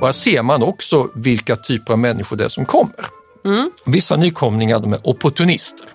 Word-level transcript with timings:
Och 0.00 0.06
här 0.06 0.12
ser 0.12 0.42
man 0.42 0.62
också 0.62 1.10
vilka 1.14 1.56
typer 1.56 1.92
av 1.92 1.98
människor 1.98 2.36
det 2.36 2.44
är 2.44 2.48
som 2.48 2.64
kommer. 2.64 3.06
Mm. 3.44 3.70
Vissa 3.84 4.16
nykomlingar 4.16 4.80
de 4.80 4.92
är 4.92 5.00
opportunister. 5.08 5.86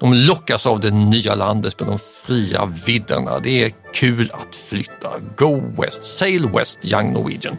De 0.00 0.14
lockas 0.14 0.66
av 0.66 0.80
det 0.80 0.90
nya 0.90 1.34
landet 1.34 1.80
med 1.80 1.88
de 1.88 1.98
fria 1.98 2.72
vidderna. 2.86 3.38
Det 3.38 3.64
är 3.64 3.72
kul 3.94 4.30
att 4.32 4.56
flytta. 4.56 5.10
Go 5.36 5.62
West, 5.82 6.04
sail 6.04 6.48
West, 6.48 6.78
young 6.92 7.12
Norwegian. 7.12 7.56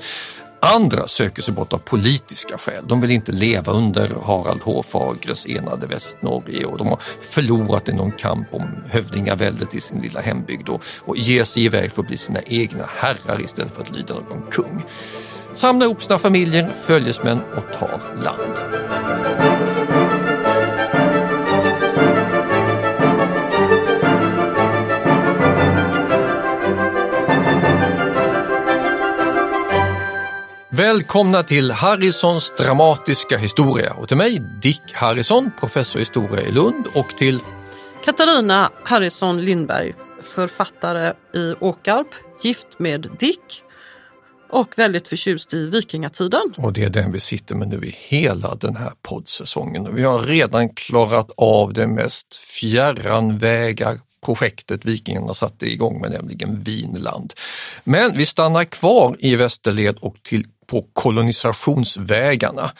Andra 0.65 1.07
söker 1.07 1.41
sig 1.41 1.53
bort 1.53 1.73
av 1.73 1.77
politiska 1.77 2.57
skäl. 2.57 2.83
De 2.87 3.01
vill 3.01 3.11
inte 3.11 3.31
leva 3.31 3.73
under 3.73 4.11
Harald 4.23 4.61
Hårfagres 4.61 5.45
enade 5.45 5.87
Västnorge 5.87 6.65
och 6.65 6.77
de 6.77 6.87
har 6.87 6.99
förlorat 7.21 7.89
i 7.89 7.93
någon 7.93 8.11
kamp 8.11 8.47
om 8.53 8.67
hövdingaväldet 8.89 9.75
i 9.75 9.81
sin 9.81 10.01
lilla 10.01 10.21
hembygd 10.21 10.69
och, 10.69 10.83
och 10.99 11.17
ger 11.17 11.43
sig 11.43 11.65
iväg 11.65 11.91
för 11.91 12.01
att 12.01 12.07
bli 12.07 12.17
sina 12.17 12.41
egna 12.41 12.85
herrar 12.97 13.41
istället 13.41 13.75
för 13.75 13.81
att 13.81 13.91
lyda 13.91 14.13
någon 14.13 14.43
kung. 14.51 14.83
Samlar 15.53 15.85
ihop 15.85 16.03
sina 16.03 16.19
familjer, 16.19 16.67
följesmän 16.81 17.41
och 17.41 17.79
tar 17.79 18.23
land. 18.23 18.73
Välkomna 30.69 31.43
till 31.43 31.71
Harrisons 31.71 32.53
dramatiska 32.57 33.37
historia. 33.37 33.93
Och 33.93 34.07
till 34.07 34.17
mig 34.17 34.39
Dick 34.61 34.81
Harrison, 34.93 35.51
professor 35.59 35.99
i 35.99 36.01
historia 36.01 36.41
i 36.41 36.51
Lund. 36.51 36.87
Och 36.93 37.07
till 37.17 37.39
Katarina 38.05 38.71
Harrison 38.83 39.41
Lindberg, 39.45 39.95
författare 40.23 41.13
i 41.33 41.55
Åkarp, 41.59 42.07
gift 42.41 42.67
med 42.77 43.09
Dick 43.19 43.63
och 44.53 44.77
väldigt 44.77 45.07
förtjust 45.07 45.53
i 45.53 45.65
vikingatiden. 45.65 46.53
Och 46.57 46.73
det 46.73 46.83
är 46.83 46.89
den 46.89 47.11
vi 47.11 47.19
sitter 47.19 47.55
med 47.55 47.67
nu 47.67 47.87
i 47.87 47.95
hela 47.97 48.55
den 48.55 48.75
här 48.75 48.91
poddsäsongen. 49.01 49.95
Vi 49.95 50.03
har 50.03 50.19
redan 50.19 50.69
klarat 50.69 51.31
av 51.37 51.73
det 51.73 51.87
mest 51.87 52.35
fjärranväga 52.35 53.97
projektet 54.25 54.85
vikingarna 54.85 55.33
satte 55.33 55.65
igång 55.65 56.01
med, 56.01 56.11
nämligen 56.11 56.63
Vinland. 56.63 57.33
Men 57.83 58.17
vi 58.17 58.25
stannar 58.25 58.63
kvar 58.63 59.15
i 59.19 59.35
västerled 59.35 59.97
och 59.99 60.15
till 60.23 60.45
på 60.73 60.85
kolonisationsvägarna. 60.93 62.71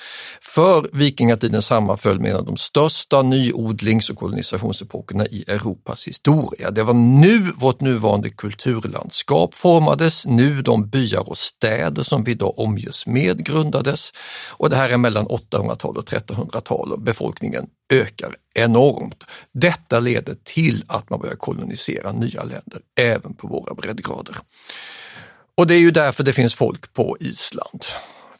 För 0.42 0.90
vikingatiden 0.94 1.62
sammanföll 1.62 2.20
med 2.20 2.32
en 2.32 2.38
av 2.38 2.46
de 2.46 2.58
största 2.58 3.22
nyodlings 3.22 4.10
och 4.10 4.18
kolonisationsepokerna 4.18 5.26
i 5.26 5.44
Europas 5.48 6.08
historia. 6.08 6.72
Det 6.72 6.84
var 6.84 6.94
nu 6.94 7.52
vårt 7.56 7.82
nuvarande 7.82 8.30
kulturlandskap 8.30 9.56
formades, 9.56 10.26
nu 10.26 10.62
de 10.62 10.90
byar 10.90 11.30
och 11.30 11.38
städer 11.38 12.04
som 12.04 12.24
vi 12.24 12.32
idag 12.32 12.60
omges 12.60 13.06
med 13.06 13.46
grundades. 13.46 14.12
Och 14.50 14.70
det 14.70 14.76
här 14.76 14.90
är 14.90 14.98
mellan 14.98 15.28
800-tal 15.28 15.98
och 15.98 16.06
1300-tal 16.10 16.92
och 16.92 17.02
befolkningen 17.02 17.66
ökar 17.94 18.36
enormt. 18.56 19.24
Detta 19.54 20.00
leder 20.00 20.36
till 20.44 20.84
att 20.88 21.10
man 21.10 21.20
börjar 21.20 21.36
kolonisera 21.36 22.12
nya 22.12 22.44
länder, 22.44 22.80
även 23.00 23.34
på 23.34 23.48
våra 23.48 23.74
breddgrader. 23.74 24.38
Och 25.56 25.68
det 25.68 25.76
är 25.76 25.80
ju 25.80 25.92
därför 25.92 26.24
det 26.24 26.34
finns 26.34 26.56
folk 26.56 26.94
på 26.94 27.18
Island, 27.20 27.86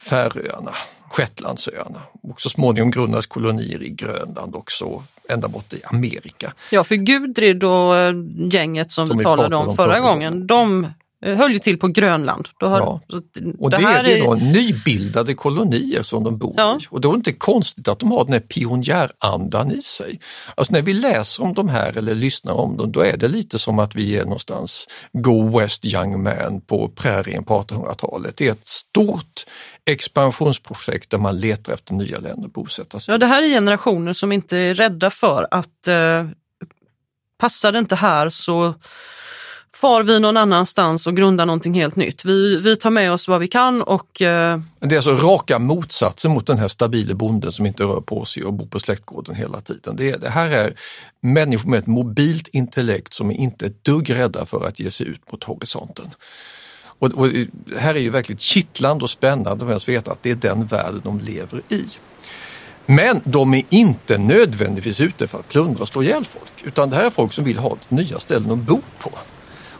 Färöarna, 0.00 0.74
Shetlandsöarna 1.10 2.02
och 2.22 2.40
så 2.40 2.48
småningom 2.48 2.90
grundas 2.90 3.26
kolonier 3.26 3.82
i 3.82 3.90
Grönland 3.90 4.54
också, 4.54 5.02
ända 5.28 5.48
bort 5.48 5.72
i 5.72 5.80
Amerika. 5.84 6.52
Ja, 6.70 6.84
för 6.84 6.94
Gudrid 6.94 7.64
och 7.64 7.96
eh, 7.96 8.14
gänget 8.52 8.92
som, 8.92 9.06
Som 9.08 9.18
vi 9.18 9.24
talade 9.24 9.56
om 9.56 9.68
om 9.68 9.76
förra 9.76 10.00
gången, 10.00 10.46
de 10.46 10.86
höll 11.24 11.52
ju 11.52 11.58
till 11.58 11.78
på 11.78 11.88
Grönland. 11.88 12.48
Har, 12.60 12.78
Ja. 12.80 13.00
att 13.08 13.58
Och 13.58 13.70
det, 13.70 13.76
här 13.78 14.04
är 14.04 14.04
det 14.04 14.24
då 14.24 14.34
nybildade 14.34 15.34
kolonier 15.34 16.02
som 16.02 16.24
de 16.24 16.38
bor 16.38 16.54
Ja. 16.56 16.78
i. 16.80 16.86
Och 16.90 17.00
då 17.00 17.08
är 17.08 17.12
det 17.12 17.16
inte 17.16 17.32
konstigt 17.32 17.88
att 17.88 17.98
de 17.98 18.10
har 18.10 18.24
den 18.24 18.32
här 18.32 18.40
pionjärandan 18.40 19.70
i 19.70 19.82
sig. 19.82 20.20
Alltså 20.54 20.72
när 20.72 20.82
vi 20.82 20.92
läser 20.92 21.42
om 21.44 21.54
de 21.54 21.68
här 21.68 21.96
eller 21.98 22.14
lyssnar 22.14 22.52
om 22.52 22.76
dem, 22.76 22.92
då 22.92 23.00
är 23.00 23.16
det 23.16 23.28
lite 23.28 23.58
som 23.58 23.78
att 23.78 23.94
vi 23.94 24.16
är 24.18 24.24
någonstans 24.24 24.88
Go 25.12 25.58
West 25.58 25.84
Young 25.86 26.22
Man 26.22 26.60
på 26.60 26.88
prärien 26.88 27.44
på 27.44 27.62
1800-talet. 27.62 28.36
Det 28.36 28.48
är 28.48 28.52
ett 28.52 28.66
stort 28.66 29.44
expansionsprojekt 29.90 31.10
där 31.10 31.18
man 31.18 31.38
letar 31.38 31.72
efter 31.72 31.94
nya 31.94 32.18
länder 32.18 32.46
att 32.46 32.52
bosätta 32.52 33.00
sig 33.00 33.12
Ja, 33.12 33.18
det 33.18 33.26
här 33.26 33.42
är 33.42 33.48
generationer 33.48 34.12
som 34.12 34.32
inte 34.32 34.56
är 34.58 34.74
rädda 34.74 35.10
för 35.10 35.48
att 35.50 35.88
eh, 35.88 36.26
passar 37.38 37.72
det 37.72 37.78
inte 37.78 37.96
här 37.96 38.28
så 38.30 38.74
far 39.74 40.02
vi 40.02 40.20
någon 40.20 40.36
annanstans 40.36 41.06
och 41.06 41.16
grundar 41.16 41.46
någonting 41.46 41.74
helt 41.74 41.96
nytt. 41.96 42.24
Vi, 42.24 42.56
vi 42.56 42.76
tar 42.76 42.90
med 42.90 43.12
oss 43.12 43.28
vad 43.28 43.40
vi 43.40 43.48
kan 43.48 43.82
och 43.82 44.22
eh, 44.22 44.60
Det 44.80 44.94
är 44.94 44.96
alltså 44.96 45.16
raka 45.16 45.58
motsatsen 45.58 46.30
mot 46.30 46.46
den 46.46 46.58
här 46.58 46.68
stabile 46.68 47.14
bonden 47.14 47.52
som 47.52 47.66
inte 47.66 47.82
rör 47.82 48.00
på 48.00 48.24
sig 48.24 48.44
och 48.44 48.52
bor 48.52 48.66
på 48.66 48.80
släktgården 48.80 49.34
hela 49.34 49.60
tiden. 49.60 49.96
Det, 49.96 50.10
är, 50.10 50.18
det 50.18 50.28
här 50.28 50.50
är 50.50 50.74
människor 51.20 51.70
med 51.70 51.78
ett 51.78 51.86
mobilt 51.86 52.48
intellekt 52.48 53.14
som 53.14 53.30
är 53.30 53.34
inte 53.34 53.66
ett 53.66 53.84
dugg 53.84 54.14
rädda 54.14 54.46
för 54.46 54.66
att 54.66 54.80
ge 54.80 54.90
sig 54.90 55.06
ut 55.06 55.32
mot 55.32 55.44
horisonten. 55.44 56.06
Och, 56.98 57.10
och 57.12 57.28
det 57.28 57.78
här 57.78 57.94
är 57.94 58.00
ju 58.00 58.10
verkligen 58.10 58.38
kittlande 58.38 59.04
och 59.04 59.10
spännande 59.10 59.76
att 59.76 59.88
veta 59.88 60.12
att 60.12 60.22
det 60.22 60.30
är 60.30 60.34
den 60.34 60.66
värld 60.66 60.94
de 61.02 61.20
lever 61.20 61.62
i. 61.68 61.84
Men 62.86 63.20
de 63.24 63.54
är 63.54 63.62
inte 63.68 64.18
nödvändigtvis 64.18 65.00
ute 65.00 65.28
för 65.28 65.38
att 65.38 65.48
plundra 65.48 65.82
och 65.82 65.88
slå 65.88 66.02
ihjäl 66.02 66.24
folk, 66.24 66.64
utan 66.64 66.90
det 66.90 66.96
här 66.96 67.06
är 67.06 67.10
folk 67.10 67.32
som 67.32 67.44
vill 67.44 67.58
ha 67.58 67.76
nya 67.88 68.20
ställen 68.20 68.50
att 68.50 68.58
bo 68.58 68.80
på. 68.98 69.10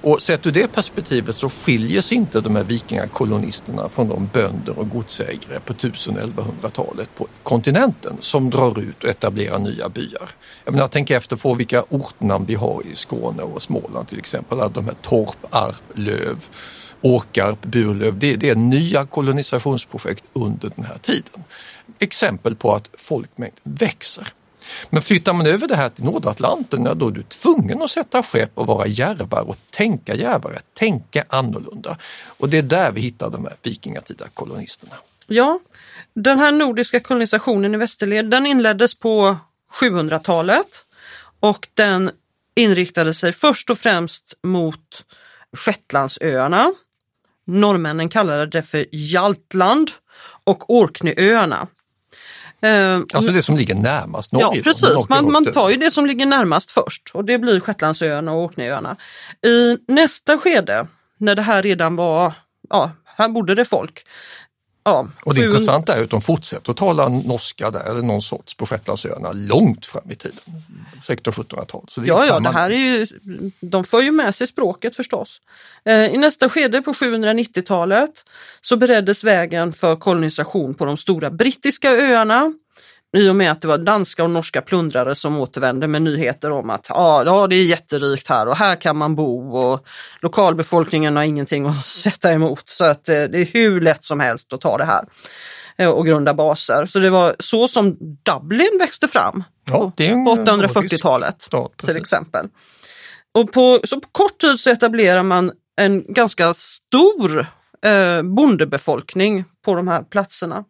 Och 0.05 0.23
sett 0.23 0.47
ur 0.47 0.53
det 0.53 0.69
perspektivet 0.69 1.37
så 1.37 1.51
skiljer 1.51 2.03
sig 2.03 2.17
inte 2.17 2.41
de 2.41 2.57
här 2.57 2.65
vikingakolonisterna 2.65 3.89
från 3.89 4.09
de 4.09 4.29
bönder 4.33 4.79
och 4.79 4.91
godsägare 4.91 5.61
på 5.65 5.73
1000-1100-talet 5.73 7.09
på 7.15 7.27
kontinenten 7.43 8.17
som 8.21 8.51
drar 8.51 8.81
ut 8.81 9.05
och 9.05 9.11
etablerar 9.11 9.59
nya 9.59 9.89
byar. 9.89 10.31
Jag 10.65 10.75
menar, 10.75 10.89
tänk 10.89 11.11
efter 11.11 11.37
på 11.37 11.55
vilka 11.55 11.85
ortnamn 11.89 12.47
vi 12.47 12.55
har 12.55 12.83
i 12.93 12.97
Skåne 12.97 13.43
och 13.43 13.63
Småland 13.63 14.09
till 14.09 14.19
exempel. 14.19 14.61
Alla 14.61 14.69
de 14.69 14.85
här 14.85 14.97
Torp, 15.03 15.37
Arp, 15.51 15.83
Löv, 15.95 16.45
Åkarp, 17.01 17.63
Burlöv. 17.63 18.19
Det, 18.19 18.37
det 18.37 18.51
är 18.51 18.55
nya 18.55 19.07
kolonisationsprojekt 19.07 20.25
under 20.33 20.71
den 20.77 20.85
här 20.85 20.99
tiden. 20.99 21.45
Exempel 21.99 22.57
på 22.57 22.75
att 22.75 22.91
folkmängden 22.99 23.61
växer. 23.63 24.29
Men 24.91 25.03
flyttar 25.03 25.33
man 25.33 25.47
över 25.47 25.69
det 25.69 25.77
här 25.77 25.89
till 25.89 26.05
Nordatlanten, 26.05 26.85
ja, 26.85 26.95
då 26.95 27.09
är 27.09 27.13
du 27.13 27.23
tvungen 27.23 27.83
att 27.83 27.91
sätta 27.91 28.23
skepp 28.23 28.51
och 28.55 28.67
vara 28.67 28.87
djärvare 28.87 29.43
och 29.43 29.57
tänka 29.71 30.15
djärvare, 30.15 30.59
tänka 30.75 31.25
annorlunda. 31.29 31.97
Och 32.27 32.49
det 32.49 32.59
är 32.59 32.63
där 32.63 32.93
vi 32.93 33.01
hittar 33.01 33.31
de 33.31 33.45
här 33.45 33.57
vikingatida 33.63 34.29
kolonisterna. 34.35 34.97
ja, 35.27 35.61
den 36.15 36.39
här 36.39 36.53
nordiska 36.53 37.01
kolonisationen 37.01 37.75
i 37.75 37.77
västerled 37.77 38.31
den 38.31 38.47
inleddes 38.47 38.95
på 38.95 39.37
700-talet 39.81 40.85
och 41.41 41.69
den 41.75 42.11
inriktade 42.57 43.15
sig 43.15 43.33
först 43.33 43.71
och 43.71 43.79
främst 43.79 44.35
mot 44.43 45.05
Shetlandsöarna. 45.57 46.73
Norrmännen 47.47 48.09
kallade 48.09 48.47
det 48.47 48.63
för 48.63 48.87
Jaltland 48.93 49.91
och 50.45 50.71
Orkneyöarna. 50.71 51.67
Eh, 52.65 53.01
Alltså 53.15 53.33
det 53.33 53.43
som 53.43 53.57
ligger 53.57 53.75
närmast 53.75 54.33
Norge. 54.33 54.57
Ja 54.57 54.63
precis, 54.63 55.09
man, 55.09 55.33
man 55.33 55.53
tar 55.53 55.71
ju 55.71 55.77
det 55.77 55.91
som 55.91 56.07
ligger 56.07 56.27
närmast 56.27 56.71
först 56.71 57.11
och 57.15 57.25
det 57.25 57.39
blir 57.39 57.61
Shetlandsöarna 57.61 58.33
och 58.33 58.45
Orkneyöarna. 58.45 58.97
I 59.47 59.79
nästa 59.93 60.39
skede, 60.39 60.87
när 61.19 61.35
det 61.35 61.43
här 61.43 61.63
redan 61.63 61.97
var, 61.97 62.33
ja, 62.71 62.91
här 63.17 63.29
bodde 63.29 63.55
det 63.55 63.65
folk. 63.65 64.05
Ja, 64.87 65.09
Och 65.25 65.35
det 65.35 65.41
sju- 65.41 65.47
intressanta 65.47 65.97
är 65.97 66.05
att 66.05 66.11
de 66.11 66.23
fortsätter 66.23 66.71
att 66.71 66.77
tala 66.77 67.09
norska 67.09 67.71
där, 67.71 67.91
eller 67.91 68.03
någon 68.03 68.23
sorts 68.23 68.55
på 68.55 68.67
Shetlandsöarna, 68.67 69.33
långt 69.33 69.87
fram 69.87 70.11
i 70.11 70.15
tiden. 70.15 70.39
1600-1700-tal. 71.07 71.85
Så 71.89 72.01
det 72.01 72.07
är 72.07 72.09
Ja, 72.09 72.27
ja, 72.27 72.41
det 72.41 72.51
här 72.51 72.71
är 72.71 72.75
ju, 72.77 73.07
de 73.61 73.85
för 73.85 74.01
ju 74.01 74.11
med 74.13 74.35
sig 74.35 74.47
språket 74.47 74.97
förstås. 74.97 75.41
Eh, 75.85 76.05
I 76.15 76.17
nästa 76.17 76.49
skede 76.49 76.83
på 76.83 76.93
790-talet 76.93 78.25
så 78.61 78.77
bereddes 78.77 79.25
vägen 79.25 79.73
för 79.73 79.97
kolonisation 79.97 80.75
på 80.75 80.85
de 80.85 80.97
stora 80.97 81.31
brittiska 81.31 81.91
öarna. 81.91 82.53
I 83.15 83.29
och 83.29 83.37
med 83.37 83.53
att 83.53 83.61
det 83.61 83.69
var 83.69 83.79
danska 83.79 84.25
och 84.25 84.31
norska 84.31 84.63
plundrare 84.63 85.15
som 85.15 85.41
återvände 85.41 85.89
med 85.89 86.03
nyheter 86.03 86.51
om 86.51 86.71
att 86.71 86.87
ja, 86.89 87.25
ja, 87.25 87.47
det 87.47 87.57
är 87.57 87.65
jätterikt 87.65 88.29
här 88.29 88.49
och 88.49 88.57
här 88.57 88.77
kan 88.77 88.97
man 88.97 89.15
bo 89.15 89.57
och 89.57 89.85
lokalbefolkningen 90.21 91.17
har 91.17 91.23
ingenting 91.23 91.67
att 91.67 91.87
sätta 91.87 92.33
emot. 92.33 92.69
Så 92.69 92.85
att 92.85 93.09
eh, 93.09 93.23
det 93.23 93.39
är 93.39 93.47
hur 93.53 93.81
lätt 93.81 94.05
som 94.05 94.21
helst 94.21 94.53
att 94.53 94.61
ta 94.61 94.79
det 94.79 94.85
här 94.85 95.05
eh, 95.77 95.89
och 95.89 96.07
grunda 96.07 96.35
baser. 96.35 96.87
Så 96.87 96.99
det 96.99 97.11
var 97.11 97.37
så 97.39 97.69
som 97.69 97.97
Dublin 98.23 98.79
växte 98.79 99.09
fram 99.09 99.45
Ja, 99.65 99.93
på 99.97 100.03
840-talet 100.03 101.43
stat, 101.43 101.77
till 101.77 101.97
exempel. 101.97 102.49
Och 103.35 103.53
på, 103.53 103.81
så 103.85 104.01
på 104.01 104.09
kort 104.13 104.39
tid 104.39 104.61
så 104.61 104.71
etablerar 104.71 105.23
man 105.23 105.53
en 105.77 106.05
ganska 106.13 106.55
stor 106.55 107.47
eh, 107.85 108.23
bondebefolkning 108.23 109.45
på 109.65 109.75
de 109.75 109.89
här 109.89 110.03
platserna. 110.03 110.65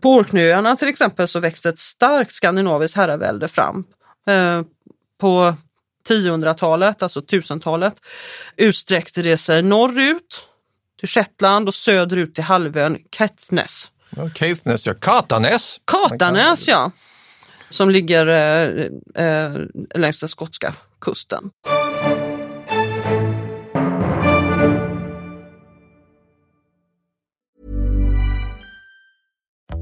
På 0.00 0.14
Orknöarna 0.14 0.76
till 0.76 0.88
exempel 0.88 1.28
så 1.28 1.40
växte 1.40 1.68
ett 1.68 1.78
starkt 1.78 2.34
skandinaviskt 2.34 2.96
herravälde 2.96 3.48
fram. 3.48 3.84
Eh, 4.26 4.62
på 5.20 5.56
1000-talet, 6.08 7.02
alltså 7.02 7.20
1000-talet, 7.20 7.94
utsträckte 8.56 9.22
det 9.22 9.36
sig 9.36 9.62
norrut 9.62 10.48
till 11.00 11.08
Shetland 11.08 11.68
och 11.68 11.74
söderut 11.74 12.34
till 12.34 12.44
halvön 12.44 12.98
Kettnes. 13.16 13.90
Ja, 14.10 14.30
Caithness, 14.34 14.86
ja. 14.86 14.94
Katanäs! 14.94 15.80
Katanäs 15.84 16.68
ja, 16.68 16.90
som 17.68 17.90
ligger 17.90 18.26
eh, 18.26 19.24
eh, 19.24 19.60
längs 19.94 20.20
den 20.20 20.28
skotska 20.28 20.74
kusten. 21.00 21.50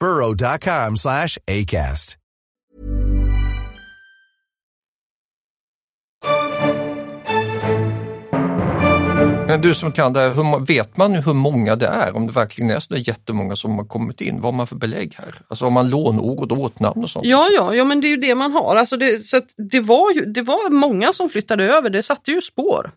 burrow.com 0.00 0.96
slash 0.96 1.38
ACAST. 1.46 2.18
Men 9.48 9.60
du 9.60 9.74
som 9.74 9.92
kan 9.92 10.12
det 10.12 10.20
här, 10.20 10.66
vet 10.66 10.96
man 10.96 11.14
hur 11.14 11.34
många 11.34 11.76
det 11.76 11.86
är? 11.86 12.16
Om 12.16 12.26
det 12.26 12.32
verkligen 12.32 12.70
är 12.70 12.80
så 12.80 12.94
där 12.94 13.08
jättemånga 13.08 13.56
som 13.56 13.78
har 13.78 13.84
kommit 13.84 14.20
in? 14.20 14.34
Vad 14.34 14.44
har 14.44 14.52
man 14.52 14.66
för 14.66 14.76
belägg 14.76 15.14
här? 15.18 15.34
Alltså 15.48 15.64
har 15.64 15.70
man 15.70 15.90
lånord 15.90 16.52
och 16.52 16.58
åtnamn 16.58 17.04
och 17.04 17.10
sånt? 17.10 17.26
Ja, 17.26 17.48
ja, 17.56 17.74
ja, 17.74 17.84
men 17.84 18.00
det 18.00 18.06
är 18.06 18.10
ju 18.10 18.16
det 18.16 18.34
man 18.34 18.52
har. 18.52 18.76
Alltså 18.76 18.96
det, 18.96 19.26
så 19.26 19.36
att 19.36 19.46
det, 19.70 19.80
var 19.80 20.12
ju, 20.12 20.24
det 20.24 20.42
var 20.42 20.70
många 20.70 21.12
som 21.12 21.28
flyttade 21.28 21.64
över, 21.64 21.90
det 21.90 22.02
satte 22.02 22.30
ju 22.30 22.40
spår. 22.40 22.90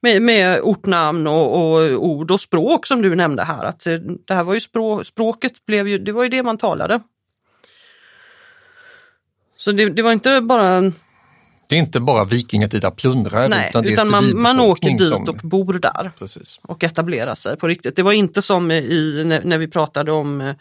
Med, 0.00 0.22
med 0.22 0.60
ortnamn 0.60 1.26
och, 1.26 1.54
och 1.54 2.04
ord 2.04 2.30
och 2.30 2.40
språk 2.40 2.86
som 2.86 3.02
du 3.02 3.14
nämnde 3.14 3.44
här. 3.44 3.64
Att 3.64 3.86
eh, 3.86 3.94
det 4.26 4.34
här 4.34 4.44
var 4.44 4.54
ju 4.54 4.60
språk, 4.60 5.06
språket 5.06 5.66
blev 5.66 5.88
ju, 5.88 5.98
det 5.98 6.12
var 6.12 6.22
ju 6.22 6.28
det 6.28 6.42
man 6.42 6.58
talade. 6.58 7.00
Så 9.56 9.72
det, 9.72 9.88
det 9.90 10.02
var 10.02 10.12
inte 10.12 10.40
bara, 10.40 10.80
Det 11.68 11.74
är 11.74 11.78
inte 11.78 12.00
bara 12.00 12.24
vikingatida 12.24 12.90
plundrare 12.90 13.48
nej, 13.48 13.68
utan 13.70 13.84
utan 13.84 14.10
man, 14.10 14.40
man 14.40 14.60
åker 14.60 14.90
dit 14.90 15.08
som- 15.08 15.28
och 15.28 15.36
bor 15.36 15.72
där 15.72 16.10
Precis. 16.18 16.60
och 16.62 16.84
etablerar 16.84 17.34
sig 17.34 17.56
på 17.56 17.68
riktigt. 17.68 17.96
Det 17.96 18.02
var 18.02 18.12
inte 18.12 18.42
som 18.42 18.70
i, 18.70 19.22
när, 19.26 19.42
när 19.44 19.58
vi 19.58 19.68
pratade 19.68 20.12
om 20.12 20.40
eh, 20.40 20.54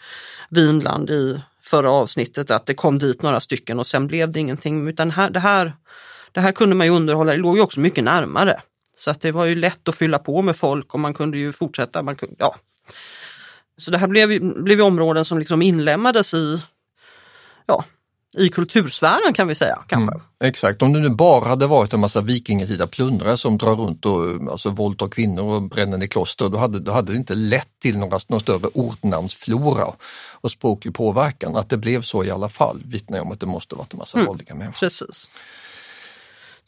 Vinland 0.49 1.09
i 1.09 1.41
förra 1.63 1.91
avsnittet 1.91 2.51
att 2.51 2.65
det 2.65 2.73
kom 2.73 2.97
dit 2.99 3.21
några 3.21 3.39
stycken 3.39 3.79
och 3.79 3.87
sen 3.87 4.07
blev 4.07 4.31
det 4.31 4.39
ingenting. 4.39 4.87
Utan 4.87 5.11
här, 5.11 5.29
det, 5.29 5.39
här, 5.39 5.73
det 6.31 6.41
här 6.41 6.51
kunde 6.51 6.75
man 6.75 6.87
ju 6.87 6.93
underhålla, 6.93 7.31
det 7.31 7.37
låg 7.37 7.57
ju 7.57 7.63
också 7.63 7.79
mycket 7.79 8.03
närmare. 8.03 8.61
Så 8.97 9.11
att 9.11 9.21
det 9.21 9.31
var 9.31 9.45
ju 9.45 9.55
lätt 9.55 9.87
att 9.87 9.95
fylla 9.95 10.19
på 10.19 10.41
med 10.41 10.55
folk 10.55 10.93
och 10.93 10.99
man 10.99 11.13
kunde 11.13 11.37
ju 11.37 11.51
fortsätta. 11.51 12.03
Man 12.03 12.15
kunde, 12.15 12.35
ja. 12.39 12.55
Så 13.77 13.91
det 13.91 13.97
här 13.97 14.07
blev, 14.07 14.53
blev 14.63 14.81
områden 14.81 15.25
som 15.25 15.39
liksom 15.39 15.61
inlemmades 15.61 16.33
i, 16.33 16.61
ja, 17.65 17.85
i 18.37 18.49
kultursfären 18.49 19.33
kan 19.33 19.47
vi 19.47 19.55
säga. 19.55 19.83
kanske. 19.87 20.15
Mm, 20.15 20.25
exakt, 20.43 20.81
om 20.81 20.93
det 20.93 20.99
nu 20.99 21.09
bara 21.09 21.49
hade 21.49 21.67
varit 21.67 21.93
en 21.93 21.99
massa 21.99 22.21
vikingatida 22.21 22.87
plundrare 22.87 23.37
som 23.37 23.57
drar 23.57 23.75
runt 23.75 24.05
och 24.05 24.51
alltså, 24.51 24.69
våldtar 24.69 25.07
kvinnor 25.07 25.43
och 25.43 25.61
bränner 25.61 25.97
ner 25.97 26.07
kloster, 26.07 26.49
då 26.49 26.57
hade, 26.57 26.79
då 26.79 26.91
hade 26.91 27.11
det 27.11 27.17
inte 27.17 27.35
lett 27.35 27.79
till 27.81 27.97
några, 27.97 28.19
någon 28.27 28.39
större 28.39 28.67
ortnamnsflora 28.73 29.85
och 30.33 30.51
språklig 30.51 30.95
påverkan. 30.95 31.55
Att 31.55 31.69
det 31.69 31.77
blev 31.77 32.01
så 32.01 32.23
i 32.23 32.31
alla 32.31 32.49
fall 32.49 32.81
vittnar 32.85 33.19
om 33.19 33.31
att 33.31 33.39
det 33.39 33.45
måste 33.45 33.75
varit 33.75 33.93
en 33.93 33.99
massa 33.99 34.23
vanliga 34.23 34.55
människor. 34.55 34.79
Precis. 34.79 35.29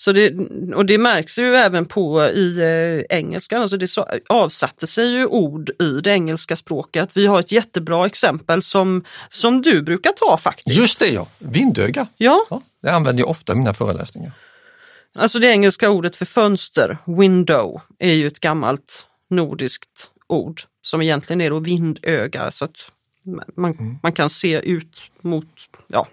Så 0.01 0.11
det, 0.11 0.33
och 0.75 0.85
det 0.85 0.97
märks 0.97 1.39
ju 1.39 1.55
även 1.55 1.85
på 1.85 2.25
i 2.25 2.59
eh, 2.59 3.17
engelskan, 3.17 3.61
alltså 3.61 3.77
det 3.77 3.87
så, 3.87 4.07
avsatte 4.29 4.87
sig 4.87 5.11
ju 5.11 5.25
ord 5.25 5.69
i 5.69 6.01
det 6.03 6.11
engelska 6.11 6.55
språket. 6.55 7.09
Vi 7.13 7.25
har 7.25 7.39
ett 7.39 7.51
jättebra 7.51 8.05
exempel 8.05 8.63
som, 8.63 9.03
som 9.29 9.61
du 9.61 9.81
brukar 9.81 10.11
ta 10.11 10.37
faktiskt. 10.37 10.77
Just 10.77 10.99
det 10.99 11.07
ja, 11.07 11.27
vindöga. 11.39 12.07
Ja, 12.17 12.45
Ja, 12.49 12.61
det 12.81 12.89
använder 12.89 13.23
jag 13.23 13.29
ofta 13.29 13.53
i 13.53 13.55
mina 13.55 13.73
föreläsningar. 13.73 14.31
alltså 15.15 15.39
det 15.39 15.47
engelska 15.47 15.89
ordet 15.89 16.15
för 16.15 16.25
fönster, 16.25 16.97
window, 17.05 17.81
är 17.99 18.13
ju 18.13 18.27
ett 18.27 18.39
gammalt 18.39 19.05
nordiskt 19.29 20.09
ord 20.27 20.61
som 20.81 21.01
egentligen 21.01 21.41
är 21.41 21.49
då 21.49 21.59
vindöga. 21.59 22.51
Så 22.51 22.65
att 22.65 22.77
man, 23.55 23.99
man 24.03 24.13
kan 24.13 24.29
se 24.29 24.59
ut 24.59 25.01
mot, 25.21 25.47
ja, 25.87 26.07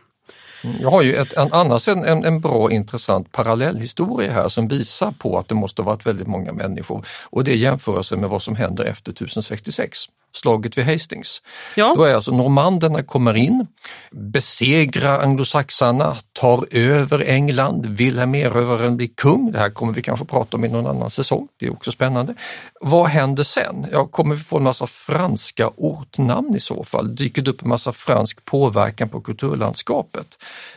jag 0.81 0.91
har 0.91 1.03
ju 1.03 1.15
ett, 1.15 1.33
en, 1.33 1.53
annars 1.53 1.89
en, 1.89 2.05
en, 2.05 2.25
en 2.25 2.41
bra 2.41 2.73
intressant 2.73 3.33
parallellhistoria 3.33 4.33
här 4.33 4.49
som 4.49 4.69
visar 4.69 5.11
på 5.11 5.39
att 5.39 5.49
det 5.49 5.55
måste 5.55 5.83
ha 5.83 5.87
varit 5.91 6.07
väldigt 6.07 6.27
många 6.27 6.53
människor 6.53 7.07
och 7.31 7.45
det 7.45 7.51
är 7.53 7.57
jämförelsen 7.57 8.21
med 8.21 8.31
vad 8.31 8.43
som 8.43 8.57
händer 8.57 8.85
efter 8.85 9.13
1066 9.13 9.99
slaget 10.37 10.79
vid 10.79 10.85
Hastings. 10.85 11.43
Ja. 11.75 11.95
Då 11.97 12.05
är 12.05 12.15
alltså 12.15 12.33
normanderna 12.33 13.03
kommer 13.03 13.35
in, 13.35 13.67
besegrar 14.11 15.21
anglosaxarna, 15.21 16.17
tar 16.33 16.67
över 16.71 17.25
England, 17.27 17.87
Wilhelm 17.87 18.35
Erövraren 18.35 18.97
blir 18.97 19.09
kung. 19.17 19.53
Det 19.53 19.59
här 19.59 19.71
kommer 19.71 19.93
vi 19.93 20.03
kanske 20.03 20.25
prata 20.25 20.57
om 20.57 20.65
i 20.65 20.69
någon 20.69 20.87
annan 20.87 21.11
säsong, 21.11 21.49
det 21.61 21.67
är 21.67 21.73
också 21.73 21.93
spännande. 21.93 22.35
Vad 22.81 23.07
händer 23.07 23.45
sen? 23.45 23.87
Ja, 23.93 24.07
kommer 24.07 24.35
vi 24.35 24.43
få 24.43 24.57
en 24.57 24.63
massa 24.63 24.87
franska 24.87 25.71
ortnamn 25.77 26.57
i 26.57 26.61
så 26.61 26.85
fall? 26.85 27.15
Dyker 27.15 27.43
det 27.43 27.51
upp 27.51 27.63
en 27.63 27.69
massa 27.69 27.93
fransk 27.93 28.45
påverkan 28.45 29.09
på 29.09 29.21
kulturlandskapet? 29.21 30.27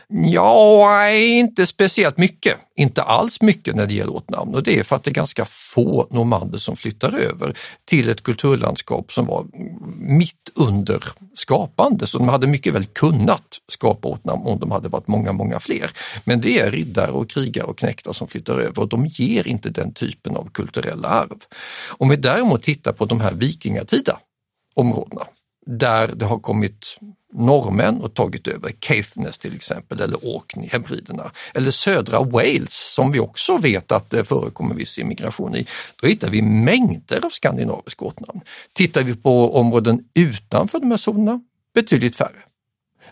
Ja, 0.08 1.10
inte 1.10 1.66
speciellt 1.66 2.18
mycket. 2.18 2.56
Inte 2.80 3.02
alls 3.02 3.40
mycket 3.40 3.76
när 3.76 3.86
det 3.86 3.94
gäller 3.94 4.12
ortnamn 4.12 4.54
och 4.54 4.62
det 4.62 4.78
är 4.78 4.84
för 4.84 4.96
att 4.96 5.04
det 5.04 5.10
är 5.10 5.14
ganska 5.14 5.44
få 5.46 6.06
normander 6.10 6.58
som 6.58 6.76
flyttar 6.76 7.14
över 7.14 7.58
till 7.84 8.08
ett 8.08 8.22
kulturlandskap 8.22 9.12
som 9.12 9.26
var 9.26 9.46
mitt 9.98 10.52
under 10.54 11.04
skapande. 11.34 12.06
Så 12.06 12.18
de 12.18 12.28
hade 12.28 12.46
mycket 12.46 12.74
väl 12.74 12.84
kunnat 12.84 13.58
skapa 13.68 14.08
ortnamn 14.08 14.46
om 14.46 14.58
de 14.58 14.70
hade 14.70 14.88
varit 14.88 15.08
många, 15.08 15.32
många 15.32 15.60
fler. 15.60 15.90
Men 16.24 16.40
det 16.40 16.58
är 16.58 16.70
riddare 16.70 17.10
och 17.10 17.30
krigare 17.30 17.66
och 17.66 17.78
knektar 17.78 18.12
som 18.12 18.28
flyttar 18.28 18.54
över 18.54 18.82
och 18.82 18.88
de 18.88 19.06
ger 19.06 19.48
inte 19.48 19.70
den 19.70 19.92
typen 19.92 20.36
av 20.36 20.50
kulturella 20.52 21.08
arv. 21.08 21.38
Om 21.88 22.08
vi 22.08 22.16
däremot 22.16 22.62
tittar 22.62 22.92
på 22.92 23.04
de 23.04 23.20
här 23.20 23.32
vikingatida 23.32 24.18
områdena 24.74 25.26
där 25.66 26.10
det 26.14 26.24
har 26.24 26.38
kommit 26.38 26.98
norrmän 27.32 28.00
och 28.00 28.14
tagit 28.14 28.48
över 28.48 28.70
Caithness 28.78 29.38
till 29.38 29.54
exempel 29.54 30.00
eller 30.00 30.18
Orkney, 30.22 30.68
Hebriderna 30.68 31.30
eller 31.54 31.70
södra 31.70 32.20
Wales 32.20 32.92
som 32.94 33.12
vi 33.12 33.20
också 33.20 33.58
vet 33.58 33.92
att 33.92 34.10
det 34.10 34.24
förekommer 34.24 34.74
viss 34.74 34.98
immigration 34.98 35.56
i. 35.56 35.66
Då 36.02 36.08
hittar 36.08 36.30
vi 36.30 36.42
mängder 36.42 37.24
av 37.24 37.30
skandinaviska 37.30 38.04
ortnamn. 38.04 38.40
Tittar 38.72 39.02
vi 39.02 39.14
på 39.14 39.56
områden 39.56 40.00
utanför 40.18 40.80
de 40.80 40.90
här 40.90 40.98
zonerna, 40.98 41.40
betydligt 41.74 42.16
färre. 42.16 42.49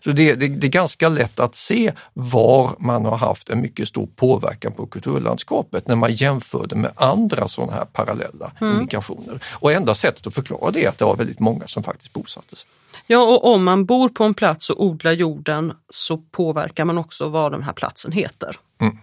Så 0.04 0.10
det, 0.10 0.34
det, 0.34 0.48
det, 0.48 0.66
är 0.66 0.70
ganska 0.70 1.08
lätt 1.08 1.40
att 1.40 1.54
se 1.54 1.92
var 2.14 2.76
man 2.78 3.04
har 3.04 3.16
haft 3.16 3.48
en 3.48 3.60
mycket 3.60 3.88
stor 3.88 4.08
påverkan 4.16 4.72
på 4.72 4.86
kulturlandskapet 4.86 5.88
när 5.88 5.96
man 5.96 6.12
jämför 6.12 6.66
det 6.66 6.76
med 6.76 6.92
andra 6.94 7.48
sådana 7.48 7.72
här 7.72 7.84
parallella 7.84 8.52
mm. 8.60 8.76
immigrationer. 8.76 9.42
Och 9.52 9.72
enda 9.72 9.94
sättet 9.94 10.26
att 10.26 10.34
förklara 10.34 10.70
det 10.70 10.84
är 10.84 10.88
att 10.88 10.98
det 10.98 11.04
var 11.04 11.16
väldigt 11.16 11.40
många 11.40 11.66
som 11.66 11.82
faktiskt 11.82 12.12
bosatte 12.12 12.56
sig. 12.56 12.68
Ja, 13.06 13.22
och 13.22 13.54
om 13.54 13.64
man 13.64 13.84
bor 13.84 14.08
på 14.08 14.24
en 14.24 14.34
plats 14.34 14.70
och 14.70 14.84
odlar 14.84 15.12
jorden 15.12 15.72
så 15.90 16.16
påverkar 16.16 16.84
man 16.84 16.98
också 16.98 17.28
vad 17.28 17.52
den 17.52 17.62
här 17.62 17.72
platsen 17.72 18.12
heter. 18.12 18.56
Mm. 18.80 18.98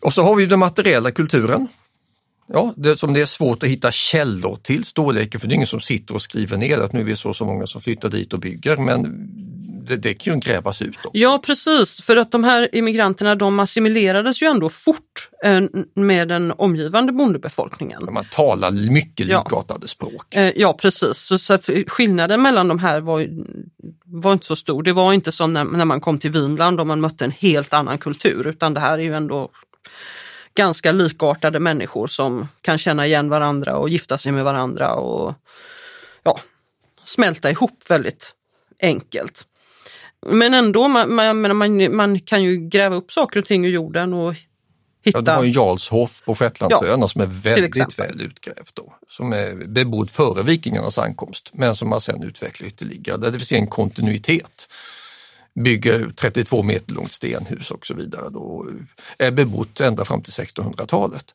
Och 0.00 0.12
så 0.12 0.22
har 0.22 0.36
vi 0.36 0.46
den 0.46 0.58
materiella 0.58 1.10
kulturen. 1.10 1.68
Ja, 2.52 2.74
det, 2.76 2.96
som 2.96 3.12
det 3.12 3.20
är 3.20 3.26
svårt 3.26 3.62
att 3.62 3.68
hitta 3.68 3.92
källor 3.92 4.58
till 4.62 4.84
storleken 4.84 5.40
för 5.40 5.48
det 5.48 5.52
är 5.52 5.56
ingen 5.56 5.66
som 5.66 5.80
sitter 5.80 6.14
och 6.14 6.22
skriver 6.22 6.56
ner 6.56 6.78
att 6.78 6.92
nu 6.92 7.00
är 7.00 7.04
vi 7.04 7.16
så 7.16 7.34
så 7.34 7.44
många 7.44 7.66
som 7.66 7.80
flyttar 7.80 8.08
dit 8.08 8.32
och 8.32 8.40
bygger 8.40 8.76
men 8.76 9.28
det, 9.86 9.96
det 9.96 10.14
kan 10.14 10.34
ju 10.34 10.40
grävas 10.40 10.82
ut 10.82 10.96
också. 10.96 11.10
Ja 11.12 11.42
precis, 11.46 12.02
för 12.02 12.16
att 12.16 12.32
de 12.32 12.44
här 12.44 12.74
immigranterna 12.74 13.34
de 13.34 13.60
assimilerades 13.60 14.42
ju 14.42 14.46
ändå 14.46 14.68
fort 14.68 15.28
eh, 15.44 15.60
med 15.94 16.28
den 16.28 16.52
omgivande 16.52 17.12
bondebefolkningen. 17.12 18.08
Man 18.12 18.24
talar 18.30 18.70
mycket 18.70 19.26
likartade 19.26 19.80
ja. 19.82 19.88
språk. 19.88 20.34
Eh, 20.34 20.52
ja 20.56 20.72
precis, 20.72 21.18
så, 21.18 21.38
så 21.38 21.54
att 21.54 21.70
skillnaden 21.86 22.42
mellan 22.42 22.68
de 22.68 22.78
här 22.78 23.00
var, 23.00 23.28
var 24.04 24.32
inte 24.32 24.46
så 24.46 24.56
stor. 24.56 24.82
Det 24.82 24.92
var 24.92 25.12
inte 25.12 25.32
som 25.32 25.52
när, 25.52 25.64
när 25.64 25.84
man 25.84 26.00
kom 26.00 26.18
till 26.18 26.30
Vinland 26.30 26.80
och 26.80 26.86
man 26.86 27.00
mötte 27.00 27.24
en 27.24 27.30
helt 27.30 27.72
annan 27.72 27.98
kultur 27.98 28.46
utan 28.46 28.74
det 28.74 28.80
här 28.80 28.98
är 28.98 29.02
ju 29.02 29.14
ändå 29.14 29.50
ganska 30.60 30.92
likartade 30.92 31.60
människor 31.60 32.06
som 32.06 32.48
kan 32.60 32.78
känna 32.78 33.06
igen 33.06 33.28
varandra 33.28 33.76
och 33.76 33.88
gifta 33.88 34.18
sig 34.18 34.32
med 34.32 34.44
varandra 34.44 34.94
och 34.94 35.34
ja, 36.22 36.40
smälta 37.04 37.50
ihop 37.50 37.82
väldigt 37.88 38.34
enkelt. 38.80 39.44
Men 40.26 40.54
ändå, 40.54 40.88
man, 40.88 41.14
man, 41.14 41.56
man, 41.56 41.96
man 41.96 42.20
kan 42.20 42.42
ju 42.42 42.56
gräva 42.68 42.96
upp 42.96 43.12
saker 43.12 43.40
och 43.40 43.46
ting 43.46 43.66
ur 43.66 43.70
jorden 43.70 44.12
och 44.14 44.34
hitta... 45.04 45.18
Ja, 45.18 45.22
du 45.22 45.30
har 45.30 45.44
ju 45.44 45.50
Jarlshof 45.50 46.22
på 46.24 46.34
Shetlandsöarna 46.34 47.04
ja, 47.04 47.08
som 47.08 47.20
är 47.20 47.26
väldigt 47.26 47.98
väl 47.98 48.20
utgrävt 48.20 48.74
då. 48.74 48.94
Som 49.08 49.32
är 49.32 49.66
bebott 49.66 50.10
före 50.10 50.42
vikingarnas 50.42 50.98
ankomst 50.98 51.50
men 51.52 51.76
som 51.76 51.88
man 51.88 52.00
sen 52.00 52.22
utvecklar 52.22 52.68
ytterligare. 52.68 53.18
Där 53.18 53.30
det 53.30 53.40
säga 53.40 53.60
en 53.60 53.66
kontinuitet 53.66 54.68
bygger 55.54 56.12
32 56.16 56.62
meter 56.62 56.92
långt 56.92 57.12
stenhus 57.12 57.70
och 57.70 57.86
så 57.86 57.94
vidare. 57.94 58.30
Då, 58.30 58.66
är 59.18 59.30
bebott 59.30 59.80
ända 59.80 60.04
fram 60.04 60.22
till 60.22 60.32
1600-talet. 60.32 61.34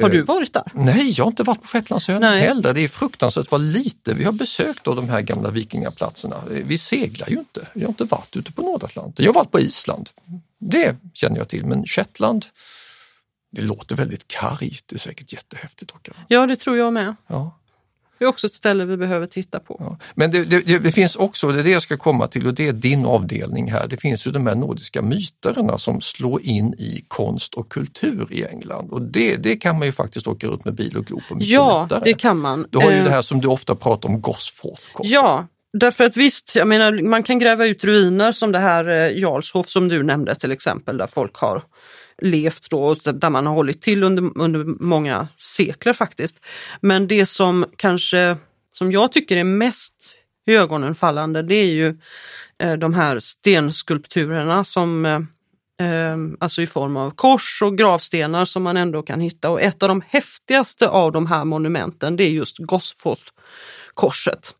Har 0.00 0.10
du 0.10 0.22
varit 0.22 0.52
där? 0.52 0.72
Nej, 0.74 1.10
jag 1.10 1.24
har 1.24 1.30
inte 1.30 1.42
varit 1.42 1.62
på 1.62 1.68
Shetlandsöarna 1.68 2.36
heller. 2.36 2.74
Det 2.74 2.80
är 2.80 2.88
fruktansvärt 2.88 3.50
vad 3.50 3.60
lite 3.60 4.14
vi 4.14 4.24
har 4.24 4.32
besökt 4.32 4.88
av 4.88 4.96
de 4.96 5.08
här 5.08 5.20
gamla 5.20 5.50
vikingaplatserna. 5.50 6.42
Vi 6.48 6.78
seglar 6.78 7.30
ju 7.30 7.38
inte. 7.38 7.68
Jag 7.74 7.82
har 7.82 7.88
inte 7.88 8.04
varit 8.04 8.36
ute 8.36 8.52
på 8.52 8.62
Nordatlanten. 8.62 9.24
Jag 9.24 9.32
har 9.32 9.40
varit 9.40 9.50
på 9.50 9.60
Island. 9.60 10.10
Det 10.58 10.96
känner 11.14 11.36
jag 11.36 11.48
till, 11.48 11.66
men 11.66 11.86
Shetland, 11.86 12.46
det 13.52 13.62
låter 13.62 13.96
väldigt 13.96 14.28
kargt. 14.28 14.84
Det 14.86 14.96
är 14.96 14.98
säkert 14.98 15.32
jättehäftigt. 15.32 15.92
Ja, 16.28 16.46
det 16.46 16.56
tror 16.56 16.76
jag 16.76 16.92
med. 16.92 17.16
Ja. 17.26 17.58
Det 18.18 18.24
är 18.24 18.28
också 18.28 18.46
ett 18.46 18.52
ställe 18.52 18.84
vi 18.84 18.96
behöver 18.96 19.26
titta 19.26 19.60
på. 19.60 19.76
Ja. 19.80 19.98
Men 20.14 20.30
det, 20.30 20.44
det, 20.44 20.78
det, 20.78 20.92
finns 20.92 21.16
också, 21.16 21.52
det 21.52 21.60
är 21.60 21.64
det 21.64 21.70
jag 21.70 21.82
ska 21.82 21.96
komma 21.96 22.28
till 22.28 22.46
och 22.46 22.54
det 22.54 22.68
är 22.68 22.72
din 22.72 23.04
avdelning 23.04 23.72
här, 23.72 23.86
det 23.88 23.96
finns 23.96 24.26
ju 24.26 24.30
de 24.30 24.46
här 24.46 24.54
nordiska 24.54 25.02
myterna 25.02 25.78
som 25.78 26.00
slår 26.00 26.42
in 26.42 26.74
i 26.74 27.04
konst 27.08 27.54
och 27.54 27.68
kultur 27.68 28.26
i 28.30 28.44
England 28.44 28.90
och 28.90 29.02
det, 29.02 29.36
det 29.36 29.56
kan 29.56 29.78
man 29.78 29.86
ju 29.86 29.92
faktiskt 29.92 30.26
åka 30.26 30.46
ut 30.46 30.64
med 30.64 30.74
bil 30.74 30.96
och 30.96 31.06
glo 31.06 31.20
på 31.28 31.34
mycket 31.34 31.50
Ja, 31.50 31.82
lättare. 31.82 32.00
det 32.04 32.14
kan 32.14 32.38
man. 32.38 32.66
Du 32.70 32.78
har 32.78 32.90
ju 32.90 32.98
eh, 32.98 33.04
det 33.04 33.10
här 33.10 33.22
som 33.22 33.40
du 33.40 33.48
ofta 33.48 33.74
pratar 33.74 34.08
om, 34.08 34.20
Gosforth. 34.20 34.82
Ja, 35.02 35.46
Därför 35.72 36.04
att 36.04 36.16
visst, 36.16 36.56
jag 36.56 36.68
menar, 36.68 37.02
man 37.02 37.22
kan 37.22 37.38
gräva 37.38 37.66
ut 37.66 37.84
ruiner 37.84 38.32
som 38.32 38.52
det 38.52 38.58
här 38.58 38.88
eh, 38.88 39.18
Jarlshof 39.18 39.68
som 39.68 39.88
du 39.88 40.02
nämnde 40.02 40.34
till 40.34 40.52
exempel, 40.52 40.96
där 40.96 41.06
folk 41.06 41.36
har 41.36 41.62
levt 42.22 42.70
då, 42.70 42.94
där 42.94 43.30
man 43.30 43.46
har 43.46 43.54
hållit 43.54 43.82
till 43.82 44.02
under, 44.02 44.30
under 44.38 44.64
många 44.64 45.28
sekler 45.38 45.92
faktiskt. 45.92 46.36
Men 46.80 47.08
det 47.08 47.26
som 47.26 47.66
kanske, 47.76 48.36
som 48.72 48.92
jag 48.92 49.12
tycker 49.12 49.36
är 49.36 49.44
mest 49.44 50.14
ögonenfallande, 50.46 51.42
det 51.42 51.54
är 51.54 51.72
ju 51.72 51.98
eh, 52.58 52.72
de 52.72 52.94
här 52.94 53.20
stenskulpturerna 53.20 54.64
som 54.64 55.06
eh, 55.06 55.20
eh, 55.88 56.16
alltså 56.40 56.62
i 56.62 56.66
form 56.66 56.96
av 56.96 57.10
kors 57.10 57.62
och 57.62 57.78
gravstenar 57.78 58.44
som 58.44 58.62
man 58.62 58.76
ändå 58.76 59.02
kan 59.02 59.20
hitta. 59.20 59.50
Och 59.50 59.62
ett 59.62 59.82
av 59.82 59.88
de 59.88 60.02
häftigaste 60.08 60.88
av 60.88 61.12
de 61.12 61.26
här 61.26 61.44
monumenten 61.44 62.16
det 62.16 62.24
är 62.24 62.30
just 62.30 62.58
Gosfoss-korset. 62.58 64.54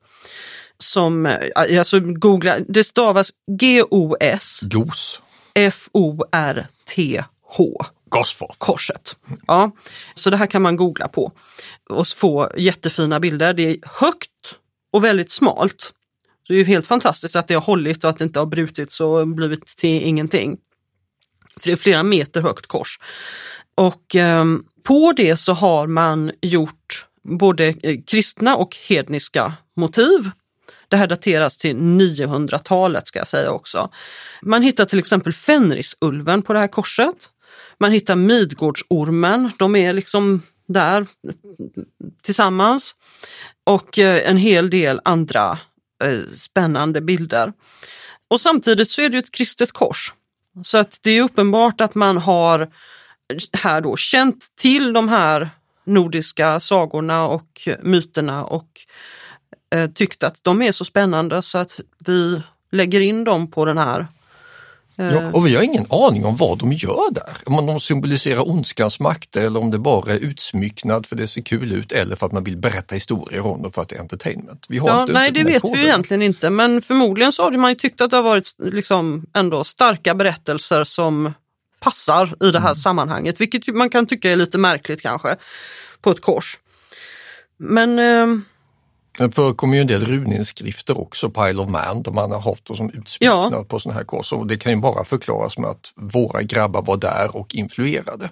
Som, 0.78 1.26
eh, 1.26 1.48
alltså 1.78 2.00
googla, 2.00 2.58
det 2.68 2.84
stavas 2.84 3.30
G-O-S. 3.60 4.60
GOS. 4.62 5.22
F-O-R-T 5.54 7.24
H. 7.48 7.84
Gosforth. 8.08 8.58
Korset. 8.58 9.16
Ja, 9.46 9.70
så 10.14 10.30
det 10.30 10.36
här 10.36 10.46
kan 10.46 10.62
man 10.62 10.76
googla 10.76 11.08
på 11.08 11.32
och 11.90 12.08
få 12.08 12.52
jättefina 12.56 13.20
bilder. 13.20 13.54
Det 13.54 13.62
är 13.62 13.76
högt 13.82 14.30
och 14.92 15.04
väldigt 15.04 15.30
smalt. 15.30 15.92
Det 16.48 16.54
är 16.54 16.58
ju 16.58 16.64
helt 16.64 16.86
fantastiskt 16.86 17.36
att 17.36 17.48
det 17.48 17.54
har 17.54 17.60
hållit 17.60 18.04
och 18.04 18.10
att 18.10 18.18
det 18.18 18.24
inte 18.24 18.38
har 18.38 18.46
brutits 18.46 19.00
och 19.00 19.28
blivit 19.28 19.66
till 19.66 20.02
ingenting. 20.02 20.58
För 21.60 21.68
det 21.68 21.72
är 21.72 21.76
flera 21.76 22.02
meter 22.02 22.42
högt 22.42 22.66
kors. 22.66 22.98
Och 23.74 24.16
eh, 24.16 24.44
på 24.82 25.12
det 25.16 25.36
så 25.36 25.52
har 25.52 25.86
man 25.86 26.32
gjort 26.40 27.06
både 27.22 27.66
eh, 27.82 28.00
kristna 28.06 28.56
och 28.56 28.76
hedniska 28.88 29.52
motiv. 29.76 30.30
Det 30.88 30.96
här 30.96 31.06
dateras 31.06 31.56
till 31.56 31.76
900-talet 31.76 33.08
ska 33.08 33.18
jag 33.18 33.28
säga 33.28 33.50
också. 33.50 33.90
Man 34.42 34.62
hittar 34.62 34.84
till 34.84 34.98
exempel 34.98 35.32
Fenrisulven 35.32 36.42
på 36.42 36.52
det 36.52 36.58
här 36.58 36.68
korset. 36.68 37.30
Man 37.78 37.92
hittar 37.92 38.16
Midgårdsormen, 38.16 39.50
de 39.58 39.76
är 39.76 39.92
liksom 39.92 40.42
där 40.66 41.06
tillsammans. 42.22 42.94
Och 43.64 43.98
eh, 43.98 44.30
en 44.30 44.36
hel 44.36 44.70
del 44.70 45.00
andra 45.04 45.58
eh, 46.04 46.20
spännande 46.36 47.00
bilder. 47.00 47.52
Och 48.28 48.40
samtidigt 48.40 48.90
så 48.90 49.02
är 49.02 49.08
det 49.08 49.18
ett 49.18 49.32
kristet 49.32 49.72
kors. 49.72 50.12
Så 50.64 50.78
att 50.78 50.98
det 51.02 51.10
är 51.10 51.22
uppenbart 51.22 51.80
att 51.80 51.94
man 51.94 52.16
har 52.16 52.68
här 53.52 53.80
då 53.80 53.96
känt 53.96 54.46
till 54.56 54.92
de 54.92 55.08
här 55.08 55.50
nordiska 55.84 56.60
sagorna 56.60 57.26
och 57.26 57.68
myterna 57.82 58.44
och 58.44 58.68
eh, 59.74 59.90
tyckt 59.90 60.22
att 60.22 60.44
de 60.44 60.62
är 60.62 60.72
så 60.72 60.84
spännande 60.84 61.42
så 61.42 61.58
att 61.58 61.80
vi 61.98 62.42
lägger 62.70 63.00
in 63.00 63.24
dem 63.24 63.50
på 63.50 63.64
den 63.64 63.78
här 63.78 64.06
Ja, 65.00 65.04
eh. 65.04 65.34
och 65.34 65.46
vi 65.46 65.56
har 65.56 65.62
ingen 65.62 65.86
aning 65.90 66.24
om 66.24 66.36
vad 66.36 66.58
de 66.58 66.72
gör 66.72 67.14
där. 67.14 67.36
Om 67.46 67.66
de 67.66 67.80
symboliserar 67.80 68.48
ondskans 68.48 69.00
makter 69.00 69.46
eller 69.46 69.60
om 69.60 69.70
det 69.70 69.78
bara 69.78 70.12
är 70.12 70.18
utsmycknad 70.18 71.06
för 71.06 71.16
det 71.16 71.28
ser 71.28 71.42
kul 71.42 71.72
ut 71.72 71.92
eller 71.92 72.16
för 72.16 72.26
att 72.26 72.32
man 72.32 72.44
vill 72.44 72.56
berätta 72.56 72.94
historier 72.94 73.46
om 73.46 73.62
dem 73.62 73.72
för 73.72 73.82
att 73.82 73.88
det 73.88 73.96
är 73.96 74.00
entertainment. 74.00 74.66
Vi 74.68 74.78
har 74.78 74.88
ja, 74.88 75.00
inte 75.00 75.12
nej, 75.12 75.30
det 75.30 75.44
vet 75.44 75.64
vi 75.64 75.78
ju 75.78 75.84
egentligen 75.84 76.22
inte 76.22 76.50
men 76.50 76.82
förmodligen 76.82 77.32
så 77.32 77.42
har 77.42 77.50
man 77.50 77.70
ju 77.70 77.74
tyckt 77.74 78.00
att 78.00 78.10
det 78.10 78.16
har 78.16 78.22
varit 78.22 78.54
liksom 78.58 79.26
ändå 79.34 79.64
starka 79.64 80.14
berättelser 80.14 80.84
som 80.84 81.32
passar 81.80 82.34
i 82.40 82.50
det 82.50 82.60
här 82.60 82.68
mm. 82.68 82.74
sammanhanget, 82.74 83.40
vilket 83.40 83.66
man 83.66 83.90
kan 83.90 84.06
tycka 84.06 84.30
är 84.30 84.36
lite 84.36 84.58
märkligt 84.58 85.02
kanske 85.02 85.36
på 86.00 86.10
ett 86.10 86.20
kors. 86.20 86.58
Men 87.56 87.98
ehm, 87.98 88.44
Det 89.18 89.30
förekommer 89.30 89.74
ju 89.74 89.80
en 89.80 89.86
del 89.86 90.04
runinskrifter 90.04 90.98
också 91.00 91.30
på 91.30 91.48
Isle 91.48 91.62
of 91.62 91.68
Man 91.68 92.02
där 92.02 92.12
man 92.12 92.30
har 92.32 92.40
haft 92.40 92.76
som 92.76 92.90
utsmycknad 92.90 93.52
Ja. 93.52 93.64
på 93.68 93.80
sådana 93.80 93.98
här 93.98 94.04
kors. 94.04 94.32
Och 94.32 94.46
det 94.46 94.56
kan 94.56 94.72
ju 94.72 94.78
bara 94.78 95.04
förklaras 95.04 95.58
med 95.58 95.70
att 95.70 95.92
våra 95.96 96.42
grabbar 96.42 96.82
var 96.82 96.96
där 96.96 97.36
och 97.36 97.54
influerade. 97.54 98.30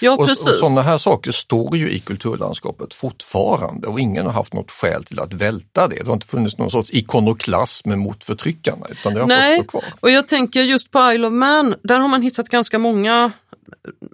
ja, 0.00 0.12
och, 0.12 0.20
och 0.20 0.26
precis. 0.26 0.58
sådana 0.60 0.82
här 0.82 0.98
saker 0.98 1.32
står 1.32 1.76
ju 1.76 1.90
i 1.90 1.98
kulturlandskapet 1.98 2.94
fortfarande 2.94 3.86
och 3.88 4.00
ingen 4.00 4.26
har 4.26 4.32
haft 4.32 4.52
något 4.52 4.70
skäl 4.70 5.04
till 5.04 5.20
att 5.20 5.32
välta 5.32 5.88
det. 5.88 5.96
Det 5.96 6.06
har 6.06 6.14
inte 6.14 6.26
funnits 6.26 6.58
någon 6.58 6.70
sorts 6.70 6.90
ikonoklasm 6.92 7.98
mot 7.98 8.24
förtryckarna 8.24 8.86
utan 8.90 9.14
det 9.14 9.20
har 9.20 9.26
Nej, 9.28 9.56
fått 9.56 9.68
stå 9.70 9.80
kvar. 9.80 9.92
och 10.00 10.10
jag 10.10 10.28
tänker 10.28 10.62
just 10.62 10.90
på 10.90 11.12
Isle 11.12 11.26
of 11.26 11.32
Man, 11.32 11.74
där 11.82 11.98
har 11.98 12.08
man 12.08 12.22
hittat 12.22 12.48
ganska 12.48 12.78
många 12.78 13.32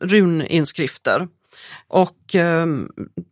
runinskrifter. 0.03 1.29
Och 1.89 2.35
eh, 2.35 2.67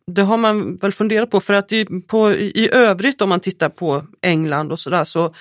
det 0.06 0.22
har 0.22 0.36
man 0.36 0.76
väl 0.76 0.92
funderat 0.92 1.30
på 1.30 1.40
för 1.40 1.54
att 1.54 1.72
i, 1.72 1.84
på, 1.84 2.32
i 2.32 2.68
övrigt 2.72 3.22
om 3.22 3.28
man 3.28 3.40
tittar 3.40 3.68
på 3.68 4.04
England 4.22 4.72
och 4.72 4.80
sådär 4.80 5.04
så, 5.04 5.34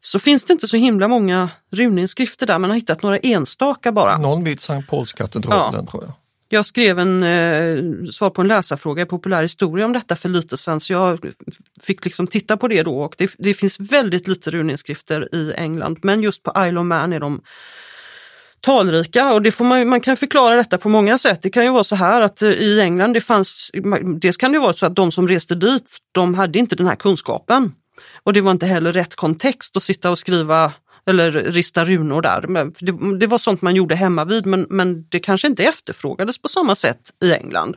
så 0.00 0.18
finns 0.18 0.44
det 0.44 0.52
inte 0.52 0.68
så 0.68 0.76
himla 0.76 1.08
många 1.08 1.50
runinskrifter 1.70 2.46
där, 2.46 2.58
man 2.58 2.70
har 2.70 2.74
hittat 2.74 3.02
några 3.02 3.18
enstaka 3.18 3.92
bara. 3.92 4.18
Någon 4.18 4.44
vid 4.44 4.60
Sankt 4.60 4.90
Paulskatedralen 4.90 5.86
tror 5.86 6.04
jag. 6.04 6.12
Jag 6.48 6.66
skrev 6.66 6.98
en 6.98 7.22
eh, 7.22 8.10
svar 8.10 8.30
på 8.30 8.42
en 8.42 8.48
läsarfråga 8.48 9.02
i 9.02 9.06
populär 9.06 9.42
historia 9.42 9.84
om 9.86 9.92
detta 9.92 10.16
för 10.16 10.28
lite 10.28 10.56
sedan 10.56 10.80
så 10.80 10.92
jag 10.92 11.32
fick 11.82 12.04
liksom 12.04 12.26
titta 12.26 12.56
på 12.56 12.68
det 12.68 12.82
då 12.82 13.02
och 13.02 13.14
det, 13.18 13.30
det 13.38 13.54
finns 13.54 13.80
väldigt 13.80 14.28
lite 14.28 14.50
runinskrifter 14.50 15.34
i 15.34 15.52
England 15.56 15.98
men 16.02 16.22
just 16.22 16.42
på 16.42 16.52
Isle 16.56 16.80
of 16.80 16.86
Man 16.86 17.12
är 17.12 17.20
de 17.20 17.42
talrika 18.62 19.32
och 19.32 19.42
det 19.42 19.52
får 19.52 19.64
man, 19.64 19.88
man 19.88 20.00
kan 20.00 20.16
förklara 20.16 20.56
detta 20.56 20.78
på 20.78 20.88
många 20.88 21.18
sätt. 21.18 21.42
Det 21.42 21.50
kan 21.50 21.64
ju 21.64 21.70
vara 21.70 21.84
så 21.84 21.96
här 21.96 22.20
att 22.20 22.42
eh, 22.42 22.50
i 22.50 22.80
England 22.80 23.12
det 23.12 23.20
fanns, 23.20 23.70
dels 24.20 24.36
kan 24.36 24.52
det 24.52 24.58
vara 24.58 24.72
så 24.72 24.86
att 24.86 24.96
de 24.96 25.12
som 25.12 25.28
reste 25.28 25.54
dit, 25.54 25.98
de 26.12 26.34
hade 26.34 26.58
inte 26.58 26.76
den 26.76 26.86
här 26.86 26.96
kunskapen. 26.96 27.72
Och 28.24 28.32
det 28.32 28.40
var 28.40 28.50
inte 28.50 28.66
heller 28.66 28.92
rätt 28.92 29.14
kontext 29.14 29.76
att 29.76 29.82
sitta 29.82 30.10
och 30.10 30.18
skriva 30.18 30.72
eller 31.06 31.30
rista 31.32 31.84
runor 31.84 32.22
där. 32.22 32.44
Men 32.48 32.74
Det, 32.80 33.18
det 33.18 33.26
var 33.26 33.38
sånt 33.38 33.62
man 33.62 33.74
gjorde 33.76 33.94
hemma 33.94 34.24
vid 34.24 34.46
men, 34.46 34.66
men 34.70 35.06
det 35.08 35.20
kanske 35.20 35.46
inte 35.48 35.64
efterfrågades 35.64 36.38
på 36.42 36.48
samma 36.48 36.74
sätt 36.74 37.00
i 37.24 37.32
England. 37.32 37.76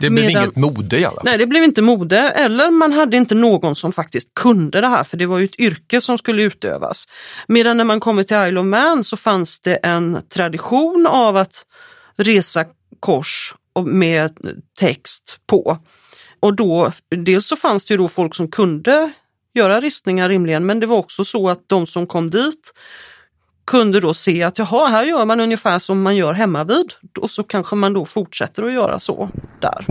Det 0.00 0.10
blev 0.10 0.26
Medan- 0.26 0.42
inget 0.42 0.56
mode 0.56 0.98
i 0.98 1.04
alla 1.04 1.14
fall. 1.14 1.24
Nej, 1.24 1.38
det 1.38 1.46
blev 1.46 1.62
inte 1.64 1.82
mode 1.82 2.18
eller 2.18 2.70
man 2.70 2.92
hade 2.92 3.16
inte 3.16 3.34
någon 3.34 3.76
som 3.76 3.92
faktiskt 3.92 4.34
kunde 4.34 4.80
det 4.80 4.88
här 4.88 5.04
för 5.04 5.16
det 5.16 5.26
var 5.26 5.38
ju 5.38 5.44
ett 5.44 5.58
yrke 5.60 6.00
som 6.00 6.18
skulle 6.18 6.42
utövas. 6.42 7.08
Medan 7.48 7.76
när 7.76 7.84
man 7.84 8.00
kommer 8.00 8.22
till 8.22 8.36
Isle 8.36 8.60
of 8.60 8.66
Man 8.66 9.04
så 9.04 9.16
fanns 9.16 9.60
det 9.60 9.74
en 9.76 10.18
tradition 10.34 11.06
av 11.06 11.36
att 11.36 11.64
resa 12.16 12.64
kors 13.00 13.54
med 13.86 14.38
text 14.78 15.38
på. 15.46 15.78
Och 16.40 16.56
då, 16.56 16.92
dels 17.16 17.46
så 17.46 17.56
fanns 17.56 17.84
det 17.84 17.94
ju 17.94 17.98
då 17.98 18.08
folk 18.08 18.34
som 18.34 18.50
kunde 18.50 19.12
göra 19.54 19.80
ristningar 19.80 20.28
rimligen 20.28 20.66
men 20.66 20.80
det 20.80 20.86
var 20.86 20.96
också 20.96 21.24
så 21.24 21.48
att 21.48 21.68
de 21.68 21.86
som 21.86 22.06
kom 22.06 22.30
dit 22.30 22.72
kunde 23.64 24.00
då 24.00 24.14
se 24.14 24.42
att 24.42 24.58
jaha, 24.58 24.86
här 24.86 25.04
gör 25.04 25.24
man 25.24 25.40
ungefär 25.40 25.78
som 25.78 26.02
man 26.02 26.16
gör 26.16 26.32
hemma 26.32 26.64
vid 26.64 26.92
och 27.18 27.30
så 27.30 27.42
kanske 27.42 27.76
man 27.76 27.92
då 27.92 28.04
fortsätter 28.04 28.62
att 28.62 28.72
göra 28.72 29.00
så 29.00 29.28
där. 29.60 29.86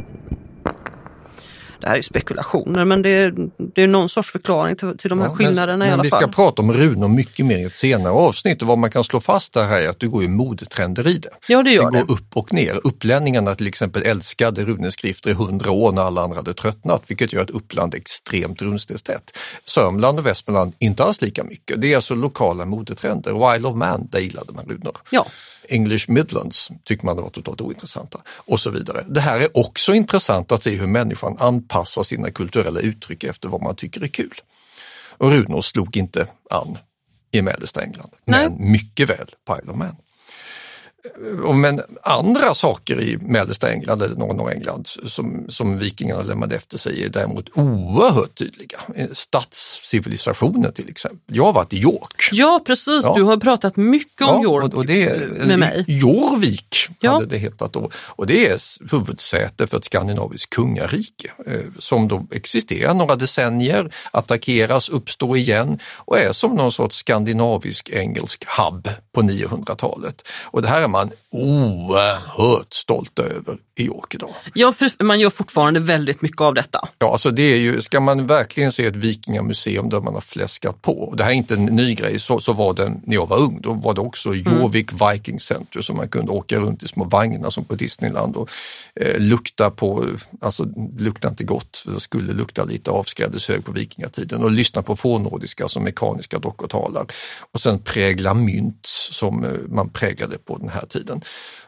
Det 1.81 1.89
här 1.89 1.97
är 1.97 2.01
spekulationer 2.01 2.85
men 2.85 3.01
det 3.01 3.09
är, 3.09 3.33
det 3.75 3.81
är 3.81 3.87
någon 3.87 4.09
sorts 4.09 4.31
förklaring 4.31 4.75
till, 4.75 4.97
till 4.97 5.09
de 5.09 5.19
här 5.19 5.27
Ja, 5.27 5.35
skillnaderna 5.35 5.77
men, 5.77 5.87
i 5.87 5.91
alla 5.91 5.97
men 5.97 6.03
vi 6.03 6.09
fall. 6.09 6.19
ska 6.19 6.27
prata 6.31 6.61
om 6.61 6.73
runor 6.73 7.07
mycket 7.07 7.45
mer 7.45 7.57
i 7.57 7.63
ett 7.63 7.77
senare 7.77 8.13
avsnitt 8.13 8.61
och 8.61 8.67
vad 8.67 8.77
man 8.77 8.89
kan 8.89 9.03
slå 9.03 9.21
fast 9.21 9.53
där 9.53 9.63
här 9.67 9.81
är 9.81 9.89
att 9.89 9.99
det 9.99 10.07
går 10.07 10.21
ju 10.21 10.27
modetrender 10.27 11.07
i 11.07 11.17
det. 11.17 11.29
Ja, 11.47 11.63
det 11.63 11.71
gör 11.71 11.91
det 11.91 11.97
det. 11.97 12.03
går 12.03 12.13
upp 12.13 12.37
och 12.37 12.53
ner. 12.53 12.79
Upplänningarna 12.83 13.55
till 13.55 13.67
exempel 13.67 14.01
älskade 14.03 14.63
runeskrifter 14.65 15.29
i 15.29 15.33
hundra 15.33 15.71
år 15.71 15.91
när 15.91 16.01
alla 16.01 16.21
andra 16.21 16.35
hade 16.35 16.53
tröttnat, 16.53 17.03
vilket 17.07 17.33
gör 17.33 17.41
att 17.41 17.49
Uppland 17.49 17.93
är 17.93 17.97
extremt 17.97 18.61
runstenstätt. 18.61 19.37
Sörmland 19.65 20.19
och 20.19 20.25
Västmanland 20.25 20.73
inte 20.79 21.03
alls 21.03 21.21
lika 21.21 21.43
mycket. 21.43 21.81
Det 21.81 21.91
är 21.91 21.95
alltså 21.95 22.15
lokala 22.15 22.65
modetrender. 22.65 23.33
Och 23.33 23.55
Isle 23.55 23.67
of 23.67 23.75
Man, 23.75 24.07
där 24.11 24.19
gillade 24.19 24.53
man 24.53 24.65
runor. 24.65 24.97
Ja. 25.09 25.25
English 25.69 26.09
Midlands 26.09 26.71
tycker 26.83 27.05
man 27.05 27.17
var 27.17 27.29
totalt 27.29 27.61
ointressanta 27.61 28.21
och 28.27 28.59
så 28.59 28.69
vidare. 28.69 29.05
Det 29.07 29.21
här 29.21 29.39
är 29.39 29.57
också 29.57 29.93
intressant 29.93 30.51
att 30.51 30.63
se 30.63 30.75
hur 30.75 30.87
människan 30.87 31.37
anpassar 31.39 32.03
sina 32.03 32.31
kulturella 32.31 32.79
uttryck 32.79 33.23
efter 33.23 33.49
vad 33.49 33.61
man 33.61 33.75
tycker 33.75 34.03
är 34.03 34.07
kul. 34.07 34.41
Och 35.17 35.31
runor 35.31 35.61
slog 35.61 35.97
inte 35.97 36.27
an 36.49 36.77
i 37.31 37.41
mellersta 37.41 37.81
England, 37.81 38.09
Nej. 38.25 38.49
men 38.49 38.71
mycket 38.71 39.09
väl 39.09 39.27
på 39.45 39.57
Isle 39.61 39.71
of 39.71 39.77
Man. 39.77 39.95
Men 41.55 41.81
andra 42.03 42.55
saker 42.55 43.01
i 43.01 43.17
mellersta 43.17 43.71
England 43.71 44.01
eller 44.01 44.15
norra 44.15 44.51
England 44.53 44.87
som, 45.07 45.45
som 45.49 45.77
vikingarna 45.79 46.21
lämnade 46.21 46.55
efter 46.55 46.77
sig 46.77 47.03
är 47.03 47.09
däremot 47.09 47.49
oerhört 47.57 48.35
tydliga. 48.35 48.79
Stadscivilisationen 49.11 50.73
till 50.73 50.89
exempel. 50.89 51.19
Jag 51.37 51.45
har 51.45 51.53
varit 51.53 51.73
i 51.73 51.77
York. 51.77 52.29
Ja 52.31 52.61
precis, 52.65 53.01
Ja. 53.03 53.13
du 53.15 53.23
har 53.23 53.37
pratat 53.37 53.77
mycket 53.77 54.27
om 54.27 54.43
York 54.43 54.73
och, 54.73 54.85
det 54.85 55.29
med 55.45 55.59
mig. 55.59 55.85
Jorvik 55.87 56.87
Ja. 56.99 57.11
hade 57.13 57.25
det 57.25 57.37
hetat 57.37 57.73
då. 57.73 57.89
Och 58.07 58.27
det 58.27 58.47
är 58.47 58.59
huvudsäte 58.91 59.67
för 59.67 59.77
ett 59.77 59.85
skandinaviskt 59.85 60.49
kungarike 60.55 61.31
eh, 61.47 61.59
som 61.79 62.07
då 62.07 62.27
existerar 62.31 62.93
några 62.93 63.15
decennier, 63.15 63.93
attackeras, 64.11 64.89
uppstår 64.89 65.37
igen 65.37 65.79
och 65.95 66.19
är 66.19 66.31
som 66.31 66.55
någon 66.55 66.71
sorts 66.71 66.97
skandinavisk 66.97 67.89
engelsk 67.89 68.45
hub 68.57 68.89
på 69.11 69.21
900-talet. 69.21 70.27
Och 70.43 70.61
det 70.61 70.67
här 70.67 70.81
är 70.81 70.87
man 70.91 71.11
oerhört 71.31 72.73
stolt 72.73 73.19
över 73.19 73.57
i 73.75 73.85
York 73.85 74.15
idag. 74.15 74.35
Ja, 74.53 74.73
för 74.73 75.03
man 75.03 75.19
gör 75.19 75.29
fortfarande 75.29 75.79
väldigt 75.79 76.21
mycket 76.21 76.41
av 76.41 76.53
detta. 76.53 76.89
Ja, 76.99 77.11
alltså 77.11 77.31
det 77.31 77.43
är 77.43 77.57
ju, 77.57 77.81
ska 77.81 77.99
man 77.99 78.27
verkligen 78.27 78.71
se 78.71 78.85
ett 78.85 78.95
vikingamuseum 78.95 79.89
där 79.89 80.01
man 80.01 80.13
har 80.13 80.21
fläskat 80.21 80.81
på, 80.81 81.13
det 81.17 81.23
här 81.23 81.31
är 81.31 81.35
inte 81.35 81.53
en 81.53 81.65
ny 81.65 81.95
grej, 81.95 82.19
så, 82.19 82.39
så 82.39 82.53
var 82.53 82.73
det 82.73 82.89
när 83.03 83.15
jag 83.15 83.27
var 83.27 83.37
ung, 83.37 83.61
då 83.61 83.73
var 83.73 83.93
det 83.93 84.01
också 84.01 84.35
Jorvik 84.35 84.89
Viking 84.93 85.39
Center 85.39 85.81
som 85.81 85.97
man 85.97 86.09
kunde 86.09 86.31
åka 86.31 86.59
runt 86.59 86.83
i 86.83 86.87
små 86.87 87.03
vagnar 87.03 87.49
som 87.49 87.65
på 87.65 87.75
Disneyland 87.75 88.35
och 88.35 88.49
eh, 88.95 89.19
lukta 89.19 89.69
på, 89.69 90.05
alltså 90.41 90.67
lukta 90.97 91.27
inte 91.27 91.43
gott, 91.43 91.77
för 91.77 91.91
det 91.91 91.99
skulle 91.99 92.33
lukta 92.33 92.63
lite 92.63 92.91
avskrädeshög 92.91 93.65
på 93.65 93.71
vikingatiden 93.71 94.43
och 94.43 94.51
lyssna 94.51 94.81
på 94.81 94.95
fornnordiska 94.95 95.67
som 95.67 95.83
mekaniska 95.83 96.39
dockor 96.39 96.67
talar 96.67 97.05
och 97.51 97.61
sen 97.61 97.79
prägla 97.79 98.33
mynt 98.33 98.85
som 99.11 99.43
eh, 99.43 99.51
man 99.69 99.89
präglade 99.89 100.37
på 100.37 100.57
den 100.57 100.69
här 100.69 100.80
tiden. 100.85 101.21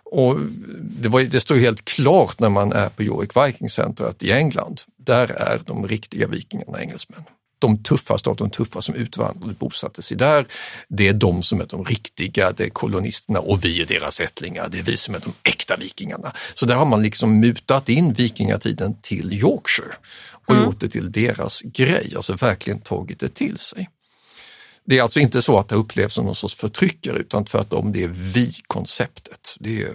Och 0.04 0.39
det, 0.82 1.10
var, 1.10 1.21
det 1.21 1.39
står 1.39 1.56
helt 1.56 1.86
klart 1.86 2.39
när 2.39 2.49
man 2.49 2.73
är 2.73 2.89
på 2.89 3.04
York 3.04 3.32
Viking 3.38 3.69
Center 3.69 4.06
att 4.06 4.23
i 4.23 4.32
England, 4.32 4.82
där 4.97 5.32
är 5.32 5.62
de 5.65 5.88
riktiga 5.88 6.28
vikingarna 6.28 6.82
engelsmän. 6.82 7.23
De 7.60 7.84
tuffaste 7.84 8.30
av 8.30 8.36
de 8.36 8.49
tuffa 8.49 8.82
som 8.82 8.95
utvandrade 8.95 9.54
bosatte 9.54 10.02
sig 10.02 10.17
där, 10.17 10.45
det 10.88 11.08
är 11.08 11.13
de 11.13 11.43
som 11.43 11.62
är 11.62 11.65
de 11.65 11.86
riktiga, 11.86 12.52
det 12.52 12.63
är 12.63 12.69
kolonisterna 12.69 13.39
och 13.39 13.65
vi 13.65 13.82
är 13.82 13.86
deras 13.86 14.19
ättlingar, 14.19 14.67
det 14.71 14.80
är 14.80 14.84
vi 14.84 14.97
som 14.97 15.15
är 15.15 15.19
de 15.19 15.34
äkta 15.49 15.76
vikingarna. 15.76 16.34
Så 16.54 16.65
där 16.65 16.76
har 16.76 16.86
man 16.86 17.04
liksom 17.04 17.39
mutat 17.39 17.89
in 17.89 18.13
vikingatiden 18.13 18.95
till 19.02 19.34
Yorkshire 19.34 19.95
och 20.47 20.56
gjort 20.56 20.80
det 20.80 20.89
till 20.89 21.12
deras 21.12 21.62
grej, 21.62 22.13
alltså 22.15 22.34
verkligen 22.34 22.80
tagit 22.80 23.19
det 23.19 23.34
till 23.34 23.58
sig. 23.58 23.89
Det 24.86 24.98
är 24.98 25.04
alltså 25.04 25.19
inte 25.19 25.41
så 25.41 25.60
att 25.60 25.69
det 25.69 25.76
upplevs 25.76 26.13
som 26.13 26.26
någon 26.26 26.36
sorts 26.36 26.56
förtryckare 26.56 27.17
utan 27.17 27.46
tvärtom, 27.46 27.91
det 27.91 28.04
är 28.04 28.08
vi-konceptet. 28.08 29.56
Det 29.60 29.82
är, 29.82 29.91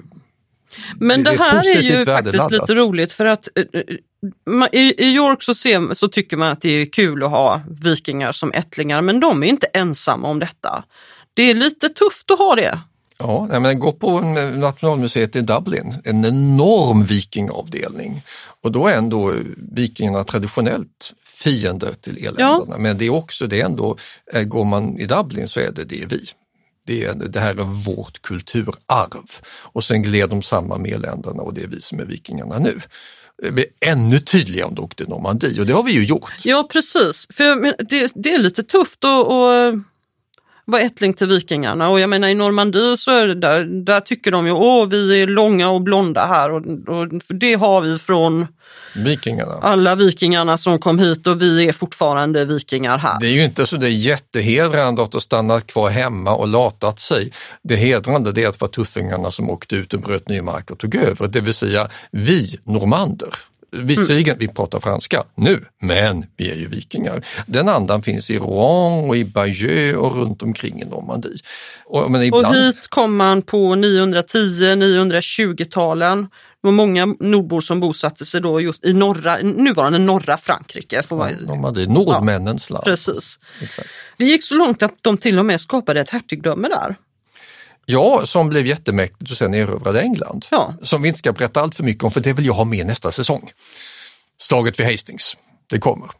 Men 0.97 1.25
Det 1.25 1.31
det, 1.31 1.37
är 1.37 1.39
här 1.39 1.55
är 1.55 1.59
positivt 1.59 1.99
ju 1.99 2.05
faktiskt 2.05 2.51
lite 2.51 2.75
roligt 2.75 3.13
för 3.13 3.27
att 3.27 3.49
eh, 3.55 3.65
eh, 3.73 4.81
i, 4.81 4.95
i 4.99 5.15
York 5.15 5.43
så, 5.43 5.55
ser, 5.55 5.95
så 5.95 6.09
tycker 6.09 6.37
man 6.37 6.53
att 6.53 6.61
det 6.61 6.71
är 6.71 6.87
kul 6.87 7.23
att 7.23 7.31
ha 7.31 7.63
vikingar 7.83 8.33
som 8.33 8.53
ättlingar 8.53 9.03
men 9.03 9.21
de 9.21 9.43
är 9.43 9.47
inte 9.47 9.67
ensamma 9.67 10.29
om 10.29 10.39
detta. 10.39 10.85
Det 11.35 11.43
är 11.43 11.55
lite 11.55 11.89
tufft 11.89 12.31
att 12.31 12.39
ha 12.39 12.55
det. 12.55 12.81
Ja, 13.19 13.61
men 13.61 13.79
gå 13.79 13.93
på 13.93 14.19
eh, 14.19 14.59
Nationalmuseet 14.59 15.37
i 15.37 15.41
Dublin, 15.41 15.95
en 16.05 16.25
enorm 16.25 17.05
vikingavdelning. 17.05 18.23
Och 18.61 18.73
då 18.73 18.87
är 18.87 18.97
ändå 18.97 19.35
vikingarna 19.57 20.25
traditionellt 20.25 21.13
fiender 21.39 21.95
till 22.01 22.27
eländerna. 22.27 22.79
Men 22.79 22.99
det 22.99 23.07
är 23.07 23.11
också, 23.11 23.47
det 23.47 23.61
är 23.61 23.65
ändå, 23.65 23.97
eh, 24.33 24.43
går 24.43 24.65
man 24.65 24.99
i 24.99 25.07
Dublin 25.07 25.49
så 25.49 25.61
är 25.61 25.71
det 25.73 25.85
det 25.85 26.03
är 26.03 26.07
vi. 26.07 26.21
Det, 26.87 27.05
är, 27.05 27.15
det 27.15 27.41
här 27.41 27.51
är 27.51 27.65
vårt 27.65 28.23
kulturarv. 28.23 29.31
Och 29.47 29.85
sen 29.85 30.03
gled 30.03 30.31
de 30.31 30.43
samman 30.43 30.83
med 30.83 30.93
eländerna 30.93 31.43
och 31.43 31.55
det 31.55 31.63
är 31.63 31.67
vi 31.67 31.81
som 31.81 32.01
är 32.01 32.05
vikingarna 32.05 32.59
nu. 32.59 32.81
Blir 33.51 33.67
ännu 33.81 34.19
tydligare 34.19 34.69
om 34.69 34.75
du 34.75 34.83
åkte 34.83 35.05
Normandie 35.05 35.61
och 35.61 35.67
det 35.67 35.73
har 35.73 35.83
vi 35.83 35.93
ju 35.93 36.05
gjort. 36.05 36.33
Ja 36.45 36.69
precis, 36.73 37.27
för 37.31 37.85
det, 37.85 38.13
det 38.15 38.35
är 38.35 38.39
lite 38.39 38.63
tufft 38.63 39.05
att, 39.05 39.27
att 39.27 39.75
vara 40.69 40.83
ättling 40.83 41.15
till 41.15 41.27
vikingarna 41.27 41.89
och 41.89 42.01
jag 42.01 42.11
menar 42.11 42.29
i 42.29 42.35
Normandie 42.35 42.97
så 42.97 43.11
är 43.11 43.27
det 43.27 43.35
där, 43.35 43.65
där 43.65 44.01
tycker 44.01 44.31
de 44.31 44.47
ju 44.47 44.53
åh 44.53 44.89
vi 44.89 45.23
är 45.23 45.27
långa 45.27 45.71
och 45.71 45.83
blonda 45.83 46.27
här 46.27 46.51
och, 46.51 46.67
och 46.89 47.09
det 47.29 47.55
har 47.55 47.81
vi 47.81 47.99
från 47.99 48.47
Vikingarna. 48.95 49.53
alla 49.63 49.95
vikingarna 49.95 50.59
som 50.59 50.79
kom 50.79 50.99
hit 50.99 51.27
och 51.27 51.43
vi 51.43 51.69
är 51.69 51.73
fortfarande 51.73 52.45
vikingar 52.45 52.99
här. 52.99 53.21
Det 53.21 53.27
är 53.27 53.31
ju 53.31 53.45
inte 53.45 53.67
så 53.67 53.77
det 53.77 53.87
är 53.87 53.91
jättehedrande 53.91 55.03
att 55.03 55.13
ha 55.13 55.21
stannat 55.21 55.67
kvar 55.67 55.91
hemma 55.91 56.35
och 56.35 56.49
latat 56.49 57.01
sig. 57.01 57.33
Det 57.63 57.77
hedrande 57.77 58.33
det 58.33 58.45
är 58.45 58.49
att 58.49 58.61
vara 58.61 58.71
tuffingarna 58.71 59.31
som 59.31 59.51
åkte 59.51 59.77
ut 59.77 59.95
och 59.95 60.01
bröt 60.01 60.29
ny 60.29 60.43
mark 60.43 60.71
och 60.71 60.79
tog 60.79 60.95
över, 60.95 61.29
det 61.29 61.41
vill 61.41 61.55
säga 61.55 61.89
vi 62.11 62.59
normander. 62.65 63.35
Visserligen, 63.73 64.37
vi 64.39 64.49
pratar 64.49 64.81
franska 64.81 65.25
nu, 65.35 65.65
men 65.81 66.27
vi 66.37 66.51
är 66.51 66.55
ju 66.55 66.69
vikingar. 66.69 67.25
Den 67.47 67.69
andan 67.69 68.03
finns 68.03 68.31
i 68.31 68.39
Rouen 68.39 69.09
och 69.09 69.17
i 69.17 69.25
Bayeux 69.25 69.97
och 69.97 70.17
runt 70.17 70.43
omkring 70.43 70.83
i 70.83 70.85
Normandie. 70.85 71.39
Och, 71.85 72.11
men 72.11 72.23
ibland... 72.23 72.47
och 72.47 72.55
hit 72.55 72.89
kom 72.89 73.17
man 73.17 73.43
på 73.43 73.75
910-920-talen. 73.75 76.23
Det 76.23 76.67
var 76.67 76.73
många 76.73 77.07
nordbor 77.07 77.61
som 77.61 77.81
bosatte 77.81 78.27
sig 78.27 78.41
då 78.41 78.61
just 78.61 78.85
i 78.85 78.93
norra, 78.93 79.37
nuvarande 79.37 79.99
norra 79.99 80.37
Frankrike. 80.37 81.03
Får 81.03 81.17
man... 81.17 81.31
ja, 81.31 81.37
Normandie, 81.47 81.87
nordmännens 81.87 82.71
ja, 82.71 82.75
land. 82.75 82.85
Precis. 82.85 83.39
Exakt. 83.63 83.89
Det 84.17 84.25
gick 84.25 84.45
så 84.45 84.55
långt 84.55 84.83
att 84.83 84.95
de 85.01 85.19
till 85.19 85.39
och 85.39 85.45
med 85.45 85.61
skapade 85.61 86.01
ett 86.01 86.11
hertigdöme 86.11 86.69
där. 86.69 86.97
Ja, 87.91 88.27
som 88.27 88.49
blev 88.49 88.67
jättemäktigt 88.67 89.31
och 89.31 89.37
sen 89.37 89.55
erövrade 89.55 90.01
England. 90.01 90.47
Ja. 90.51 90.75
Som 90.83 91.03
vi 91.03 91.09
inte 91.09 91.19
ska 91.19 91.33
berätta 91.33 91.61
allt 91.61 91.75
för 91.75 91.85
mycket 91.85 92.05
om 92.05 92.11
för 92.11 92.21
det 92.21 92.33
vill 92.33 92.47
jag 92.47 92.55
ha 92.55 92.65
med 92.65 92.87
nästa 92.87 93.13
säsong. 93.13 93.51
Slaget 94.39 94.81
vid 94.81 94.87
Hastings, 94.87 95.37
det 95.67 95.79
kommer. 95.79 96.11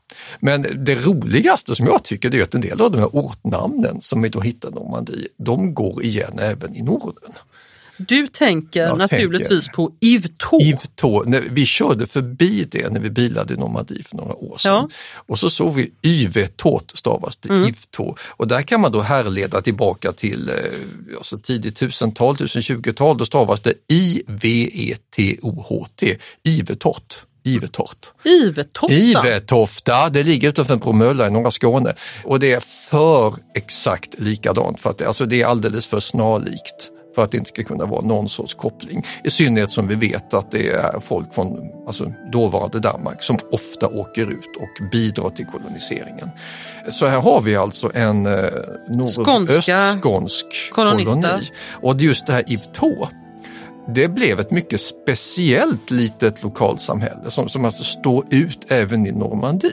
Men 0.41 0.85
det 0.85 0.95
roligaste 0.95 1.75
som 1.75 1.87
jag 1.87 2.05
tycker 2.05 2.31
det 2.31 2.39
är 2.39 2.43
att 2.43 2.55
en 2.55 2.61
del 2.61 2.81
av 2.81 2.91
de 2.91 2.99
här 2.99 3.09
ortnamnen 3.13 4.01
som 4.01 4.23
vi 4.23 4.29
då 4.29 4.41
hittar 4.41 4.69
i 4.69 4.73
Normandie, 4.73 5.29
de 5.37 5.75
går 5.75 6.05
igen 6.05 6.39
även 6.39 6.77
i 6.77 6.83
Norden. 6.83 7.33
Du 7.99 8.27
tänker 8.27 8.83
jag 8.83 8.99
naturligtvis 8.99 9.65
tänker, 9.65 9.73
på. 9.73 9.93
Yvetot. 10.01 11.27
Vi 11.51 11.67
körde 11.67 12.07
förbi 12.07 12.69
det 12.71 12.91
när 12.91 13.01
vi 13.01 13.11
bilade 13.11 13.55
i 13.55 13.57
Normandie 13.57 14.03
för 14.05 14.17
några 14.17 14.35
år 14.35 14.59
sedan. 14.59 14.73
Ja. 14.73 14.89
Och 15.27 15.39
så 15.39 15.51
såg 15.51 15.75
vi 15.75 15.91
Yvetot 16.03 16.93
stavas 16.95 17.37
det, 17.37 17.49
mm. 17.49 17.63
Yvetot. 17.63 18.21
Och 18.29 18.49
där 18.49 18.63
kan 18.63 18.81
man 18.81 18.93
då 18.93 19.01
härleda 19.01 19.63
tillbaka 19.63 20.13
till 20.13 20.51
alltså 21.17 21.39
tidigt 21.39 21.81
1000-tal, 21.81 22.37
1020-tal. 22.37 23.19
Då 23.19 23.25
stavas 23.25 23.61
det 23.61 23.75
I-V-E-T-O-H-T, 23.89 25.37
Ivetot. 26.45 27.23
Ivetort. 27.45 28.13
Ivetofta. 28.25 28.95
Ivetofta, 28.95 30.09
det 30.09 30.23
ligger 30.23 30.49
utanför 30.49 30.77
Bromölla 30.77 31.27
i 31.27 31.31
norra 31.31 31.51
Skåne 31.51 31.95
och 32.25 32.41
det 32.41 32.53
är 32.53 32.61
för 32.91 33.35
exakt 33.55 34.15
likadant 34.19 34.81
för 34.81 34.91
att 34.91 34.99
det, 34.99 35.07
alltså 35.07 35.27
det 35.27 35.43
är 35.43 35.47
alldeles 35.47 35.87
för 35.87 36.01
snarlikt 36.01 36.91
för 37.19 37.25
att 37.25 37.31
det 37.31 37.39
inte 37.39 37.49
ska 37.49 37.63
kunna 37.63 37.87
vara 37.87 38.01
någon 38.01 38.29
sorts 38.29 38.55
koppling. 38.55 39.05
I 39.25 39.31
synnerhet 39.31 39.73
som 39.73 39.89
vi 39.89 39.95
vet 39.95 40.35
att 40.35 40.51
det 40.51 40.71
är 40.71 41.01
folk 41.01 41.35
från 41.35 41.59
alltså, 41.87 42.13
dåvarande 42.33 42.81
Danmark 42.81 43.23
som 43.23 43.39
ofta 43.53 43.89
åker 43.89 44.31
ut 44.31 44.57
och 44.57 44.91
bidrar 44.93 45.31
till 45.31 45.47
koloniseringen. 45.47 46.31
Så 46.91 47.07
här 47.07 47.21
har 47.21 47.41
vi 47.41 47.57
alltså 47.57 47.91
en 47.95 48.27
eh, 48.27 48.51
nordöstskånsk 48.89 50.47
koloni. 50.73 51.07
Och 51.83 52.01
just 52.01 52.27
det 52.27 52.33
här 52.33 52.45
Ivtå 52.53 53.09
det 53.95 54.09
blev 54.09 54.41
ett 54.41 54.51
mycket 54.51 54.81
speciellt 54.81 55.91
litet 55.91 56.43
lokalsamhälle 56.43 57.31
som, 57.31 57.49
som 57.49 57.65
alltså 57.65 57.85
står 57.85 58.25
ut 58.31 58.73
även 58.73 59.07
i 59.07 59.13
Normandie. 59.13 59.71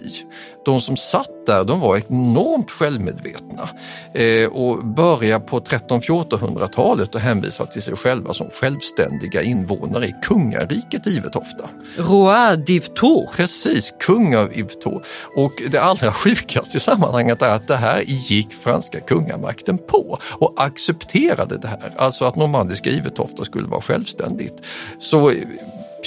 De 0.66 0.82
som 0.82 0.98
satt 0.98 1.46
där 1.46 1.64
de 1.64 1.80
var 1.80 1.98
enormt 1.98 2.72
självmedvetna 2.72 3.70
eh, 4.14 4.50
och 4.50 4.86
började 4.86 5.46
på 5.46 5.60
1300-1400-talet 5.60 7.16
och 7.16 7.22
hänvisade 7.22 7.72
till 7.72 7.82
sig 7.82 7.96
själva 7.96 8.34
som 8.34 8.50
självständiga 8.50 9.42
invånare 9.42 10.06
i 10.06 10.16
kungariket 10.24 11.08
Ivetofta. 11.08 11.70
Roi 11.98 12.56
d'Yvetot. 12.56 13.36
Precis, 13.36 13.94
kung 14.00 14.36
av 14.36 14.58
Yvetot. 14.58 15.04
Och 15.36 15.52
det 15.72 15.80
allra 15.80 16.12
sjukaste 16.12 16.78
i 16.78 16.80
sammanhanget 16.80 17.42
är 17.42 17.50
att 17.50 17.68
det 17.68 17.76
här 17.76 18.04
gick 18.06 18.54
franska 18.54 19.00
kungamakten 19.00 19.78
på 19.78 20.20
och 20.32 20.54
accepterade 20.58 21.58
det 21.58 21.68
här, 21.68 21.94
alltså 21.98 22.26
att 22.26 22.36
normandiska 22.36 22.90
Ivetofta 22.90 23.46
skulle 23.46 23.68
vara 23.68 23.82
självständigt. 23.82 24.62
Så 25.00 25.32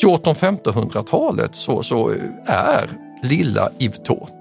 1400-1500-talet 0.02 1.54
så, 1.54 1.82
så 1.82 2.12
är 2.46 2.90
lilla 3.22 3.70
Yvetot 3.78 4.37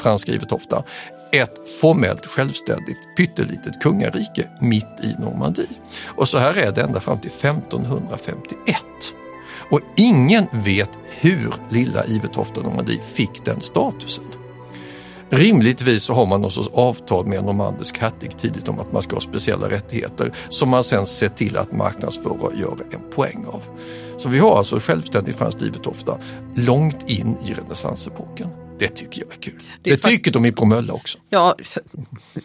franskrivet 0.00 0.52
ofta, 0.52 0.84
ett 1.32 1.80
formellt 1.80 2.26
självständigt 2.26 3.16
pyttelitet 3.16 3.82
kungarike 3.82 4.48
mitt 4.60 5.04
i 5.04 5.14
Normandie. 5.18 5.68
Och 6.06 6.28
så 6.28 6.38
här 6.38 6.54
är 6.58 6.72
det 6.72 6.82
ända 6.82 7.00
fram 7.00 7.20
till 7.20 7.30
1551. 7.30 8.76
Och 9.70 9.80
ingen 9.96 10.46
vet 10.52 10.90
hur 11.08 11.54
lilla 11.70 12.04
Ivetofta 12.04 12.60
Normandie 12.60 13.00
fick 13.14 13.44
den 13.44 13.60
statusen. 13.60 14.24
Rimligtvis 15.32 16.02
så 16.02 16.14
har 16.14 16.26
man 16.26 16.40
någon 16.40 16.50
sorts 16.50 16.68
avtal 16.72 17.26
med 17.26 17.38
en 17.38 17.44
normandisk 17.44 17.98
hertig 17.98 18.38
tidigt 18.38 18.68
om 18.68 18.78
att 18.78 18.92
man 18.92 19.02
ska 19.02 19.16
ha 19.16 19.20
speciella 19.20 19.70
rättigheter 19.70 20.32
som 20.48 20.68
man 20.68 20.84
sen 20.84 21.06
ser 21.06 21.28
till 21.28 21.56
att 21.56 21.72
marknadsföra 21.72 22.32
och 22.32 22.56
göra 22.56 22.78
en 22.90 23.10
poäng 23.14 23.44
av. 23.46 23.62
Så 24.18 24.28
vi 24.28 24.38
har 24.38 24.58
alltså 24.58 24.80
självständigt 24.80 25.36
franskt 25.36 25.62
Ivetofta 25.62 26.18
långt 26.54 27.10
in 27.10 27.36
i 27.46 27.52
renässansepoken. 27.52 28.48
Det 28.80 28.88
tycker 28.88 29.20
jag 29.20 29.32
är 29.32 29.40
kul. 29.40 29.62
Det, 29.82 29.90
det 29.90 29.96
tycker 29.96 30.30
de 30.30 30.44
i 30.44 30.52
Bromölla 30.52 30.92
också. 30.92 31.18
Ja, 31.28 31.56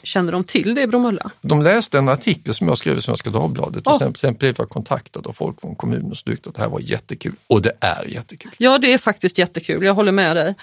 känner 0.03 0.31
de 0.31 0.43
till 0.43 0.75
det 0.75 0.81
i 0.81 0.87
Bromölla? 0.87 1.31
De 1.41 1.61
läste 1.61 1.97
en 1.97 2.09
artikel 2.09 2.53
som 2.53 2.67
jag 2.67 2.77
skrev 2.77 2.97
i 2.97 3.01
Svenska 3.01 3.29
Dagbladet 3.29 3.87
oh. 3.87 3.93
och 3.93 3.99
sen, 3.99 4.15
sen 4.15 4.33
blev 4.33 4.55
jag 4.57 4.69
kontaktad 4.69 5.27
av 5.27 5.33
folk 5.33 5.61
från 5.61 5.75
kommunen 5.75 6.15
som 6.15 6.31
tyckte 6.31 6.49
att 6.49 6.55
det 6.55 6.61
här 6.61 6.69
var 6.69 6.79
jättekul. 6.79 7.35
Och 7.47 7.61
det 7.61 7.71
är 7.79 8.05
jättekul. 8.07 8.51
Ja, 8.57 8.77
det 8.77 8.93
är 8.93 8.97
faktiskt 8.97 9.37
jättekul. 9.37 9.83
Jag 9.83 9.93
håller 9.93 10.11
med 10.11 10.35
dig. 10.35 10.55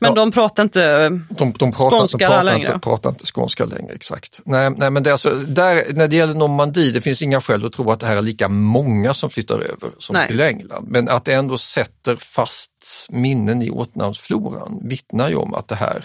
Men 0.00 0.08
ja, 0.10 0.14
de 0.14 0.32
pratar 0.32 0.62
inte 0.62 1.08
de, 1.08 1.52
de 1.58 1.72
pratar, 1.72 1.98
skånska 1.98 2.18
de 2.18 2.24
pratar 2.24 2.44
längre? 2.44 2.66
Inte, 2.66 2.78
pratar 2.78 3.10
inte 3.10 3.26
skånska 3.26 3.64
längre, 3.64 3.92
exakt. 3.92 4.40
Nej, 4.44 4.70
nej 4.70 4.90
men 4.90 5.02
det 5.02 5.10
är 5.10 5.12
alltså, 5.12 5.30
där, 5.30 5.92
när 5.92 6.08
det 6.08 6.16
gäller 6.16 6.34
Normandie, 6.34 6.92
det 6.92 7.00
finns 7.00 7.22
inga 7.22 7.40
skäl 7.40 7.66
att 7.66 7.72
tro 7.72 7.90
att 7.90 8.00
det 8.00 8.06
här 8.06 8.16
är 8.16 8.22
lika 8.22 8.48
många 8.48 9.14
som 9.14 9.30
flyttar 9.30 9.54
över 9.54 9.90
som 9.98 10.14
nej. 10.14 10.28
till 10.28 10.40
England. 10.40 10.86
Men 10.88 11.08
att 11.08 11.24
det 11.24 11.32
ändå 11.32 11.58
sätter 11.58 12.16
fast 12.16 12.70
minnen 13.10 13.62
i 13.62 13.70
ortnamnsfloran 13.70 14.80
vittnar 14.82 15.28
ju 15.28 15.34
om 15.34 15.54
att 15.54 15.68
det 15.68 15.74
här, 15.74 16.04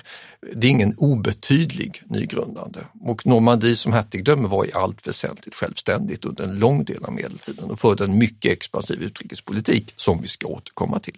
det 0.56 0.68
är 0.68 0.72
ingen 0.72 0.96
obetydlig 0.98 2.02
nygrundande. 2.06 2.80
Och 3.02 3.26
Normandie 3.28 3.76
som 3.76 3.94
hertigdöme 3.94 4.48
var 4.48 4.66
i 4.66 4.74
allt 4.74 5.08
väsentligt 5.08 5.56
självständigt 5.56 6.26
under 6.26 6.44
en 6.44 6.60
lång 6.60 6.84
del 6.84 7.06
av 7.06 7.14
medeltiden 7.14 7.72
och 7.72 7.80
förde 7.80 8.04
en 8.04 8.18
mycket 8.18 8.52
expansiv 8.52 9.02
utrikespolitik 9.02 9.94
som 9.96 10.22
vi 10.22 10.28
ska 10.28 10.48
återkomma 10.48 11.00
till. 11.00 11.18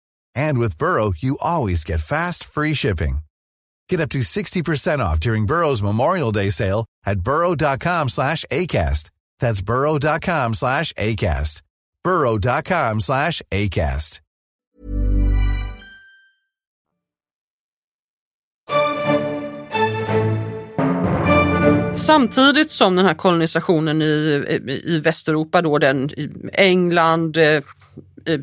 And 0.35 0.57
with 0.59 0.77
Burrow, 0.77 1.13
you 1.17 1.37
always 1.41 1.83
get 1.83 1.99
fast, 1.99 2.43
free 2.43 2.73
shipping. 2.73 3.19
Get 3.89 3.99
up 3.99 4.09
to 4.09 4.19
60% 4.19 4.99
off 4.99 5.19
during 5.19 5.45
Burrow's 5.45 5.83
Memorial 5.83 6.31
Day 6.31 6.49
sale 6.49 6.85
at 7.05 7.21
burrow.com 7.21 8.09
slash 8.09 8.45
ACAST. 8.51 9.11
That's 9.39 9.61
burrow.com 9.61 10.53
slash 10.53 10.93
ACAST. 10.93 11.61
burrow.com 12.03 13.01
slash 13.01 13.41
ACAST. 13.51 14.21
Samtidigt 21.95 22.71
som 22.71 22.95
den 22.95 23.05
här 23.05 23.13
kolonisationen 23.13 24.01
i, 24.01 24.05
i, 24.05 24.81
i 24.95 24.99
Västeuropa, 24.99 25.61
då, 25.61 25.77
den, 25.77 26.09
i 26.09 26.29
England, 26.53 27.37
eh, 27.37 27.63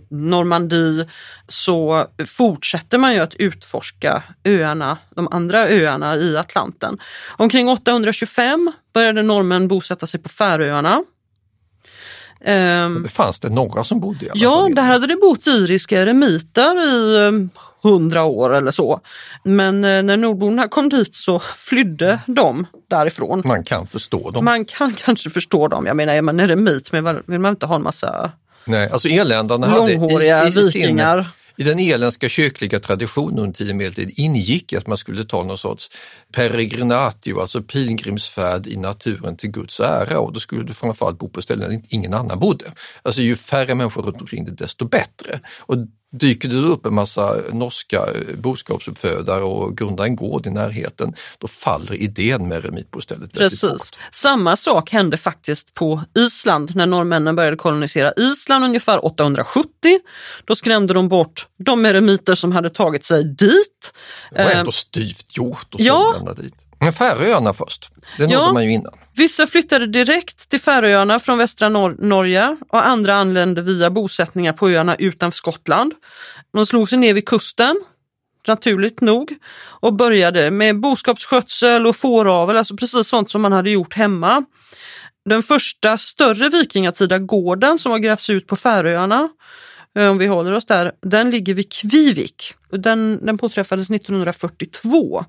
Normandie, 0.09 1.09
så 1.49 2.07
fortsätter 2.27 2.99
man 2.99 3.14
ju 3.14 3.21
att 3.21 3.35
utforska 3.35 4.23
öarna, 4.45 4.99
de 5.17 5.29
andra 5.31 5.69
öarna 5.69 6.17
i 6.17 6.37
Atlanten. 6.37 6.99
Omkring 7.37 7.69
825 7.69 8.73
började 8.95 9.23
norrmän 9.23 9.69
bosätta 9.69 10.07
sig 10.07 10.21
på 10.21 10.29
Färöarna. 10.29 11.03
Um, 12.41 13.09
fanns 13.09 13.41
det 13.41 13.49
några 13.49 13.85
som 13.85 14.01
bodde 14.01 14.27
i 14.27 14.31
alla 14.31 14.41
Ja, 14.41 14.69
där 14.75 14.83
hade 14.83 15.07
det 15.07 15.17
bott 15.17 15.47
iriska 15.47 16.03
eremiter 16.03 16.88
i 16.88 17.17
um, 17.27 17.51
hundra 17.83 18.25
år 18.25 18.55
eller 18.55 18.71
så. 18.71 19.01
Men 19.43 19.85
eh, 19.85 20.03
när 20.03 20.17
nordborna 20.17 20.69
kom 20.69 20.88
dit 20.88 21.14
så 21.14 21.38
flydde 21.57 22.19
de 22.27 22.67
därifrån. 22.88 23.43
Man 23.45 23.64
kan 23.64 23.87
förstå 23.87 24.31
dem. 24.31 24.45
Man 24.45 24.64
kan 24.64 24.93
kanske 24.93 25.31
förstå 25.31 25.69
dem. 25.69 25.87
Jag 25.87 25.97
menar, 25.97 26.14
är 26.14 26.23
man 26.23 26.41
eremit 26.41 26.95
vill 27.27 27.41
man 27.41 27.51
inte 27.51 27.67
ha 27.67 27.77
en 27.77 27.83
massa 27.83 28.33
Nej, 28.68 28.88
alltså 28.90 29.09
irländarna 29.09 29.66
hade 29.66 29.94
långhåriga 29.94 30.44
i, 30.44 30.48
i, 30.48 30.50
vikingar. 30.50 31.22
Sin, 31.22 31.66
I 31.66 31.68
den 31.68 31.78
irländska 31.78 32.28
kyrkliga 32.28 32.81
traditionen 32.81 33.38
under 33.38 33.52
tidig 33.52 33.76
medeltid 33.76 34.12
ingick 34.16 34.72
att 34.72 34.87
man 34.87 34.96
skulle 34.96 35.24
ta 35.24 35.42
någon 35.42 35.59
sorts 35.59 35.90
peregrinatio, 36.33 37.40
alltså 37.40 37.62
pilgrimsfärd 37.62 38.66
i 38.66 38.76
naturen 38.76 39.37
till 39.37 39.50
Guds 39.50 39.81
ära 39.81 40.18
och 40.18 40.33
då 40.33 40.40
skulle 40.40 40.62
du 40.62 40.74
framförallt 40.74 41.18
bo 41.18 41.28
på 41.28 41.42
ställen 41.42 41.70
där 41.70 41.83
ingen 41.88 42.14
annan 42.14 42.38
bodde. 42.38 42.64
Alltså 43.02 43.22
ju 43.22 43.37
färre 43.37 43.74
människor 43.74 44.02
runt 44.02 44.20
omkring 44.20 44.44
dig 44.44 44.54
desto 44.54 44.85
bättre. 44.85 45.40
Och 45.61 45.76
Dyker 46.12 46.49
det 46.49 46.57
upp 46.57 46.87
en 46.87 46.94
massa 46.94 47.37
norska 47.53 47.97
eh, 47.97 48.37
boskapsuppfödare 48.37 49.42
och 49.42 49.77
grundar 49.77 50.05
en 50.05 50.16
gård 50.16 50.47
i 50.47 50.51
närheten, 50.51 51.14
då 51.38 51.49
faller 51.49 51.94
idén 51.94 52.49
med 52.49 52.64
eremitbostället 52.64 53.33
Precis. 53.33 53.62
Bort. 53.62 53.97
Samma 54.12 54.57
sak 54.57 54.90
hände 54.90 55.16
faktiskt 55.16 55.75
på 55.75 56.03
Island 56.18 56.77
när 56.77 56.87
norrmännen 56.87 57.37
började 57.37 57.57
kolonisera 57.57 58.12
Island 58.16 58.64
ungefär 58.64 59.05
870. 59.05 59.68
Då 60.44 60.57
skrämde 60.57 60.94
de 60.94 61.09
bort 61.09 61.47
de 61.59 61.87
eremiter 61.87 62.35
som 62.35 62.53
hade 62.53 62.71
tagit 62.71 63.05
sig 63.05 63.25
dit. 63.25 63.92
Det 64.31 64.44
var 64.44 64.51
ändå 64.51 64.73
styvt 64.73 65.37
gjort 65.37 65.75
att 65.75 65.81
ja. 65.81 66.35
dit. 66.37 66.66
Men 66.81 66.92
Färöarna 66.92 67.55
först, 67.55 67.90
det 68.18 68.23
nådde 68.23 68.35
ja. 68.35 68.53
man 68.53 68.64
ju 68.64 68.71
innan. 68.71 68.94
Vissa 69.18 69.46
flyttade 69.46 69.87
direkt 69.87 70.50
till 70.50 70.61
Färöarna 70.61 71.20
från 71.20 71.38
västra 71.38 71.68
Nor 71.68 71.96
Norge 71.98 72.57
och 72.68 72.87
andra 72.87 73.14
anlände 73.14 73.62
via 73.62 73.90
bosättningar 73.90 74.52
på 74.52 74.68
öarna 74.68 74.96
utanför 74.96 75.37
Skottland. 75.37 75.94
De 76.52 76.66
slog 76.66 76.88
sig 76.88 76.98
ner 76.98 77.14
vid 77.14 77.28
kusten, 77.28 77.76
naturligt 78.48 79.00
nog, 79.00 79.35
och 79.81 79.94
började 79.94 80.50
med 80.50 80.81
boskapsskötsel 80.81 81.87
och 81.87 81.96
fåravel, 81.96 82.57
alltså 82.57 82.76
precis 82.76 83.09
sånt 83.09 83.31
som 83.31 83.42
man 83.42 83.52
hade 83.52 83.70
gjort 83.70 83.94
hemma. 83.94 84.44
Den 85.24 85.42
första 85.42 85.98
större 85.98 86.48
vikingatida 86.48 87.18
gården 87.18 87.78
som 87.78 87.92
har 87.92 87.98
grävts 87.98 88.31
ut 88.31 88.46
på 88.46 88.57
Färöarna, 88.57 89.28
eh, 89.98 90.11
om 90.11 90.18
vi 90.18 90.26
håller 90.26 90.52
oss 90.52 90.66
där, 90.66 90.92
den 91.02 91.31
ligger 91.31 91.54
vid 91.54 91.72
Kvivik. 91.72 92.54
Den, 92.70 93.26
den 93.26 93.38
påträffades 93.38 93.90
1942. 93.90 95.24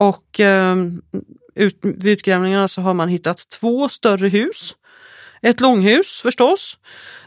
Och 0.00 0.40
eh, 0.40 0.76
ut, 1.54 1.78
vid 1.82 2.06
utgrävningarna 2.06 2.68
så 2.68 2.80
har 2.80 2.94
man 2.94 3.08
hittat 3.08 3.48
två 3.48 3.88
större 3.88 4.28
hus. 4.28 4.76
Ett 5.42 5.60
långhus 5.60 6.20
förstås 6.22 6.78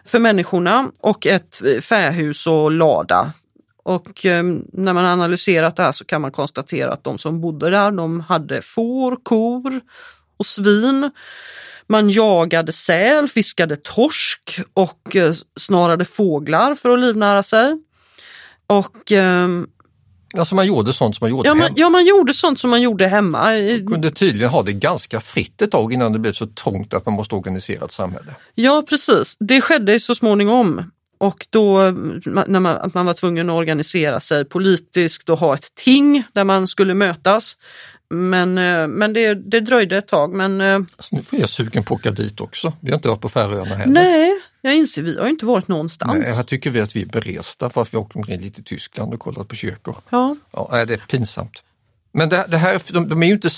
för 0.05 0.19
människorna 0.19 0.91
och 0.99 1.27
ett 1.27 1.61
fähus 1.81 2.47
och 2.47 2.71
lada. 2.71 3.33
Och 3.83 4.25
eh, 4.25 4.43
när 4.73 4.93
man 4.93 5.05
analyserat 5.05 5.75
det 5.75 5.83
här 5.83 5.91
så 5.91 6.05
kan 6.05 6.21
man 6.21 6.31
konstatera 6.31 6.93
att 6.93 7.03
de 7.03 7.17
som 7.17 7.41
bodde 7.41 7.69
där 7.69 7.91
de 7.91 8.19
hade 8.19 8.61
får, 8.61 9.15
kor 9.23 9.81
och 10.37 10.45
svin. 10.45 11.11
Man 11.87 12.09
jagade 12.09 12.71
säl, 12.71 13.27
fiskade 13.27 13.75
torsk 13.75 14.59
och 14.73 15.15
eh, 15.15 15.33
snarade 15.59 16.05
fåglar 16.05 16.75
för 16.75 16.89
att 16.89 16.99
livnära 16.99 17.43
sig. 17.43 17.81
Och 18.67 19.11
ehm, 19.11 19.67
Alltså 20.37 20.55
man 20.55 20.67
gjorde 20.67 20.93
sånt 20.93 21.15
som 21.15 21.25
man 21.25 21.31
gjorde 21.31 21.49
ja, 21.49 21.53
man, 21.55 21.63
hemma. 21.63 21.75
ja, 21.77 21.89
man 21.89 22.05
gjorde 22.05 22.33
sånt 22.33 22.59
som 22.59 22.69
man 22.69 22.81
gjorde 22.81 23.07
hemma. 23.07 23.39
Man 23.43 23.87
kunde 23.87 24.11
tydligen 24.11 24.49
ha 24.49 24.63
det 24.63 24.73
ganska 24.73 25.21
fritt 25.21 25.61
ett 25.61 25.71
tag 25.71 25.93
innan 25.93 26.13
det 26.13 26.19
blev 26.19 26.33
så 26.33 26.47
trångt 26.47 26.93
att 26.93 27.05
man 27.05 27.15
måste 27.15 27.35
organisera 27.35 27.85
ett 27.85 27.91
samhälle. 27.91 28.35
Ja 28.55 28.83
precis, 28.89 29.37
det 29.39 29.61
skedde 29.61 29.99
så 29.99 30.15
småningom. 30.15 30.91
Och 31.17 31.47
då 31.49 31.81
när 32.25 32.59
man, 32.59 32.77
att 32.77 32.93
man 32.93 33.05
var 33.05 33.13
tvungen 33.13 33.49
att 33.49 33.55
organisera 33.55 34.19
sig 34.19 34.45
politiskt 34.45 35.29
och 35.29 35.39
ha 35.39 35.53
ett 35.53 35.75
ting 35.75 36.23
där 36.33 36.43
man 36.43 36.67
skulle 36.67 36.93
mötas. 36.93 37.57
Men, 38.09 38.57
eh, 38.57 38.87
men 38.87 39.13
det, 39.13 39.33
det 39.33 39.59
dröjde 39.59 39.97
ett 39.97 40.07
tag. 40.07 40.33
Men, 40.33 40.61
eh, 40.61 40.75
alltså, 40.75 41.15
nu 41.15 41.21
får 41.21 41.39
jag 41.39 41.49
sugen 41.49 41.83
på 41.83 41.93
att 41.93 41.99
åka 41.99 42.11
dit 42.11 42.41
också. 42.41 42.73
Vi 42.79 42.91
har 42.91 42.95
inte 42.95 43.07
varit 43.07 43.21
på 43.21 43.29
Färöarna 43.29 43.75
heller. 43.75 43.93
Nej, 43.93 44.41
jag 44.65 44.75
inser, 44.75 45.01
vi 45.01 45.17
har 45.19 45.27
inte 45.27 45.45
varit 45.45 45.67
någonstans. 45.67 46.13
Nej, 46.13 46.33
här 46.33 46.43
tycker 46.43 46.69
vi 46.69 46.81
att 46.81 46.95
vi 46.95 47.01
är 47.01 47.05
beresta 47.05 47.69
för 47.69 47.81
att 47.81 47.93
vi 47.93 47.97
åkt 47.97 48.15
omkring 48.15 48.41
lite 48.41 48.61
i 48.61 48.63
Tyskland 48.63 49.13
och 49.13 49.19
kollat 49.19 49.47
på 49.47 49.55
kyrkor. 49.55 49.95
Ja. 50.09 50.35
Ja, 50.51 50.85
det 50.85 50.93
är 50.93 51.05
pinsamt. 51.09 51.63
Men 52.13 52.29
det, 52.29 52.45
det 52.47 52.57
här, 52.57 52.81
de, 52.93 53.09
de, 53.09 53.23
är 53.23 53.27
ju 53.27 53.33
inte 53.33 53.49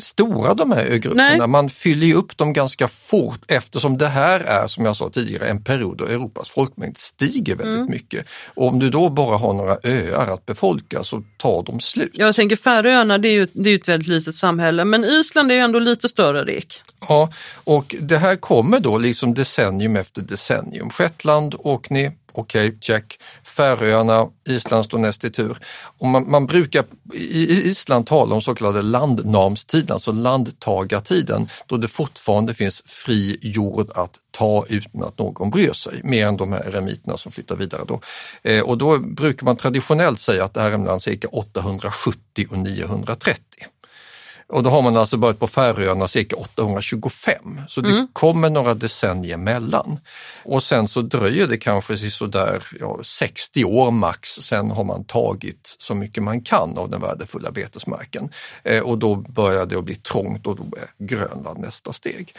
stora 0.00 0.54
de 0.54 0.70
här 0.72 0.84
ögrupperna. 0.84 1.36
Nej. 1.36 1.46
Man 1.46 1.70
fyller 1.70 2.06
ju 2.06 2.14
upp 2.14 2.36
dem 2.36 2.52
ganska 2.52 2.88
fort 2.88 3.40
eftersom 3.48 3.98
det 3.98 4.06
här 4.06 4.40
är, 4.40 4.66
som 4.66 4.84
jag 4.84 4.96
sa 4.96 5.10
tidigare, 5.10 5.48
en 5.48 5.64
period 5.64 5.96
då 5.98 6.04
Europas 6.04 6.50
folkmängd 6.50 6.98
stiger 6.98 7.56
väldigt 7.56 7.74
Mm. 7.74 7.90
mycket. 7.90 8.26
Och 8.54 8.68
om 8.68 8.78
du 8.78 8.90
då 8.90 9.08
bara 9.08 9.36
har 9.36 9.52
några 9.54 9.76
öar 9.82 10.34
att 10.34 10.46
befolka 10.46 11.04
så 11.04 11.22
tar 11.38 11.62
de 11.62 11.80
slut. 11.80 12.10
Jag 12.14 12.34
tänker 12.34 12.56
Färöarna, 12.56 13.18
det 13.18 13.28
är 13.28 13.32
ju 13.32 13.46
det 13.52 13.70
är 13.70 13.74
ett 13.74 13.88
väldigt 13.88 14.08
litet 14.08 14.34
samhälle, 14.34 14.84
men 14.84 15.04
Island 15.04 15.50
är 15.50 15.54
ju 15.54 15.60
ändå 15.60 15.78
lite 15.78 16.08
större 16.08 16.44
Rik. 16.44 16.80
Ja, 17.08 17.32
och 17.64 17.94
det 18.00 18.18
här 18.18 18.36
kommer 18.36 18.80
då 18.80 18.98
liksom 18.98 19.34
decennium 19.34 19.96
efter 19.96 20.22
decennium. 20.22 20.90
Shetland, 20.90 21.54
Orkney, 21.58 22.10
okej, 22.32 22.68
okay, 22.68 22.78
check. 22.80 23.18
Färöarna, 23.56 24.28
Island 24.48 24.84
står 24.84 24.98
näst 24.98 25.24
i 25.24 25.30
tur. 25.30 25.58
Och 25.98 26.06
man, 26.06 26.30
man 26.30 26.46
brukar 26.46 26.84
i 27.14 27.68
Island 27.70 28.06
tala 28.06 28.34
om 28.34 28.42
så 28.42 28.54
kallade 28.54 28.82
landnamstiden, 28.82 29.94
alltså 29.94 30.12
landtagartiden, 30.12 31.48
då 31.66 31.76
det 31.76 31.88
fortfarande 31.88 32.54
finns 32.54 32.82
fri 32.86 33.38
jord 33.40 33.90
att 33.94 34.18
ta 34.30 34.64
utan 34.68 35.04
att 35.04 35.18
någon 35.18 35.50
bryr 35.50 35.72
sig, 35.72 36.00
mer 36.04 36.26
än 36.26 36.36
de 36.36 36.52
här 36.52 36.68
eremiterna 36.68 37.16
som 37.16 37.32
flyttar 37.32 37.56
vidare 37.56 37.82
då. 37.88 38.00
Eh, 38.42 38.62
och 38.62 38.78
då 38.78 38.98
brukar 38.98 39.44
man 39.44 39.56
traditionellt 39.56 40.20
säga 40.20 40.44
att 40.44 40.54
det 40.54 40.60
här 40.60 40.70
är 40.70 40.78
mellan 40.78 41.00
cirka 41.00 41.28
870 41.28 42.46
och 42.50 42.58
930. 42.58 43.40
Och 44.46 44.62
då 44.62 44.70
har 44.70 44.82
man 44.82 44.96
alltså 44.96 45.16
börjat 45.16 45.38
på 45.38 45.46
Färöarna 45.46 46.08
cirka 46.08 46.36
825, 46.36 47.60
så 47.68 47.80
det 47.80 47.90
mm. 47.90 48.08
kommer 48.12 48.50
några 48.50 48.74
decennier 48.74 49.36
mellan. 49.36 49.98
Och 50.42 50.62
sen 50.62 50.88
så 50.88 51.02
dröjer 51.02 51.46
det 51.46 51.56
kanske 51.56 51.96
sådär 51.96 52.62
ja, 52.80 52.98
60 53.02 53.64
år 53.64 53.90
max, 53.90 54.28
sen 54.28 54.70
har 54.70 54.84
man 54.84 55.04
tagit 55.04 55.76
så 55.78 55.94
mycket 55.94 56.22
man 56.22 56.40
kan 56.40 56.78
av 56.78 56.90
den 56.90 57.00
värdefulla 57.00 57.50
betesmarken. 57.50 58.28
Eh, 58.64 58.82
och 58.82 58.98
då 58.98 59.16
börjar 59.16 59.66
det 59.66 59.78
att 59.78 59.84
bli 59.84 59.94
trångt 59.94 60.46
och 60.46 60.56
då 60.56 60.62
är 60.62 61.06
Grönland 61.06 61.60
nästa 61.60 61.92
steg. 61.92 62.34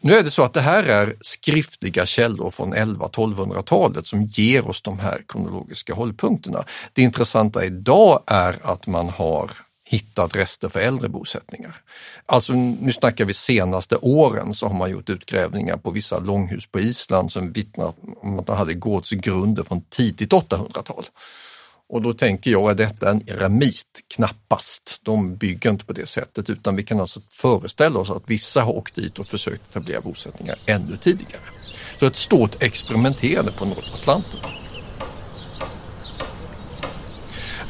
Nu 0.00 0.14
är 0.14 0.22
det 0.22 0.30
så 0.30 0.42
att 0.42 0.52
det 0.52 0.60
här 0.60 0.84
är 0.84 1.16
skriftliga 1.20 2.06
källor 2.06 2.50
från 2.50 2.74
11-1200-talet 2.74 4.06
som 4.06 4.22
ger 4.22 4.68
oss 4.68 4.82
de 4.82 4.98
här 4.98 5.22
kronologiska 5.28 5.94
hållpunkterna. 5.94 6.64
Det 6.92 7.02
intressanta 7.02 7.64
idag 7.64 8.22
är 8.26 8.56
att 8.62 8.86
man 8.86 9.08
har 9.08 9.50
hittat 9.90 10.36
rester 10.36 10.68
för 10.68 10.80
äldre 10.80 11.08
bosättningar. 11.08 11.76
Alltså 12.26 12.52
nu 12.52 12.92
snackar 12.92 13.24
vi 13.24 13.34
senaste 13.34 13.96
åren 13.96 14.54
så 14.54 14.66
har 14.66 14.74
man 14.74 14.90
gjort 14.90 15.10
utgrävningar 15.10 15.76
på 15.76 15.90
vissa 15.90 16.18
långhus 16.18 16.66
på 16.66 16.80
Island 16.80 17.32
som 17.32 17.52
vittnar 17.52 17.92
om 18.22 18.38
att 18.38 18.46
de 18.46 18.56
hade 18.56 18.74
gårdsgrunder 18.74 19.62
från 19.62 19.80
tidigt 19.80 20.32
800-tal. 20.32 21.04
Och 21.88 22.02
då 22.02 22.14
tänker 22.14 22.50
jag, 22.50 22.70
är 22.70 22.74
detta 22.74 23.10
en 23.10 23.30
eremit? 23.30 23.86
Knappast. 24.14 25.00
De 25.02 25.36
bygger 25.36 25.70
inte 25.70 25.84
på 25.84 25.92
det 25.92 26.06
sättet 26.06 26.50
utan 26.50 26.76
vi 26.76 26.82
kan 26.82 27.00
alltså 27.00 27.20
föreställa 27.30 28.00
oss 28.00 28.10
att 28.10 28.22
vissa 28.26 28.62
har 28.62 28.72
åkt 28.72 28.94
dit 28.94 29.18
och 29.18 29.26
försökt 29.26 29.70
etablera 29.70 30.00
bosättningar 30.00 30.58
ännu 30.66 30.96
tidigare. 30.96 31.42
Så 32.00 32.06
ett 32.06 32.16
stort 32.16 32.62
experimenterande 32.62 33.52
på 33.52 33.64
Nordatlanten. 33.64 34.40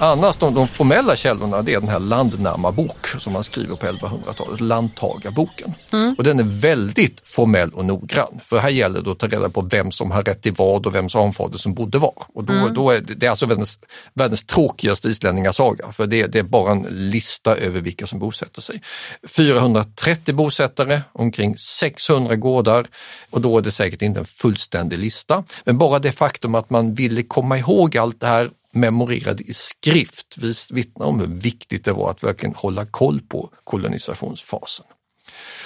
Annars 0.02 0.36
de, 0.36 0.54
de 0.54 0.68
formella 0.68 1.16
källorna 1.16 1.62
det 1.62 1.74
är 1.74 1.80
den 1.80 1.88
här 1.88 1.98
landnamabok 1.98 3.06
som 3.06 3.32
man 3.32 3.44
skriver 3.44 3.76
på 3.76 3.86
1100-talet, 3.86 4.60
landtagarboken. 4.60 5.74
Mm. 5.92 6.14
Och 6.18 6.24
den 6.24 6.38
är 6.38 6.44
väldigt 6.44 7.20
formell 7.24 7.70
och 7.70 7.84
noggrann. 7.84 8.40
För 8.46 8.58
här 8.58 8.68
gäller 8.68 9.02
det 9.02 9.10
att 9.10 9.18
ta 9.18 9.26
reda 9.26 9.48
på 9.48 9.60
vem 9.60 9.90
som 9.90 10.10
har 10.10 10.22
rätt 10.22 10.42
till 10.42 10.52
vad 10.52 10.86
och 10.86 10.94
vems 10.94 11.16
anfader 11.16 11.58
som 11.58 11.74
bodde 11.74 11.98
var. 11.98 12.14
Och 12.34 12.44
då, 12.44 12.52
mm. 12.52 12.74
då 12.74 12.90
är 12.90 13.00
det, 13.00 13.14
det 13.14 13.26
är 13.26 13.30
alltså 13.30 13.46
världens, 13.46 13.78
världens 14.14 14.44
tråkigaste 14.44 15.08
islänningasaga 15.08 15.92
för 15.92 16.06
det, 16.06 16.26
det 16.26 16.38
är 16.38 16.42
bara 16.42 16.72
en 16.72 16.86
lista 16.90 17.56
över 17.56 17.80
vilka 17.80 18.06
som 18.06 18.18
bosätter 18.18 18.62
sig. 18.62 18.82
430 19.28 20.34
bosättare, 20.34 21.00
omkring 21.12 21.58
600 21.58 22.36
gårdar 22.36 22.86
och 23.30 23.40
då 23.40 23.58
är 23.58 23.62
det 23.62 23.72
säkert 23.72 24.02
inte 24.02 24.20
en 24.20 24.26
fullständig 24.26 24.98
lista. 24.98 25.44
Men 25.64 25.78
bara 25.78 25.98
det 25.98 26.12
faktum 26.12 26.54
att 26.54 26.70
man 26.70 26.94
ville 26.94 27.22
komma 27.22 27.58
ihåg 27.58 27.96
allt 27.96 28.20
det 28.20 28.26
här 28.26 28.50
memorerade 28.72 29.42
i 29.42 29.54
skrift 29.54 30.38
vittnar 30.70 31.06
om 31.06 31.20
hur 31.20 31.26
viktigt 31.26 31.85
det 31.85 31.92
var 31.92 32.11
att 32.11 32.22
verkligen 32.22 32.54
hålla 32.54 32.87
koll 32.87 33.20
på 33.20 33.50
kolonisationsfasen. 33.64 34.87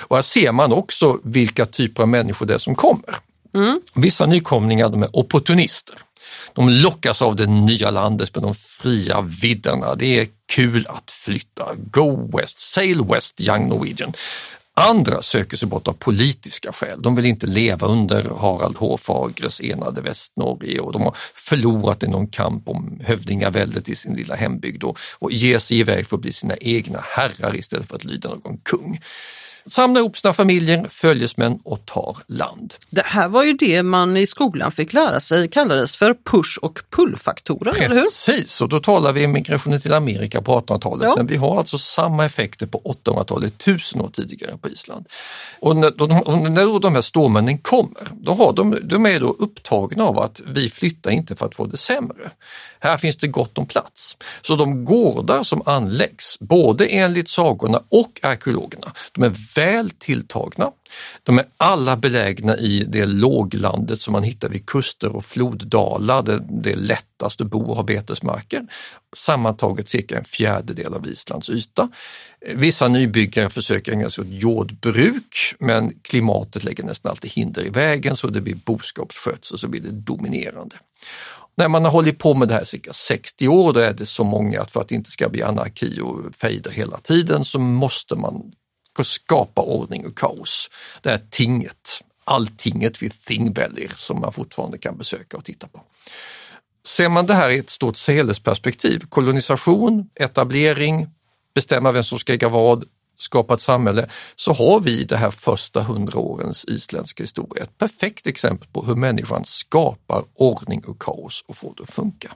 Och 0.01 0.17
här 0.17 0.23
ser 0.23 0.53
man 0.53 0.73
också 0.73 1.21
vilka 1.23 1.67
typer 1.67 2.03
av 2.03 2.09
människor 2.09 2.47
det 2.47 2.55
är 2.55 2.59
som 2.59 2.75
kommer. 2.75 3.17
Vissa 3.95 4.27
nykomlingar 4.27 4.89
de 4.89 5.03
är 5.03 5.17
opportunister. 5.17 5.99
De 6.53 6.69
lockas 6.69 7.23
av 7.23 7.37
det 7.37 7.47
nya 7.47 7.91
landet 7.91 8.35
med 8.35 8.43
de 8.43 8.55
fria 8.55 9.21
vidderna. 9.21 9.95
Det 9.95 10.21
är 10.21 10.29
kul 10.47 10.87
att 10.89 11.11
flytta. 11.11 11.75
Go 11.77 12.39
West, 12.39 12.61
sail 12.61 13.05
West, 13.05 13.41
young 13.41 13.69
Norwegian. 13.69 14.13
Andra 14.77 15.23
söker 15.23 15.57
sig 15.57 15.69
bort 15.69 15.89
av 15.89 15.93
politiska 15.93 16.73
skäl. 16.73 17.03
De 17.03 17.17
vill 17.17 17.25
inte 17.25 17.47
leva 17.47 17.87
under 17.87 18.23
Harald 18.25 18.77
Hårfagres 18.77 19.61
enade 19.61 20.01
Västnorge 20.01 20.81
och 20.81 20.93
de 20.93 21.03
har 21.03 21.17
förlorat 21.35 22.03
i 22.03 22.07
någon 22.09 22.29
kamp 22.29 22.69
om 22.69 23.01
hövdingaväldet 23.05 23.89
i 23.89 23.95
sin 23.95 24.15
lilla 24.17 24.35
hembygd 24.35 24.85
och, 24.85 24.99
och 25.19 25.33
ger 25.33 25.59
sig 25.59 25.79
iväg 25.79 26.07
för 26.07 26.17
att 26.17 26.23
bli 26.23 26.33
sina 26.33 26.57
egna 26.57 27.01
herrar 27.09 27.57
istället 27.57 27.89
för 27.89 27.97
att 27.97 28.05
lyda 28.05 28.29
någon 28.29 28.59
kung. 28.59 28.99
Samlar 29.67 30.01
ihop 30.01 30.17
sina 30.17 30.33
familjer, 30.35 30.87
följesmän 30.91 31.59
och 31.65 31.87
tar 31.87 32.17
land. 32.27 32.75
Det 32.91 33.03
här 33.05 33.29
var 33.29 33.45
ju 33.45 33.53
det 33.53 33.83
man 33.83 34.17
i 34.17 34.27
skolan 34.27 34.73
fick 34.73 34.93
lära 34.93 35.21
sig 35.21 35.49
kallades 35.49 35.97
för 35.97 36.15
push 36.25 36.59
och 36.63 36.79
pull-faktorer, 36.91 37.77
eller 37.77 37.95
hur? 37.95 38.01
Precis, 38.03 38.61
och 38.61 38.69
då 38.69 38.81
talar 38.81 39.13
vi 39.13 39.27
migrationen 39.29 39.81
till 39.81 39.93
Amerika 39.93 40.43
på 40.43 40.61
1800-talet, 40.61 41.05
Ja. 41.05 41.15
men 41.17 41.27
vi 41.27 41.37
har 41.37 41.59
alltså 41.59 41.79
samma 41.79 42.25
effekter 42.25 42.67
på 42.67 42.97
800-talet, 43.05 43.59
tusen 43.59 44.01
år 44.01 44.11
tidigare 44.13 44.57
på 44.59 44.69
Island. 44.69 45.07
Och 45.61 45.77
när, 45.77 46.03
och 46.29 46.51
när 46.51 46.65
då 46.65 46.79
de 46.79 46.95
här 46.95 47.03
stålmännen 47.03 47.59
kommer, 47.59 48.09
då 48.13 48.33
har 48.35 48.53
de, 48.53 48.79
de 48.85 49.07
är 49.07 49.21
då 49.21 49.29
upptagna 49.39 50.05
av 50.05 50.19
att 50.19 50.41
vi 50.47 50.71
flyttar 50.71 51.11
inte 51.11 51.37
för 51.37 51.47
att 51.47 51.55
få 51.55 51.67
det 51.67 51.77
sämre. 51.77 52.31
Här 52.81 52.97
finns 52.99 53.17
det 53.17 53.27
gott 53.27 53.59
om 53.59 53.67
plats. 53.67 54.17
Så 54.43 54.57
de 54.57 54.85
gårdar 54.85 55.43
som 55.43 55.63
anläggs, 55.67 56.39
både 56.41 56.87
enligt 56.87 57.29
sagorna 57.29 57.81
och 57.89 58.21
arkeologerna, 58.23 58.93
de 59.13 59.23
är 59.25 59.33
väl 59.55 59.91
tilltagna. 59.91 60.71
De 61.23 61.39
är 61.39 61.45
alla 61.57 61.97
belägna 61.97 62.57
i 62.57 62.85
det 62.89 63.07
låglandet 63.07 64.01
som 64.01 64.13
man 64.13 64.23
hittar 64.23 64.49
vid 64.49 64.67
kuster 64.67 65.17
och 65.17 65.25
floddalar 65.25 66.23
där 66.23 66.43
det 66.63 66.73
är 66.73 66.77
lättast 66.77 67.41
att 67.41 67.51
bo 67.51 67.63
och 67.63 67.77
ha 67.77 67.83
betesmarker. 67.83 68.63
Sammantaget 69.17 69.91
cirka 69.91 70.19
en 70.19 70.25
fjärdedel 70.25 70.95
av 70.95 71.07
Islands 71.07 71.51
yta. 71.51 71.89
Vissa 72.55 72.89
nybyggare 72.89 73.51
försöker 73.51 73.93
ägna 73.93 74.11
sig 74.11 74.23
åt 74.23 74.29
jordbruk 74.31 75.55
men 75.59 75.93
klimatet 76.03 76.65
lägger 76.65 76.85
nästan 76.85 77.11
alltid 77.11 77.31
hinder 77.31 77.67
i 77.67 77.71
vägen 77.71 78.17
så 78.17 78.27
det 78.27 78.41
blir 78.41 78.55
boskapsskötsel 78.55 79.59
så 79.59 79.69
blir 79.69 79.81
det 79.81 79.91
dominerande. 79.91 80.77
När 81.57 81.69
man 81.69 81.85
har 81.85 81.93
hållit 81.93 82.19
på 82.19 82.35
med 82.35 82.49
det 82.49 82.55
här 82.55 82.65
cirka 82.65 82.93
60 82.93 83.49
år, 83.49 83.73
då 83.73 83.81
är 83.81 83.93
det 83.93 84.07
så 84.07 84.25
många 84.25 84.61
att 84.61 84.71
för 84.71 84.81
att 84.81 84.89
det 84.89 84.95
inte 84.95 85.11
ska 85.11 85.29
bli 85.29 85.43
anarki 85.43 86.01
och 86.01 86.35
fejder 86.35 86.71
hela 86.71 86.99
tiden 86.99 87.45
så 87.45 87.59
måste 87.59 88.17
man 88.17 88.53
skapa 89.03 89.63
ordning 89.63 90.07
och 90.07 90.19
kaos. 90.19 90.71
Det 91.03 91.11
här 91.11 91.21
tinget, 91.31 92.01
alltinget 92.25 93.03
vid 93.03 93.25
Thingvellir 93.25 93.93
som 93.97 94.21
man 94.21 94.33
fortfarande 94.33 94.79
kan 94.79 94.99
besöka 94.99 95.37
och 95.37 95.45
titta 95.45 95.67
på. 95.67 95.81
Ser 96.87 97.09
man 97.09 97.27
det 97.27 97.35
här 97.35 97.51
i 97.51 97.59
ett 97.59 97.71
stort 97.71 98.09
helhetsperspektiv, 98.09 99.03
kolonisation, 99.09 100.11
etablering, 100.15 101.07
bestämma 101.55 101.93
vem 101.93 102.05
som 102.05 102.19
ska 102.19 102.33
äga 102.33 102.49
vad, 102.49 102.85
skapa 103.17 103.55
ett 103.55 103.61
samhälle, 103.61 104.11
så 104.37 104.53
har 104.53 104.81
vi 104.81 105.05
det 105.05 105.17
här 105.17 105.31
första 105.31 105.83
hundra 105.83 106.19
årens 106.19 106.65
isländska 106.65 107.23
historia 107.23 107.65
ett 107.65 107.79
perfekt 107.79 108.27
exempel 108.27 108.69
på 108.73 108.85
hur 108.85 108.95
människan 108.95 109.45
skapar 109.45 110.25
ordning 110.35 110.85
och 110.85 110.99
kaos 110.99 111.45
och 111.47 111.57
får 111.57 111.75
det 111.77 111.83
att 111.83 111.91
funka. 111.91 112.35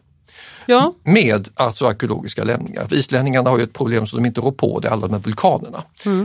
Ja, 0.66 0.94
Med 1.02 1.48
alltså 1.54 1.86
arkeologiska 1.86 2.44
lämningar. 2.44 2.86
För 2.86 2.96
Islänningarna 2.96 3.50
har 3.50 3.58
ju 3.58 3.64
ett 3.64 3.72
problem 3.72 4.06
som 4.06 4.22
de 4.22 4.26
inte 4.26 4.40
rår 4.40 4.52
på, 4.52 4.80
det 4.80 4.88
är 4.88 4.92
alla 4.92 5.06
de 5.06 5.12
här 5.12 5.20
vulkanerna. 5.20 5.82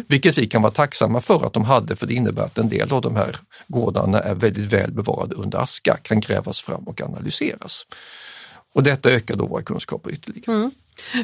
Vilket 0.08 0.38
vi 0.38 0.47
kan 0.47 0.62
vara 0.62 0.71
tacksamma 0.71 1.21
för 1.21 1.45
att 1.45 1.54
de 1.54 1.63
hade 1.63 1.95
för 1.95 2.08
det 2.08 2.13
innebär 2.13 2.43
att 2.43 2.58
en 2.58 2.69
del 2.69 2.93
av 2.93 3.02
de 3.02 3.15
här 3.15 3.36
gårdarna 3.67 4.19
är 4.19 4.36
väldigt 4.36 4.73
väl 4.73 4.91
bevarade 4.91 5.36
under 5.36 5.60
aska, 5.60 5.97
kan 6.02 6.19
grävas 6.19 6.62
fram 6.62 6.84
och 6.84 7.02
analyseras. 7.02 7.86
Och 8.76 8.84
detta 8.84 9.12
ökar 9.12 9.36
då 9.36 9.47
våra 9.47 9.62
kunskaper 9.62 10.12
ytterligare. 10.12 10.71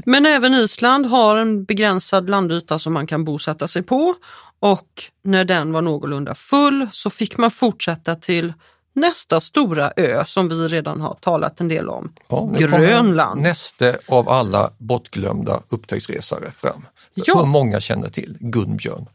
men 0.06 0.26
även 0.26 0.54
Island 0.54 1.06
har 1.06 1.38
en 1.38 1.64
begränsad 1.64 2.30
landyta 2.30 2.80
som 2.80 2.94
man 2.94 3.08
kan 3.08 3.26
bosätta 3.26 3.68
sig 3.68 3.84
på 3.84 4.16
och 4.60 5.04
när 5.24 5.46
den 5.46 5.72
var 5.72 5.82
någorlunda 5.82 6.36
full 6.36 6.88
så 6.92 7.10
fick 7.10 7.38
man 7.38 7.52
fortsätta 7.52 8.16
till 8.16 8.54
nästa 8.94 9.40
stora 9.42 9.94
ö 9.96 10.24
som 10.26 10.50
vi 10.50 10.56
redan 10.68 11.02
har 11.02 11.14
talat 11.14 11.62
en 11.62 11.68
del 11.68 11.90
om, 11.90 12.14
Ja, 12.28 12.50
Grönland. 12.58 13.42
Näste 13.42 14.00
av 14.08 14.30
alla 14.30 14.72
bortglömda 14.78 15.62
upptäcktsresare 15.70 16.52
fram. 16.52 16.86
Ja. 17.14 17.38
Hur 17.38 17.46
många 17.46 17.80
känner 17.80 18.10
till 18.10 18.38
Gunbjörn? 18.40 19.06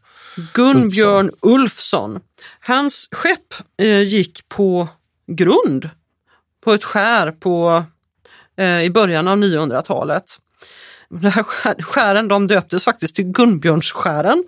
Gunbjörn 0.53 1.31
Ulfsson. 1.41 2.19
Hans 2.59 3.07
skepp 3.11 3.53
eh, 3.77 4.01
gick 4.01 4.49
på 4.49 4.87
grund 5.27 5.89
på 6.63 6.73
ett 6.73 6.83
skär 6.83 7.31
på, 7.31 7.83
eh, 8.57 8.81
i 8.81 8.89
början 8.89 9.27
av 9.27 9.37
900-talet. 9.37 10.23
De 11.21 11.27
här 11.29 11.43
skär- 11.43 11.81
skären 11.81 12.27
de 12.27 12.47
döptes 12.47 12.83
faktiskt 12.83 13.15
till 13.15 13.25
Gunbjörnsskären. 13.25 14.43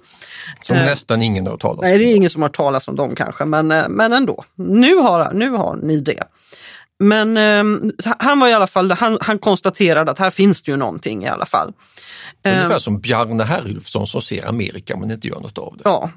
Som 0.61 0.75
Eh, 0.75 0.83
nästan 0.83 1.21
ingen 1.21 1.47
har 1.47 1.57
talas 1.57 1.77
om. 1.79 1.85
Nej, 1.85 1.97
det 1.97 2.03
är 2.03 2.15
ingen 2.15 2.29
som 2.29 2.41
har 2.41 2.49
talat 2.49 2.87
om 2.87 2.95
dem 2.95 3.15
kanske, 3.15 3.45
men, 3.45 3.71
eh, 3.71 3.89
men 3.89 4.13
ändå. 4.13 4.43
Nu 4.55 4.95
har, 4.95 5.33
nu 5.33 5.49
har 5.49 5.75
ni 5.75 5.99
det. 5.99 6.23
Men 6.99 7.37
eh, 7.37 7.91
han 8.19 8.39
var 8.39 8.47
i 8.47 8.53
alla 8.53 8.67
fall, 8.67 8.91
han, 8.91 9.17
han 9.21 9.39
konstaterade 9.39 10.11
att 10.11 10.19
här 10.19 10.29
finns 10.31 10.61
det 10.63 10.71
ju 10.71 10.77
någonting 10.77 11.23
i 11.23 11.27
alla 11.27 11.45
fall. 11.45 11.73
Eh, 12.45 12.57
Ungefär 12.57 12.79
som 12.79 12.99
Bjarne 12.99 13.43
Herjulfsson 13.43 14.07
som 14.07 14.21
ser 14.21 14.47
Amerika 14.49 14.97
men 14.97 15.11
inte 15.11 15.27
gör 15.27 15.39
något 15.39 15.57
av 15.57 15.73
det. 15.77 15.81
Ja. 15.85 16.09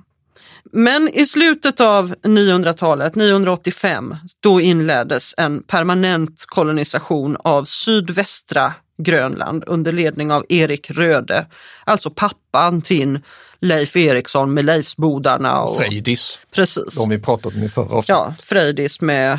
Men 0.73 1.09
i 1.09 1.27
slutet 1.27 1.81
av 1.81 2.15
900-talet, 2.23 3.15
985, 3.15 4.17
då 4.41 4.61
inleddes 4.61 5.35
en 5.37 5.63
permanent 5.63 6.45
kolonisation 6.47 7.37
av 7.41 7.65
sydvästra 7.65 8.73
Grönland 9.03 9.65
under 9.67 9.93
ledning 9.93 10.33
av 10.33 10.45
Erik 10.49 10.91
Röde, 10.91 11.47
alltså 11.85 12.11
pappan 12.11 12.83
till 12.83 13.21
Leif 13.61 13.97
Eriksson 13.97 14.55
med 14.55 14.65
Leifsbodarna. 14.65 15.61
Och, 15.61 15.77
Frejdis, 15.79 16.41
precis. 16.51 16.95
de 16.95 17.09
vi 17.09 17.19
pratat 17.19 17.55
om 17.55 17.63
i 17.63 17.69
förra 17.69 17.85
avsnittet. 17.85 18.09
Ja, 18.09 18.35
Frejdis 18.43 19.01
med, 19.01 19.39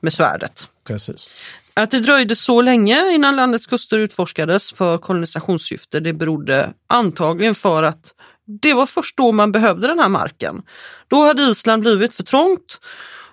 med 0.00 0.12
svärdet. 0.12 0.68
Precis. 0.86 1.28
Att 1.74 1.90
det 1.90 2.00
dröjde 2.00 2.36
så 2.36 2.62
länge 2.62 3.12
innan 3.12 3.36
landets 3.36 3.66
kuster 3.66 3.98
utforskades 3.98 4.72
för 4.72 4.98
kolonisationssyfte 4.98 6.00
det 6.00 6.12
berodde 6.12 6.72
antagligen 6.86 7.54
för 7.54 7.82
att 7.82 8.14
det 8.62 8.74
var 8.74 8.86
först 8.86 9.16
då 9.16 9.32
man 9.32 9.52
behövde 9.52 9.86
den 9.86 9.98
här 9.98 10.08
marken. 10.08 10.62
Då 11.08 11.24
hade 11.24 11.42
Island 11.42 11.82
blivit 11.82 12.14
för 12.14 12.22
trångt 12.22 12.80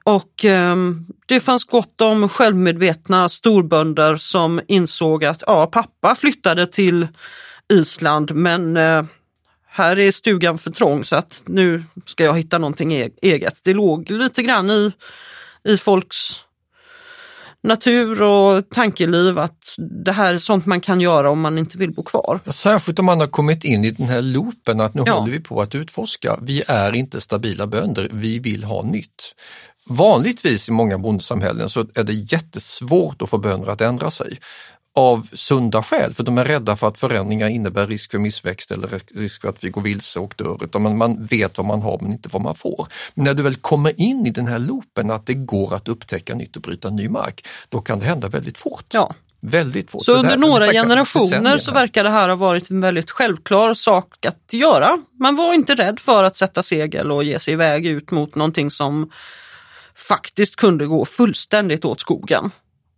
och 0.03 0.45
ehm, 0.45 1.05
det 1.25 1.39
fanns 1.39 1.63
gott 1.65 2.01
om 2.01 2.29
självmedvetna 2.29 3.29
storbönder 3.29 4.15
som 4.15 4.61
insåg 4.67 5.25
att 5.25 5.43
ja, 5.47 5.67
pappa 5.67 6.15
flyttade 6.15 6.67
till 6.67 7.07
Island 7.73 8.31
men 8.35 8.77
eh, 8.77 9.03
här 9.67 9.99
är 9.99 10.11
stugan 10.11 10.57
för 10.57 10.71
trång 10.71 11.05
så 11.05 11.15
att 11.15 11.41
nu 11.45 11.83
ska 12.05 12.23
jag 12.23 12.37
hitta 12.37 12.57
någonting 12.57 12.93
e- 12.93 13.09
eget. 13.21 13.61
Det 13.63 13.73
låg 13.73 14.11
lite 14.11 14.43
grann 14.43 14.69
i, 14.71 14.91
i 15.63 15.77
folks 15.77 16.17
natur 17.63 18.21
och 18.21 18.69
tankeliv 18.69 19.39
att 19.39 19.75
det 20.05 20.11
här 20.11 20.33
är 20.33 20.37
sånt 20.37 20.65
man 20.65 20.81
kan 20.81 21.01
göra 21.01 21.29
om 21.31 21.41
man 21.41 21.57
inte 21.57 21.77
vill 21.77 21.91
bo 21.93 22.03
kvar. 22.03 22.39
Särskilt 22.45 22.99
om 22.99 23.05
man 23.05 23.19
har 23.19 23.27
kommit 23.27 23.63
in 23.63 23.85
i 23.85 23.91
den 23.91 24.07
här 24.07 24.21
loopen 24.21 24.81
att 24.81 24.93
nu 24.93 25.03
Ja. 25.05 25.13
håller 25.19 25.31
vi 25.31 25.39
på 25.39 25.61
att 25.61 25.75
utforska. 25.75 26.39
Vi 26.41 26.63
är 26.67 26.95
inte 26.95 27.21
stabila 27.21 27.67
bönder, 27.67 28.07
vi 28.11 28.39
vill 28.39 28.63
ha 28.63 28.83
nytt. 28.83 29.35
Vanligtvis 29.85 30.69
i 30.69 30.71
många 30.71 30.97
bondesamhällen 30.97 31.69
så 31.69 31.79
är 31.95 32.03
det 32.03 32.13
jättesvårt 32.13 33.21
att 33.21 33.29
få 33.29 33.37
bönder 33.37 33.69
att 33.69 33.81
ändra 33.81 34.11
sig. 34.11 34.39
Av 34.95 35.27
sunda 35.33 35.83
skäl, 35.83 36.13
för 36.13 36.23
de 36.23 36.37
är 36.37 36.45
rädda 36.45 36.75
för 36.75 36.87
att 36.87 36.99
förändringar 36.99 37.47
innebär 37.47 37.87
risk 37.87 38.11
för 38.11 38.19
missväxt 38.19 38.71
eller 38.71 38.89
risk 39.15 39.41
för 39.41 39.49
att 39.49 39.63
vi 39.63 39.69
går 39.69 39.81
vilse 39.81 40.19
och 40.19 40.33
dör. 40.37 40.63
Utan 40.63 40.81
man, 40.81 40.97
man 40.97 41.25
vet 41.25 41.57
vad 41.57 41.67
man 41.67 41.81
har 41.81 41.99
men 42.01 42.11
inte 42.11 42.29
vad 42.31 42.41
man 42.41 42.55
får. 42.55 42.87
Men 43.13 43.25
när 43.25 43.33
du 43.33 43.43
väl 43.43 43.55
kommer 43.55 44.01
in 44.01 44.25
i 44.25 44.29
den 44.29 44.47
här 44.47 44.59
loopen 44.59 45.11
att 45.11 45.25
det 45.25 45.33
går 45.33 45.73
att 45.73 45.87
upptäcka 45.87 46.35
nytt 46.35 46.55
och 46.55 46.61
bryta 46.61 46.89
ny 46.89 47.09
mark, 47.09 47.45
då 47.69 47.81
kan 47.81 47.99
det 47.99 48.05
hända 48.05 48.27
väldigt 48.27 48.57
fort. 48.57 48.85
Ja. 48.93 49.15
Väldigt 49.45 49.91
fort. 49.91 50.05
Så 50.05 50.13
under 50.13 50.37
några 50.37 50.65
generationer 50.65 51.57
så 51.57 51.71
verkar 51.71 52.03
det 52.03 52.09
här 52.09 52.29
ha 52.29 52.35
varit 52.35 52.69
en 52.69 52.81
väldigt 52.81 53.11
självklar 53.11 53.73
sak 53.73 54.25
att 54.25 54.53
göra. 54.53 54.97
Man 55.19 55.35
var 55.35 55.53
inte 55.53 55.75
rädd 55.75 55.99
för 55.99 56.23
att 56.23 56.37
sätta 56.37 56.63
segel 56.63 57.11
och 57.11 57.23
ge 57.23 57.39
sig 57.39 57.53
iväg 57.53 57.85
ut 57.85 58.11
mot 58.11 58.35
någonting 58.35 58.71
som 58.71 59.11
faktiskt 59.95 60.55
kunde 60.55 60.85
gå 60.85 61.05
fullständigt 61.05 61.85
åt 61.85 62.01
skogen. 62.01 62.51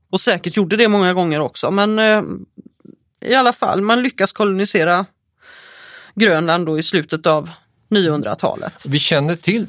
Och 0.09 0.21
säkert 0.21 0.57
gjorde 0.57 0.75
det 0.75 0.87
många 0.87 1.13
gånger 1.13 1.39
också 1.39 1.71
men 1.71 1.99
eh, 1.99 2.21
i 3.25 3.33
alla 3.33 3.53
fall, 3.53 3.81
man 3.81 4.03
lyckas 4.03 4.31
kolonisera 4.31 5.05
Grönland 6.15 6.65
då 6.65 6.79
i 6.79 6.83
slutet 6.83 7.25
av 7.25 7.49
900-talet. 7.89 8.73
Vi 8.85 8.99
känner 8.99 9.35
till 9.35 9.67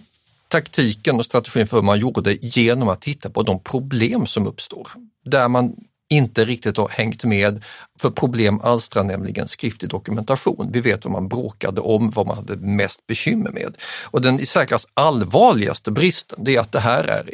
taktiken 0.48 1.16
och 1.16 1.24
strategin 1.24 1.66
för 1.66 1.76
hur 1.76 1.82
man 1.82 1.98
gjorde 1.98 2.32
genom 2.32 2.88
att 2.88 3.00
titta 3.00 3.30
på 3.30 3.42
de 3.42 3.62
problem 3.62 4.26
som 4.26 4.46
uppstår. 4.46 4.88
Där 5.24 5.48
man 5.48 5.76
inte 6.10 6.44
riktigt 6.44 6.76
har 6.76 6.88
hängt 6.88 7.24
med, 7.24 7.64
för 8.00 8.10
problem 8.10 8.60
alstrar 8.60 9.04
nämligen 9.04 9.48
skriftlig 9.48 9.90
dokumentation. 9.90 10.70
Vi 10.72 10.80
vet 10.80 11.04
vad 11.04 11.12
man 11.12 11.28
bråkade 11.28 11.80
om, 11.80 12.10
vad 12.10 12.26
man 12.26 12.36
hade 12.36 12.56
mest 12.56 13.06
bekymmer 13.06 13.50
med. 13.50 13.76
Och 14.04 14.20
den 14.20 14.40
i 14.40 14.46
särklass 14.46 14.86
allvarligaste 14.94 15.90
bristen, 15.90 16.38
det 16.44 16.56
är 16.56 16.60
att 16.60 16.72
det 16.72 16.80
här 16.80 17.04
är 17.04 17.30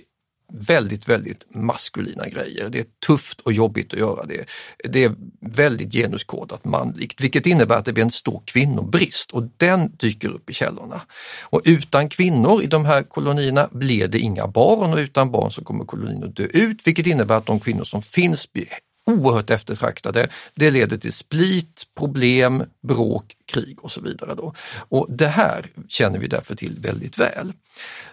väldigt, 0.52 1.08
väldigt 1.08 1.54
maskulina 1.54 2.28
grejer. 2.28 2.68
Det 2.68 2.78
är 2.78 2.86
tufft 3.06 3.40
och 3.40 3.52
jobbigt 3.52 3.92
att 3.92 3.98
göra 3.98 4.26
det. 4.26 4.44
Det 4.84 5.04
är 5.04 5.14
väldigt 5.40 5.92
genuskodat 5.92 6.64
manligt, 6.64 7.20
vilket 7.20 7.46
innebär 7.46 7.76
att 7.76 7.84
det 7.84 7.92
blir 7.92 8.04
en 8.04 8.10
stor 8.10 8.42
kvinnobrist 8.44 9.30
och 9.30 9.42
den 9.56 9.96
dyker 9.96 10.28
upp 10.28 10.50
i 10.50 10.54
källorna. 10.54 11.00
Och 11.42 11.60
utan 11.64 12.08
kvinnor 12.08 12.62
i 12.62 12.66
de 12.66 12.84
här 12.84 13.02
kolonierna 13.02 13.68
blir 13.72 14.08
det 14.08 14.18
inga 14.18 14.46
barn 14.46 14.92
och 14.92 14.98
utan 14.98 15.30
barn 15.30 15.52
så 15.52 15.64
kommer 15.64 15.84
kolonin 15.84 16.24
att 16.24 16.36
dö 16.36 16.44
ut, 16.44 16.86
vilket 16.86 17.06
innebär 17.06 17.36
att 17.36 17.46
de 17.46 17.60
kvinnor 17.60 17.84
som 17.84 18.02
finns 18.02 18.52
blir 18.52 18.66
oerhört 19.06 19.50
eftertraktade. 19.50 20.28
Det 20.54 20.70
leder 20.70 20.96
till 20.96 21.12
split, 21.12 21.82
problem, 21.98 22.64
bråk, 22.88 23.36
krig 23.52 23.84
och 23.84 23.92
så 23.92 24.00
vidare. 24.00 24.34
Då. 24.34 24.54
Och 24.88 25.06
Det 25.10 25.28
här 25.28 25.66
känner 25.88 26.18
vi 26.18 26.26
därför 26.26 26.54
till 26.54 26.78
väldigt 26.80 27.18
väl. 27.18 27.52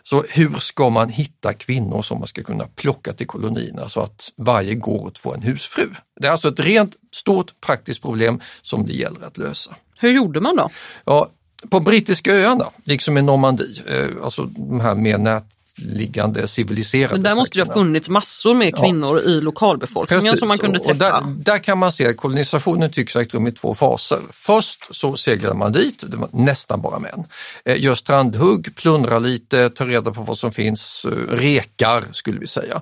Så 0.04 0.24
hur 0.30 0.54
ska 0.60 0.90
man 0.90 1.10
hitta 1.10 1.54
kvinnor 1.54 2.02
som 2.02 2.20
man 2.20 2.28
ska 2.28 2.44
kunna 2.44 2.68
plocka 2.76 3.14
till 3.14 3.28
kolonierna 3.28 3.90
så 3.90 4.02
att 4.02 4.32
varje 4.38 4.76
gård 4.76 5.18
får 5.18 5.36
en 5.36 5.42
husfru? 5.42 5.90
Det 6.20 6.28
är 6.28 6.32
alltså 6.32 6.48
ett 6.48 6.60
rent 6.60 6.96
stort 7.16 7.62
praktiskt 7.62 8.02
problem 8.02 8.40
som 8.62 8.86
det 8.86 8.94
gäller 8.94 9.22
att 9.26 9.38
lösa. 9.38 9.76
Hur 10.00 10.12
gjorde 10.12 10.42
man 10.42 10.56
då? 10.56 10.70
Ja, 11.06 11.30
på 11.70 11.80
brittiska 11.80 12.34
öarna, 12.34 12.66
liksom 12.84 13.18
i 13.18 13.22
Normandie, 13.22 13.82
eh, 13.88 14.24
alltså 14.24 14.44
de 14.44 14.80
här 14.80 14.96
mer 14.96 15.18
nät 15.18 15.46
liggande 15.82 16.48
civiliserade. 16.48 17.14
Men 17.14 17.24
där 17.24 17.36
måste 17.36 17.60
det 17.60 17.66
ha 17.66 17.74
funnits 17.74 18.10
massor 18.10 18.54
med 18.54 18.76
kvinnor 18.76 19.22
ja. 19.26 19.32
i 19.32 19.42
lokalbefolkningen 19.42 20.24
Precis. 20.24 20.40
som 20.40 20.48
man 20.48 20.58
kunde 20.58 20.80
träffa. 20.80 20.94
Där, 20.94 21.22
där, 21.44 21.58
kan 21.58 21.78
man 21.78 21.92
se 21.92 22.08
att 22.08 22.18
kolonisationen 22.18 22.92
tycks 22.92 23.14
ha 23.14 23.22
ägt 23.22 23.34
rum 23.34 23.48
i 23.48 23.52
två 23.52 23.76
faser. 23.76 24.20
Först 24.32 24.96
så 24.96 25.18
seglade 25.18 25.56
man 25.56 25.72
dit, 25.72 26.04
det 26.08 26.18
var 26.18 26.30
nästan 26.32 26.82
bara 26.82 27.00
män, 27.00 27.24
eh, 27.66 27.84
gör 27.84 27.96
strandhugg, 27.96 28.76
plundrar 28.76 29.20
lite, 29.20 29.70
tar 29.70 29.86
reda 29.86 30.12
på 30.12 30.22
vad 30.22 30.38
som 30.38 30.52
finns, 30.52 31.06
eh, 31.06 31.36
rekar 31.36 32.04
skulle 32.12 32.40
vi 32.40 32.48
säga. 32.48 32.82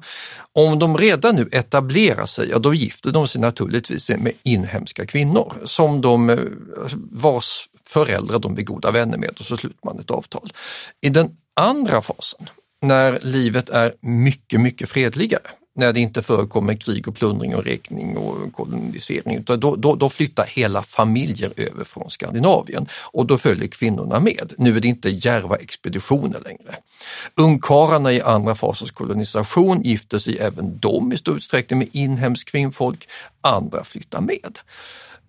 Om 0.53 0.79
de 0.79 0.97
redan 0.97 1.35
nu 1.35 1.49
etablerar 1.51 2.25
sig, 2.25 2.49
ja 2.49 2.59
då 2.59 2.73
gifter 2.73 3.11
de 3.11 3.27
sig 3.27 3.41
naturligtvis 3.41 4.09
med 4.09 4.31
inhemska 4.43 5.05
kvinnor 5.05 5.53
som 5.65 6.01
de 6.01 6.29
eh, 6.29 6.37
vars 7.11 7.67
föräldrar 7.87 8.39
de 8.39 8.53
blir 8.53 8.65
goda 8.65 8.91
vänner 8.91 9.17
med 9.17 9.29
och 9.39 9.45
så 9.45 9.57
sluter 9.57 9.79
man 9.85 9.99
ett 9.99 10.11
avtal. 10.11 10.53
I 11.01 11.09
den 11.09 11.29
andra 11.55 12.01
fasen, 12.01 12.49
när 12.81 13.19
livet 13.21 13.69
är 13.69 13.93
mycket, 14.01 14.61
mycket 14.61 14.89
fredligare. 14.89 15.47
När 15.75 15.93
det 15.93 15.99
inte 15.99 16.23
förekommer 16.23 16.73
krig 16.73 17.07
och 17.07 17.15
plundring 17.15 17.55
och 17.55 17.63
räkning 17.63 18.17
och 18.17 18.53
kolonisering. 18.53 19.43
Då, 19.43 19.75
då, 19.75 19.95
då 19.95 20.09
flyttar 20.09 20.45
hela 20.45 20.83
familjer 20.83 21.53
över 21.57 21.85
från 21.85 22.09
Skandinavien 22.09 22.87
och 23.11 23.25
då 23.25 23.37
följer 23.37 23.67
kvinnorna 23.67 24.19
med. 24.19 24.53
Nu 24.57 24.77
är 24.77 24.81
det 24.81 24.87
inte 24.87 25.09
järva 25.09 25.55
expeditioner 25.55 26.39
längre. 26.45 26.75
Ungkarlarna 27.35 28.13
i 28.13 28.21
andra 28.21 28.55
fasens 28.55 28.91
kolonisation 28.91 29.81
gifter 29.81 30.19
sig 30.19 30.37
även 30.37 30.79
de 30.79 31.13
i 31.13 31.17
stor 31.17 31.37
utsträckning 31.37 31.79
med 31.79 31.89
inhemskt 31.91 32.49
kvinnfolk. 32.49 33.07
Andra 33.41 33.83
flyttar 33.83 34.21
med. 34.21 34.59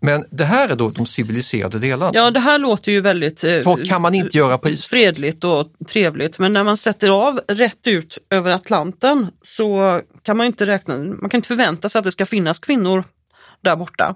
Men 0.01 0.25
det 0.31 0.45
här 0.45 0.69
är 0.69 0.77
då 0.77 0.91
de 0.91 1.07
civiliserade 1.07 1.79
delarna. 1.79 2.11
Ja, 2.15 2.31
det 2.31 2.41
här 2.41 2.59
låter 2.59 2.93
ju 2.93 3.01
väldigt 3.01 3.45
eh, 3.45 3.61
Så 3.61 3.77
kan 3.77 4.03
man 4.03 4.15
inte 4.15 4.39
göra 4.39 4.59
på 4.59 4.69
Island. 4.69 5.01
fredligt 5.01 5.45
och 5.45 5.67
trevligt. 5.89 6.39
Men 6.39 6.53
när 6.53 6.65
man 6.65 6.77
sätter 6.77 7.11
av 7.11 7.41
rätt 7.49 7.87
ut 7.87 8.19
över 8.31 8.51
Atlanten 8.51 9.27
så 9.43 10.01
kan 10.23 10.37
man 10.37 10.47
inte 10.47 10.67
räkna, 10.67 10.97
man 10.97 11.31
kan 11.31 11.39
inte 11.39 11.49
förvänta 11.49 11.89
sig 11.89 11.99
att 11.99 12.05
det 12.05 12.13
ska 12.13 12.27
finnas 12.27 12.59
kvinnor 12.59 13.05
där 13.61 13.77
borta. 13.77 14.15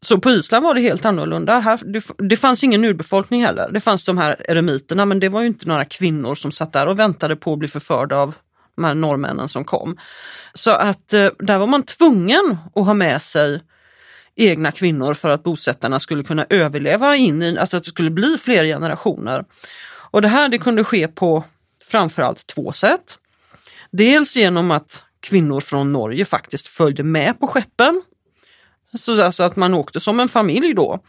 Så 0.00 0.18
på 0.18 0.30
Island 0.30 0.64
var 0.64 0.74
det 0.74 0.80
helt 0.80 1.04
annorlunda. 1.04 1.58
Här, 1.58 1.80
det, 1.84 2.04
det 2.28 2.36
fanns 2.36 2.64
ingen 2.64 2.84
urbefolkning 2.84 3.44
heller. 3.44 3.70
Det 3.72 3.80
fanns 3.80 4.04
de 4.04 4.18
här 4.18 4.36
eremiterna 4.48 5.04
men 5.04 5.20
det 5.20 5.28
var 5.28 5.40
ju 5.40 5.46
inte 5.46 5.68
några 5.68 5.84
kvinnor 5.84 6.34
som 6.34 6.52
satt 6.52 6.72
där 6.72 6.86
och 6.86 6.98
väntade 6.98 7.36
på 7.36 7.52
att 7.52 7.58
bli 7.58 7.68
förförda 7.68 8.16
av 8.16 8.34
de 8.76 8.84
här 8.84 8.94
norrmännen 8.94 9.48
som 9.48 9.64
kom. 9.64 9.96
Så 10.54 10.70
att 10.70 11.12
eh, 11.12 11.28
där 11.38 11.58
var 11.58 11.66
man 11.66 11.82
tvungen 11.82 12.56
att 12.74 12.86
ha 12.86 12.94
med 12.94 13.22
sig 13.22 13.60
egna 14.36 14.72
kvinnor 14.72 15.14
för 15.14 15.30
att 15.30 15.42
bosättarna 15.42 16.00
skulle 16.00 16.24
kunna 16.24 16.46
överleva 16.50 17.16
in 17.16 17.42
i, 17.42 17.58
alltså 17.58 17.76
att 17.76 17.84
det 17.84 17.90
skulle 17.90 18.10
bli 18.10 18.38
fler 18.40 18.64
generationer. 18.64 19.44
Och 20.10 20.22
det 20.22 20.28
här 20.28 20.48
det 20.48 20.58
kunde 20.58 20.84
ske 20.84 21.08
på 21.08 21.44
framförallt 21.84 22.46
två 22.46 22.72
sätt. 22.72 23.18
Dels 23.90 24.36
genom 24.36 24.70
att 24.70 25.02
kvinnor 25.20 25.60
från 25.60 25.92
Norge 25.92 26.24
faktiskt 26.24 26.66
följde 26.66 27.02
med 27.02 27.40
på 27.40 27.46
skeppen. 27.46 28.02
Så 28.98 29.22
alltså 29.22 29.42
att 29.42 29.56
man 29.56 29.74
åkte 29.74 30.00
som 30.00 30.20
en 30.20 30.28
familj 30.28 30.74
då. 30.74 31.00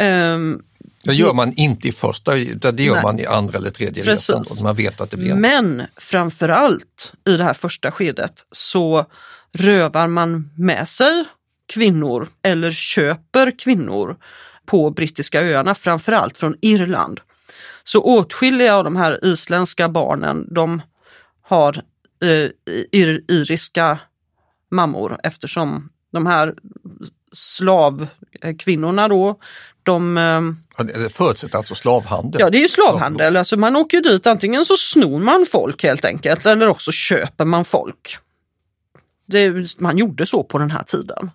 Um, 0.00 0.62
det 1.04 1.14
gör 1.14 1.34
man 1.34 1.52
inte 1.52 1.88
i 1.88 1.92
första, 1.92 2.32
det 2.72 2.82
gör 2.82 2.94
nej. 2.94 3.02
man 3.02 3.18
i 3.18 3.26
andra 3.26 3.58
eller 3.58 3.70
tredje 3.70 4.04
Precis. 4.04 4.30
resan. 4.30 4.44
Och 4.50 4.62
man 4.62 4.76
vet 4.76 5.00
att 5.00 5.10
det 5.10 5.16
blir 5.16 5.32
en... 5.32 5.40
Men 5.40 5.82
framförallt 5.96 7.12
i 7.26 7.36
det 7.36 7.44
här 7.44 7.54
första 7.54 7.90
skedet 7.90 8.44
så 8.52 9.06
rövar 9.52 10.06
man 10.06 10.50
med 10.56 10.88
sig 10.88 11.24
kvinnor 11.66 12.28
eller 12.42 12.70
köper 12.70 13.58
kvinnor 13.58 14.16
på 14.66 14.90
brittiska 14.90 15.42
öarna, 15.42 15.74
framförallt 15.74 16.38
från 16.38 16.56
Irland. 16.60 17.20
Så 17.84 18.00
åtskilliga 18.00 18.74
av 18.74 18.84
de 18.84 18.96
här 18.96 19.24
isländska 19.24 19.88
barnen 19.88 20.54
de 20.54 20.82
har 21.42 21.82
eh, 22.22 22.50
ir, 22.92 23.24
iriska 23.28 23.98
mammor 24.70 25.18
eftersom 25.22 25.88
de 26.12 26.26
här 26.26 26.54
slavkvinnorna 27.32 29.08
då, 29.08 29.38
de... 29.82 30.18
Eh, 30.18 30.84
det 30.84 31.16
förutsätter 31.16 31.58
alltså 31.58 31.74
slavhandel? 31.74 32.40
Ja, 32.40 32.50
det 32.50 32.58
är 32.58 32.62
ju 32.62 32.68
slavhandel. 32.68 33.36
Alltså 33.36 33.56
man 33.56 33.76
åker 33.76 34.00
dit, 34.00 34.26
antingen 34.26 34.64
så 34.64 34.76
snor 34.76 35.20
man 35.20 35.46
folk 35.52 35.82
helt 35.82 36.04
enkelt 36.04 36.46
eller 36.46 36.66
också 36.66 36.92
köper 36.92 37.44
man 37.44 37.64
folk. 37.64 38.18
Det, 39.26 39.80
man 39.80 39.98
gjorde 39.98 40.26
så 40.26 40.44
på 40.44 40.58
den 40.58 40.70
här 40.70 40.82
tiden. 40.82 41.30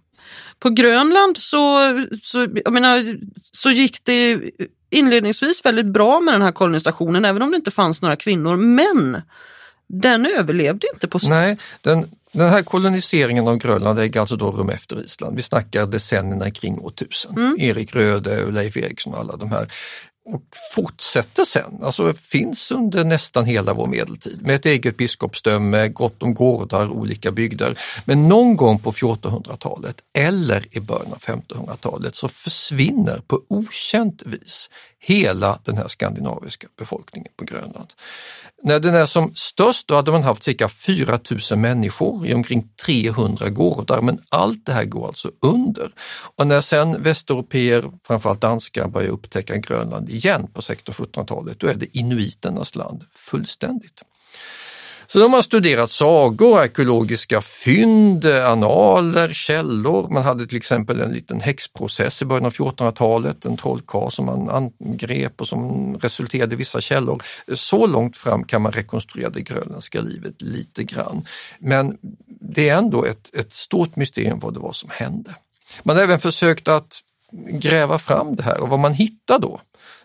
På 0.60 0.70
Grönland 0.70 1.38
så, 1.38 1.80
så, 2.24 2.47
jag 2.66 2.74
menar, 2.74 3.18
så 3.51 3.72
gick 3.72 4.03
det 4.03 4.41
inledningsvis 4.89 5.66
väldigt 5.66 5.86
bra 5.86 6.20
med 6.20 6.34
den 6.34 6.41
här 6.41 6.51
kolonisationen, 6.51 7.26
även 7.26 7.41
om 7.41 7.51
det 7.51 7.57
inte 7.57 7.72
fanns 7.72 8.01
några 8.01 8.16
kvinnor. 8.16 8.55
Men 8.55 9.22
den 9.88 10.26
överlevde 10.26 10.88
inte 10.93 11.07
på 11.07 11.20
sikt. 11.20 11.30
Nej, 11.30 11.57
den, 11.82 12.05
den 12.32 12.49
här 12.49 12.62
koloniseringen 12.62 13.47
av 13.47 13.57
Grönland 13.57 13.99
äger 13.99 14.20
alltså 14.20 14.36
då 14.36 14.51
rum 14.51 14.70
efter 14.70 15.05
Island. 15.05 15.36
Vi 15.36 15.41
snackar 15.41 15.86
decennierna 15.86 16.51
kring 16.51 16.80
år 16.80 16.89
1000. 16.89 17.38
Mm. 17.38 17.55
Erik 17.60 17.95
Röde, 17.95 18.51
Leif 18.51 18.78
Eriksson 18.78 19.14
och 19.14 19.20
alla 19.20 19.36
de 19.36 19.51
här 19.51 19.72
och 20.34 20.44
fortsätter 20.76 21.46
sen, 21.46 21.80
alltså 21.84 22.14
finns 22.14 22.72
under 22.72 23.04
nästan 23.04 23.46
hela 23.46 23.74
vår 23.74 23.88
medeltid 23.88 24.42
med 24.42 24.56
ett 24.56 24.66
eget 24.66 24.98
biskopsdöme, 24.98 25.88
gott 25.88 26.24
om 26.24 26.34
gårdar, 26.34 26.90
olika 26.90 27.32
bygder. 27.32 27.78
Men 28.06 28.28
någon 28.28 28.56
gång 28.56 28.80
på 28.80 28.92
1400-talet 28.92 29.96
eller 30.18 30.66
i 30.72 30.80
början 30.80 31.14
av 31.14 31.20
1500-talet 31.20 32.16
så 32.16 32.28
försvinner 32.28 33.22
på 33.28 33.42
okänt 33.50 34.24
vis 34.26 34.70
hela 35.00 35.60
den 35.64 35.78
här 35.78 35.88
skandinaviska 35.88 36.68
befolkningen 36.78 37.32
på 37.36 37.45
Grönland. 37.45 37.93
När 38.64 38.80
den 38.80 38.95
är 38.95 39.06
som 39.06 39.36
störst 39.36 39.88
då 39.88 39.95
hade 39.95 40.12
man 40.12 40.24
haft 40.24 40.43
cirka 40.43 40.70
4000 40.70 41.62
människor 41.62 42.28
i 42.28 42.34
omkring 42.34 42.68
300 42.86 43.50
gårdar, 43.50 44.02
men 44.02 44.22
allt 44.30 44.66
det 44.66 44.74
här 44.74 44.86
går 44.86 45.08
alltså 45.08 45.32
under. 45.41 45.91
Och 46.36 46.47
när 46.47 46.62
sen 46.62 47.04
västeuropeer, 47.04 47.91
framförallt 48.04 48.41
danskar, 48.41 48.88
börjar 48.88 49.10
upptäcka 49.10 49.58
Grönland 49.58 50.10
igen 50.10 50.47
på 50.54 50.62
1600-1700-talet, 50.62 51.60
då 51.60 51.68
är 51.68 51.74
det 51.74 51.97
inuiternas 51.97 52.76
land 52.76 53.06
fullständigt. 53.16 54.04
Så 55.12 55.20
de 55.20 55.34
har 55.34 55.41
studerat 55.41 55.91
sagor, 55.91 56.60
arkeologiska 56.60 57.41
fynd, 57.41 58.26
analer, 58.26 59.34
källor. 59.34 60.10
Man 60.10 60.24
hade 60.24 60.47
till 60.47 60.57
exempel 60.57 61.01
en 61.01 61.12
liten 61.12 61.41
häxprocess 61.41 62.22
i 62.22 62.26
början 62.26 62.45
av 62.45 62.53
1400-talet, 62.53 63.45
en 63.45 63.57
trollkarl 63.57 64.10
som 64.10 64.26
man 64.26 64.49
angrep 64.49 65.41
och 65.41 65.47
som 65.47 65.95
resulterade 65.97 66.53
i 66.53 66.57
vissa 66.57 66.82
källor. 66.82 67.24
Så 67.53 67.88
långt 67.88 68.18
fram 68.18 68.43
kan 68.43 68.62
man 68.62 68.72
rekonstruera 68.72 69.30
det 69.30 69.41
grönländska 69.41 70.01
livet 70.01 70.41
lite 70.41 70.84
grann. 70.84 71.26
Men 71.60 71.97
det 72.41 72.70
är 72.70 72.78
ändå 72.78 73.05
ett, 73.05 73.36
ett 73.36 73.53
stort 73.53 73.95
mysterium 73.95 74.39
vad 74.39 74.53
det 74.53 74.60
var 74.60 74.74
som 74.74 74.89
hände. 74.93 75.36
Man 75.84 75.95
har 75.95 76.03
även 76.03 76.20
försökt 76.20 76.68
att 76.68 76.99
gräva 77.51 77.99
fram 77.99 78.36
det 78.36 78.43
här 78.43 78.62
och 78.62 78.70
vad 78.70 78.80
man 78.80 78.93
hittar 78.93 79.39
då, 79.39 79.62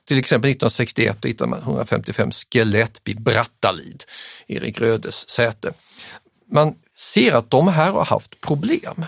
till 0.08 0.18
exempel 0.18 0.50
1961 0.50 1.24
hittade 1.24 1.50
man 1.50 1.62
155 1.62 2.30
skelett 2.30 3.00
vid 3.04 3.22
Brattalid, 3.22 4.04
Erik 4.46 4.80
Rödes 4.80 5.30
säte. 5.30 5.72
Man 6.50 6.74
ser 6.96 7.34
att 7.34 7.50
de 7.50 7.68
här 7.68 7.92
har 7.92 8.04
haft 8.04 8.40
problem. 8.40 9.04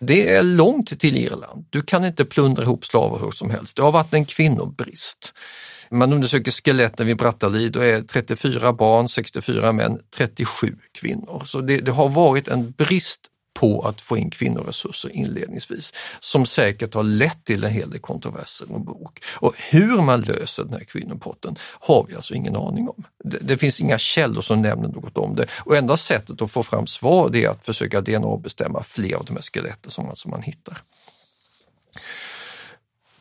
Det 0.00 0.34
är 0.34 0.42
långt 0.42 1.00
till 1.00 1.16
Irland. 1.16 1.66
Du 1.70 1.82
kan 1.82 2.04
inte 2.04 2.24
plundra 2.24 2.62
ihop 2.62 2.84
slavar 2.84 3.18
hur 3.18 3.30
som 3.30 3.50
helst. 3.50 3.76
Det 3.76 3.82
har 3.82 3.92
varit 3.92 4.14
en 4.14 4.24
kvinnobrist. 4.24 5.32
Man 5.90 6.12
undersöker 6.12 6.50
skeletten 6.50 7.06
vid 7.06 7.16
Brattalid 7.16 7.76
och 7.76 7.84
är 7.84 8.02
34 8.02 8.72
barn, 8.72 9.08
64 9.08 9.72
män, 9.72 9.98
37 10.16 10.76
kvinnor. 11.00 11.42
Så 11.46 11.60
det, 11.60 11.76
det 11.78 11.90
har 11.90 12.08
varit 12.08 12.48
en 12.48 12.70
brist 12.70 13.20
på 13.60 13.80
att 13.80 14.00
få 14.00 14.16
in 14.16 14.30
kvinnoresurser 14.30 15.16
inledningsvis, 15.16 15.92
som 16.20 16.46
säkert 16.46 16.94
har 16.94 17.02
lett 17.02 17.44
till 17.44 17.64
en 17.64 17.70
hel 17.70 17.90
del 17.90 18.00
kontroverser 18.00 18.72
och 18.72 18.80
bråk. 18.80 19.24
Och 19.34 19.54
hur 19.70 20.02
man 20.02 20.20
löser 20.20 20.64
den 20.64 20.72
här 20.72 20.84
kvinnopotten 20.84 21.56
har 21.80 22.06
vi 22.08 22.14
alltså 22.14 22.34
ingen 22.34 22.56
aning 22.56 22.88
om. 22.88 23.04
Det, 23.24 23.38
det 23.38 23.58
finns 23.58 23.80
inga 23.80 23.98
källor 23.98 24.42
som 24.42 24.62
nämner 24.62 24.88
något 24.88 25.18
om 25.18 25.34
det 25.34 25.46
och 25.64 25.76
enda 25.76 25.96
sättet 25.96 26.42
att 26.42 26.50
få 26.50 26.62
fram 26.62 26.86
svar 26.86 27.36
är 27.36 27.48
att 27.48 27.64
försöka 27.66 28.00
DNA-bestämma 28.00 28.82
fler 28.82 29.16
av 29.16 29.24
de 29.24 29.36
här 29.36 29.42
skeletten 29.42 29.90
som 29.90 30.06
man, 30.06 30.16
som 30.16 30.30
man 30.30 30.42
hittar. 30.42 30.82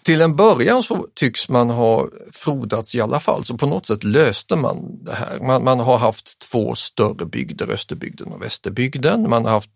Till 0.08 0.22
en 0.22 0.36
början 0.36 0.84
så 0.84 1.08
tycks 1.14 1.50
man 1.50 1.70
ha 1.70 2.08
frodats 2.32 2.96
i 2.96 3.02
alla 3.02 3.20
fall, 3.20 3.44
så 3.44 3.58
på 3.58 3.68
något 3.68 3.86
sätt 3.86 4.04
löste 4.04 4.56
man 4.56 5.04
det 5.04 5.14
här. 5.14 5.40
Man, 5.40 5.64
man 5.64 5.80
har 5.80 5.98
haft 5.98 6.40
två 6.40 6.76
större 6.76 7.26
bygder, 7.26 7.72
Österbygden 7.72 8.34
och 8.34 8.42
Västerbygden. 8.42 9.30
Man 9.30 9.46
har 9.46 9.52
haft 9.52 9.70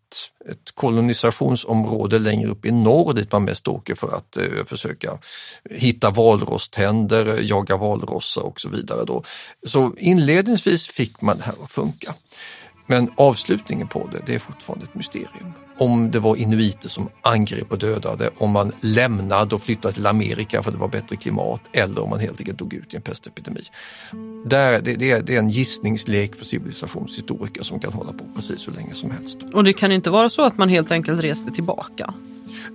ett 0.49 0.71
kolonisationsområde 0.73 2.19
längre 2.19 2.49
upp 2.49 2.65
i 2.65 2.71
norr 2.71 3.13
dit 3.13 3.31
man 3.31 3.43
mest 3.43 3.67
åker 3.67 3.95
för 3.95 4.15
att 4.15 4.37
eh, 4.37 4.65
försöka 4.65 5.17
hitta 5.69 6.09
valrosständer, 6.09 7.39
jaga 7.41 7.77
valrossar 7.77 8.41
och 8.41 8.61
så 8.61 8.69
vidare. 8.69 9.05
Då. 9.05 9.23
Så 9.67 9.93
inledningsvis 9.97 10.87
fick 10.87 11.21
man 11.21 11.37
det 11.37 11.43
här 11.43 11.55
att 11.63 11.71
funka. 11.71 12.13
Men 12.87 13.11
avslutningen 13.17 13.87
på 13.87 14.09
det, 14.11 14.21
det 14.25 14.35
är 14.35 14.39
fortfarande 14.39 14.85
ett 14.85 14.95
mysterium. 14.95 15.53
Om 15.77 16.11
det 16.11 16.19
var 16.19 16.35
inuiter 16.35 16.89
som 16.89 17.09
angrep 17.21 17.71
och 17.71 17.79
dödade, 17.79 18.29
om 18.37 18.51
man 18.51 18.71
lämnade 18.81 19.55
och 19.55 19.61
flyttade 19.61 19.93
till 19.93 20.07
Amerika 20.07 20.63
för 20.63 20.69
att 20.69 20.75
det 20.75 20.81
var 20.81 20.87
bättre 20.87 21.15
klimat 21.15 21.61
eller 21.73 22.03
om 22.03 22.09
man 22.09 22.19
helt 22.19 22.39
enkelt 22.39 22.57
dog 22.57 22.73
ut 22.73 22.93
i 22.93 22.95
en 22.95 23.01
pestepidemi. 23.01 23.63
Där, 24.45 24.81
det, 24.81 24.95
det, 24.95 25.11
är, 25.11 25.21
det 25.21 25.35
är 25.35 25.39
en 25.39 25.49
gissningslek 25.49 26.35
för 26.35 26.45
civilisationshistoriker 26.45 27.63
som 27.63 27.79
kan 27.79 27.93
hålla 27.93 28.13
på 28.13 28.25
precis 28.35 28.67
hur 28.67 28.73
länge 28.73 28.93
som 28.95 29.11
helst. 29.11 29.39
Och 29.53 29.63
det 29.63 29.73
kan 29.73 29.91
inte 29.91 30.09
vara 30.09 30.29
så 30.29 30.41
att 30.41 30.57
man 30.57 30.69
helt 30.69 30.91
enkelt 30.91 31.23
reste 31.23 31.51
tillbaka? 31.51 32.13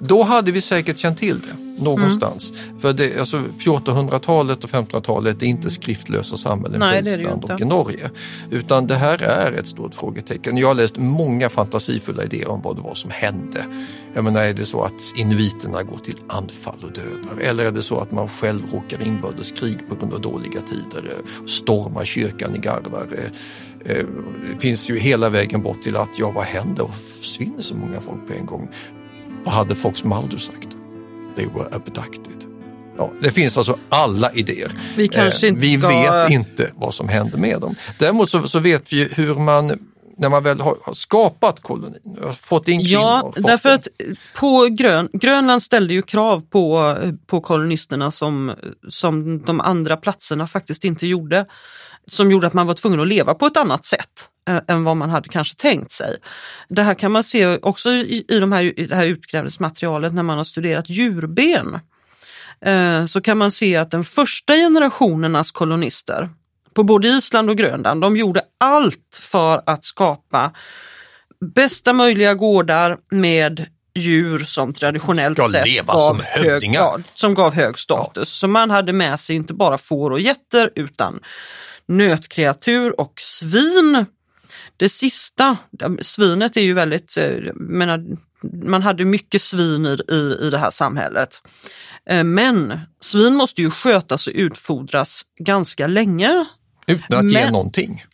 Då 0.00 0.22
hade 0.22 0.52
vi 0.52 0.60
säkert 0.60 0.98
känt 0.98 1.18
till 1.18 1.40
det 1.40 1.82
någonstans. 1.82 2.50
Mm. 2.50 2.80
För 2.80 2.92
det, 2.92 3.18
alltså 3.18 3.42
1400-talet 3.58 4.64
och 4.64 4.70
1500-talet 4.70 5.42
är 5.42 5.46
inte 5.46 5.70
skriftlösa 5.70 6.36
samhällen 6.36 6.80
Nej, 6.80 7.02
på 7.02 7.08
Island 7.08 7.44
och 7.44 7.60
i 7.60 7.64
Norge. 7.64 8.10
Utan 8.50 8.86
det 8.86 8.94
här 8.94 9.22
är 9.22 9.52
ett 9.52 9.68
stort 9.68 9.94
frågetecken. 9.94 10.56
Jag 10.56 10.68
har 10.68 10.74
läst 10.74 10.96
många 10.96 11.48
fantasifulla 11.48 12.24
idéer 12.24 12.48
om 12.48 12.62
vad 12.62 12.76
det 12.76 12.82
var 12.82 12.94
som 12.94 13.10
hände. 13.10 13.66
Jag 14.14 14.24
menar, 14.24 14.42
är 14.42 14.54
det 14.54 14.66
så 14.66 14.82
att 14.82 15.12
inuiterna 15.16 15.82
går 15.82 15.98
till 15.98 16.16
anfall 16.28 16.78
och 16.82 16.92
dödar? 16.92 17.40
Eller 17.40 17.64
är 17.64 17.70
det 17.70 17.82
så 17.82 18.00
att 18.00 18.12
man 18.12 18.28
själv 18.28 18.62
råkar 18.72 19.06
inbördeskrig 19.06 19.88
på 19.88 19.94
grund 19.94 20.14
av 20.14 20.20
dåliga 20.20 20.60
tider? 20.60 21.12
Stormar 21.46 22.04
kyrkan 22.04 22.54
i 22.54 22.58
Gardar? 22.58 23.06
Det 23.86 24.60
finns 24.60 24.90
ju 24.90 24.98
hela 24.98 25.28
vägen 25.28 25.62
bort 25.62 25.82
till 25.82 25.96
att 25.96 26.18
ja, 26.18 26.30
vad 26.30 26.44
händer 26.44 26.82
och 26.82 26.94
försvinner 27.20 27.62
så 27.62 27.74
många 27.74 28.00
folk 28.00 28.28
på 28.28 28.32
en 28.32 28.46
gång? 28.46 28.68
Vad 29.44 29.54
hade 29.54 29.74
Fox 29.74 30.04
Mulder 30.04 30.38
sagt? 30.38 30.68
They 31.36 31.46
were 31.46 31.68
abducted. 31.72 32.44
Ja, 32.98 33.12
det 33.20 33.30
finns 33.30 33.58
alltså 33.58 33.78
alla 33.88 34.32
idéer. 34.32 34.72
Vi, 34.96 35.08
kanske 35.08 35.48
inte 35.48 35.60
vi 35.60 35.78
ska... 35.78 35.88
vet 35.88 36.30
inte 36.30 36.70
vad 36.74 36.94
som 36.94 37.08
hände 37.08 37.38
med 37.38 37.60
dem. 37.60 37.74
Däremot 37.98 38.30
så, 38.30 38.48
så 38.48 38.58
vet 38.58 38.92
vi 38.92 39.08
hur 39.12 39.34
man 39.34 39.78
när 40.18 40.28
man 40.28 40.42
väl 40.42 40.60
har 40.60 40.94
skapat 40.94 41.62
kolonin, 41.62 42.16
fått 42.40 42.68
in 42.68 42.84
kvinnor. 42.84 43.00
Ja, 43.02 43.32
därför 43.36 43.70
att 43.70 43.88
på 44.34 44.68
Grön, 44.70 45.08
Grönland 45.12 45.62
ställde 45.62 45.94
ju 45.94 46.02
krav 46.02 46.40
på, 46.50 46.96
på 47.26 47.40
kolonisterna 47.40 48.10
som, 48.10 48.52
som 48.88 49.42
de 49.42 49.60
andra 49.60 49.96
platserna 49.96 50.46
faktiskt 50.46 50.84
inte 50.84 51.06
gjorde. 51.06 51.46
Som 52.10 52.30
gjorde 52.30 52.46
att 52.46 52.52
man 52.54 52.66
var 52.66 52.74
tvungen 52.74 53.00
att 53.00 53.08
leva 53.08 53.34
på 53.34 53.46
ett 53.46 53.56
annat 53.56 53.86
sätt 53.86 54.30
än 54.68 54.84
vad 54.84 54.96
man 54.96 55.10
hade 55.10 55.28
kanske 55.28 55.56
tänkt 55.56 55.92
sig. 55.92 56.16
Det 56.68 56.82
här 56.82 56.94
kan 56.94 57.12
man 57.12 57.24
se 57.24 57.46
också 57.46 57.90
i, 57.90 58.24
i, 58.28 58.38
de 58.40 58.52
här, 58.52 58.80
i 58.80 58.86
det 58.86 58.96
här 58.96 59.06
utgrävningsmaterialet 59.06 60.14
när 60.14 60.22
man 60.22 60.36
har 60.36 60.44
studerat 60.44 60.88
djurben. 60.88 61.78
Eh, 62.64 63.06
så 63.06 63.20
kan 63.20 63.38
man 63.38 63.50
se 63.50 63.76
att 63.76 63.90
den 63.90 64.04
första 64.04 64.54
generationernas 64.54 65.50
kolonister 65.50 66.28
på 66.74 66.82
både 66.82 67.08
Island 67.08 67.50
och 67.50 67.56
Grönland, 67.56 68.00
de 68.00 68.16
gjorde 68.16 68.42
allt 68.60 69.20
för 69.22 69.62
att 69.66 69.84
skapa 69.84 70.52
bästa 71.54 71.92
möjliga 71.92 72.34
gårdar 72.34 72.98
med 73.10 73.66
djur 73.94 74.38
som 74.38 74.74
traditionellt 74.74 75.38
Ska 75.38 75.48
sett 75.48 75.66
leva 75.66 75.94
som 75.94 76.20
hög, 76.24 76.46
hövdingar. 76.46 76.80
ja, 76.80 76.98
som 77.14 77.34
gav 77.34 77.54
hög 77.54 77.78
status. 77.78 78.28
Så 78.28 78.48
man 78.48 78.70
hade 78.70 78.92
med 78.92 79.20
sig 79.20 79.36
inte 79.36 79.54
bara 79.54 79.78
får 79.78 80.10
och 80.10 80.20
getter 80.20 80.70
utan 80.74 81.20
nötkreatur 81.88 83.00
och 83.00 83.12
svin. 83.20 84.06
Det 84.76 84.88
sista, 84.88 85.56
svinet 86.02 86.56
är 86.56 86.60
ju 86.60 86.74
väldigt, 86.74 87.16
eh, 87.16 87.54
menar, 87.54 88.04
man 88.64 88.82
hade 88.82 89.04
mycket 89.04 89.42
svin 89.42 89.86
i, 89.86 89.98
i, 90.14 90.38
i 90.46 90.50
det 90.50 90.58
här 90.58 90.70
samhället. 90.70 91.42
Eh, 92.10 92.24
Men 92.24 92.80
svin 93.00 93.34
måste 93.34 93.62
ju 93.62 93.70
skötas 93.70 94.26
och 94.26 94.32
utfodras 94.36 95.22
ganska 95.38 95.86
länge. 95.86 96.44
Utan 96.86 97.18
att 97.24 97.30
ge 97.30 97.40
Men- 97.44 97.52
någonting. 97.52 98.04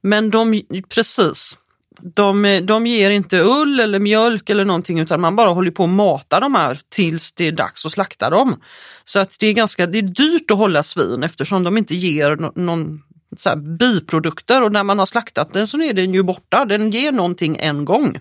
Men 0.00 0.30
de, 0.30 0.62
precis, 0.88 1.58
de, 2.02 2.60
de 2.64 2.86
ger 2.86 3.10
inte 3.10 3.40
ull 3.40 3.80
eller 3.80 3.98
mjölk 3.98 4.50
eller 4.50 4.64
någonting 4.64 4.98
utan 4.98 5.20
man 5.20 5.36
bara 5.36 5.50
håller 5.50 5.70
på 5.70 5.84
att 5.84 5.90
mata 5.90 6.40
de 6.40 6.54
här 6.54 6.80
tills 6.88 7.32
det 7.32 7.46
är 7.46 7.52
dags 7.52 7.86
att 7.86 7.92
slakta 7.92 8.30
dem. 8.30 8.60
Så 9.04 9.18
att 9.18 9.36
det 9.40 9.46
är 9.46 9.52
ganska 9.52 9.86
det 9.86 9.98
är 9.98 10.02
dyrt 10.02 10.50
att 10.50 10.58
hålla 10.58 10.82
svin 10.82 11.22
eftersom 11.22 11.64
de 11.64 11.78
inte 11.78 11.94
ger 11.94 12.36
no, 12.36 12.52
någon 12.54 13.02
så 13.36 13.48
här 13.48 13.56
biprodukter 13.56 14.62
och 14.62 14.72
när 14.72 14.84
man 14.84 14.98
har 14.98 15.06
slaktat 15.06 15.52
den 15.52 15.66
så 15.66 15.82
är 15.82 15.92
den 15.92 16.14
ju 16.14 16.22
borta, 16.22 16.64
den 16.64 16.90
ger 16.90 17.12
någonting 17.12 17.56
en 17.60 17.84
gång. 17.84 18.18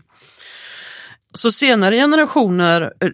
Så 1.34 1.52
senare 1.52 1.96
generationer, 1.96 2.94
eh, 3.00 3.10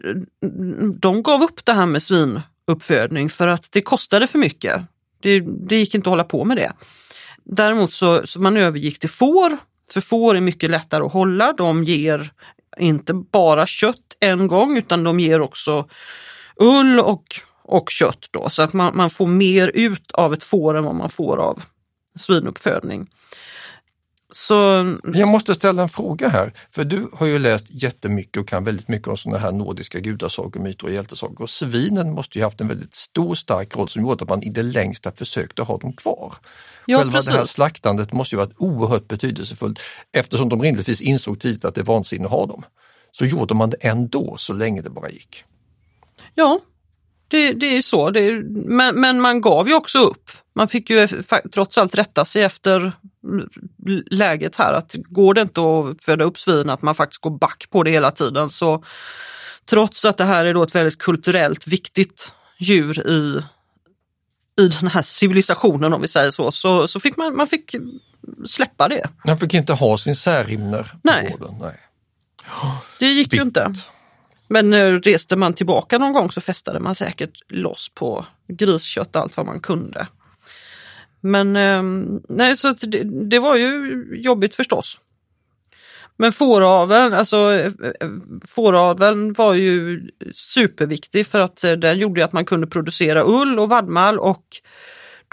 de 1.00 1.24
gav 1.24 1.44
upp 1.44 1.66
det 1.66 1.74
här 1.74 1.86
med 1.86 2.04
svinuppfödning 2.04 3.30
för 3.30 3.48
att 3.48 3.72
det 3.72 3.82
kostade 3.82 4.28
för 4.28 4.40
mycket. 4.40 4.82
Det, 5.22 5.40
det 5.40 5.76
gick 5.76 5.96
inte 5.96 6.10
att 6.10 6.12
hålla 6.12 6.24
på 6.24 6.44
med 6.44 6.58
det. 6.58 6.74
Däremot 7.44 7.94
så, 7.94 8.28
så 8.28 8.42
man 8.42 8.58
övergick 8.58 9.00
till 9.00 9.10
får, 9.10 9.58
för 9.94 10.02
får 10.02 10.36
är 10.36 10.42
mycket 10.42 10.70
lättare 10.70 11.04
att 11.04 11.14
hålla. 11.14 11.54
De 11.54 11.84
ger 11.84 12.32
inte 12.78 13.14
bara 13.14 13.66
kött 13.66 14.18
en 14.20 14.48
gång 14.48 14.78
utan 14.78 15.04
de 15.04 15.20
ger 15.20 15.42
också 15.42 15.88
ull 16.56 17.00
och, 17.00 17.24
och 17.64 17.90
kött 17.90 18.28
då 18.32 18.50
så 18.50 18.62
att 18.62 18.74
man, 18.74 18.98
man 18.98 19.10
får 19.10 19.28
mer 19.28 19.72
ut 19.74 20.12
av 20.12 20.34
ett 20.34 20.44
får 20.44 20.76
än 20.76 20.84
vad 20.84 20.96
man 20.96 21.10
får 21.10 21.38
av 21.38 21.62
svinuppfödning. 22.16 23.08
Så 24.36 24.54
Jag 25.14 25.28
måste 25.28 25.56
ställa 25.56 25.82
en 25.82 25.90
fråga 25.90 26.30
här, 26.30 26.54
för 26.72 26.84
du 26.84 27.10
har 27.14 27.28
ju 27.28 27.40
läst 27.40 27.66
jättemycket 27.70 28.42
och 28.42 28.48
kan 28.48 28.64
väldigt 28.64 28.88
mycket 28.88 29.08
om 29.08 29.18
sådana 29.18 29.40
här 29.40 29.52
nordiska 29.52 30.00
gudasagor, 30.00 30.60
myter 30.62 30.84
och 30.88 30.94
hjältesagor. 30.94 31.42
Och 31.42 31.50
svinen 31.50 32.14
måste 32.14 32.38
ju 32.38 32.44
haft 32.44 32.62
en 32.62 32.68
väldigt 32.68 32.96
stor 32.96 33.36
stark 33.36 33.76
roll 33.76 33.90
som 33.90 34.02
gjorde 34.02 34.24
att 34.24 34.30
man 34.30 34.44
i 34.44 34.50
det 34.50 34.64
längsta 34.64 35.12
försökte 35.12 35.62
ha 35.62 35.78
dem 35.78 35.94
kvar. 35.94 36.34
Ja, 36.86 36.98
Själva 36.98 37.22
det 37.22 37.32
här 37.32 37.40
precis. 37.40 37.56
slaktandet 37.56 38.14
måste 38.14 38.36
ju 38.36 38.38
varit 38.38 38.54
oerhört 38.58 39.08
betydelsefullt 39.08 39.80
eftersom 40.12 40.50
de 40.50 40.62
rimligtvis 40.62 41.02
insåg 41.02 41.40
tidigt 41.40 41.66
att 41.66 41.76
det 41.76 41.82
är 41.82 41.86
vansinne 41.86 42.26
att 42.26 42.32
ha 42.32 42.46
dem. 42.46 42.66
Så 43.12 43.26
gjorde 43.26 43.54
man 43.54 43.70
det 43.70 43.78
ändå 43.82 44.38
så 44.38 44.54
länge 44.54 44.82
det 44.82 44.90
bara 44.90 45.10
gick. 45.10 45.44
Ja, 46.36 46.60
det, 47.28 47.54
det 47.54 47.78
är 47.78 47.82
så. 47.82 48.10
Det 48.10 48.20
är, 48.20 48.44
men, 48.70 49.02
men 49.02 49.22
man 49.22 49.42
gav 49.42 49.68
ju 49.68 49.76
också 49.76 50.00
upp. 50.00 50.32
Man 50.56 50.68
fick 50.68 50.90
ju 50.90 51.08
trots 51.54 51.78
allt 51.78 51.96
rätta 51.96 52.26
sig 52.26 52.44
efter 52.44 52.92
läget 54.12 54.56
här. 54.56 54.74
Att 54.74 54.94
går 54.94 55.34
det 55.34 55.42
inte 55.42 55.62
att 55.62 56.04
föda 56.04 56.24
upp 56.24 56.40
svin, 56.40 56.70
att 56.70 56.82
man 56.82 56.96
faktiskt 56.96 57.22
går 57.22 57.38
back 57.38 57.68
på 57.70 57.84
det 57.84 57.92
hela 57.92 58.12
tiden. 58.12 58.50
Så 58.50 58.84
trots 59.70 60.06
att 60.06 60.18
det 60.18 60.26
här 60.26 60.46
är 60.46 60.54
då 60.54 60.64
ett 60.64 60.76
väldigt 60.76 60.98
kulturellt 60.98 61.68
viktigt 61.68 62.32
djur 62.58 63.08
i, 63.08 63.44
i 64.62 64.68
den 64.68 64.90
här 64.90 65.02
civilisationen 65.02 65.94
om 65.94 66.02
vi 66.02 66.08
säger 66.08 66.32
så, 66.32 66.52
så, 66.52 66.88
så 66.88 67.00
fick 67.00 67.18
man, 67.18 67.36
man 67.36 67.48
fick 67.48 67.76
släppa 68.46 68.88
det. 68.88 69.10
Man 69.28 69.38
fick 69.38 69.54
inte 69.54 69.74
ha 69.74 69.98
sin 69.98 70.16
särhimner 70.16 70.92
Nej. 71.04 71.36
gården. 71.40 71.56
Nej. 71.62 71.80
Det 73.00 73.06
gick 73.06 73.34
ju 73.34 73.46
Bittert. 73.46 73.68
inte. 73.68 73.82
Men 74.48 74.74
eh, 74.74 74.92
reste 74.92 75.36
man 75.36 75.54
tillbaka 75.54 75.98
någon 75.98 76.14
gång 76.14 76.32
så 76.32 76.42
festade 76.42 76.80
man 76.80 76.96
säkert 76.96 77.34
loss 77.50 77.92
på 77.94 78.26
griskött 78.48 79.16
allt 79.16 79.38
vad 79.38 79.46
man 79.46 79.60
kunde. 79.60 80.08
Men 81.24 81.56
eh, 81.56 81.84
nej, 82.30 82.58
så 82.58 82.68
att 82.68 82.78
det, 82.82 83.04
det 83.30 83.40
var 83.40 83.56
ju 83.56 84.06
jobbigt 84.24 84.56
förstås. 84.56 85.00
Men 86.18 86.34
fåraveln, 86.34 87.14
alltså 87.14 87.54
eh, 87.54 87.72
fåraveln 88.48 89.34
var 89.34 89.54
ju 89.54 90.02
superviktig 90.34 91.28
för 91.28 91.40
att 91.40 91.64
eh, 91.64 91.72
den 91.72 92.00
gjorde 92.00 92.26
att 92.26 92.34
man 92.34 92.46
kunde 92.46 92.68
producera 92.68 93.24
ull 93.24 93.60
och 93.60 93.70
vadmal 93.70 94.20
och 94.20 94.46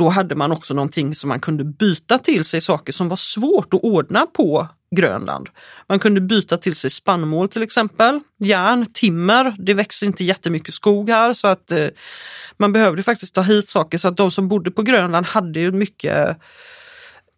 då 0.01 0.09
hade 0.09 0.34
man 0.34 0.53
också 0.53 0.74
någonting 0.74 1.14
som 1.14 1.28
man 1.28 1.40
kunde 1.40 1.64
byta 1.64 2.18
till 2.18 2.44
sig 2.44 2.61
saker 2.61 2.92
som 2.92 3.09
var 3.09 3.16
svårt 3.16 3.74
att 3.74 3.80
ordna 3.82 4.26
på 4.26 4.68
Grönland. 4.96 5.48
Man 5.88 5.98
kunde 5.98 6.20
byta 6.20 6.57
till 6.57 6.76
sig 6.76 6.90
spannmål 6.90 7.48
till 7.48 7.62
exempel, 7.62 8.20
järn, 8.38 8.92
timmer. 8.92 9.57
Det 9.59 9.74
växer 9.74 10.07
inte 10.07 10.24
jättemycket 10.24 10.74
skog 10.74 11.11
här 11.11 11.34
så 11.34 11.48
att 11.48 11.70
eh, 11.70 11.86
man 12.57 12.72
behövde 12.72 13.03
faktiskt 13.03 13.34
ta 13.34 13.42
hit 13.42 13.68
saker 13.68 13.98
så 13.98 14.09
att 14.09 14.16
de 14.16 14.30
som 14.30 14.48
bodde 14.48 14.70
på 14.70 14.82
Grönland 14.82 15.26
hade 15.26 15.61
ju 15.61 15.72
mycket 15.72 16.36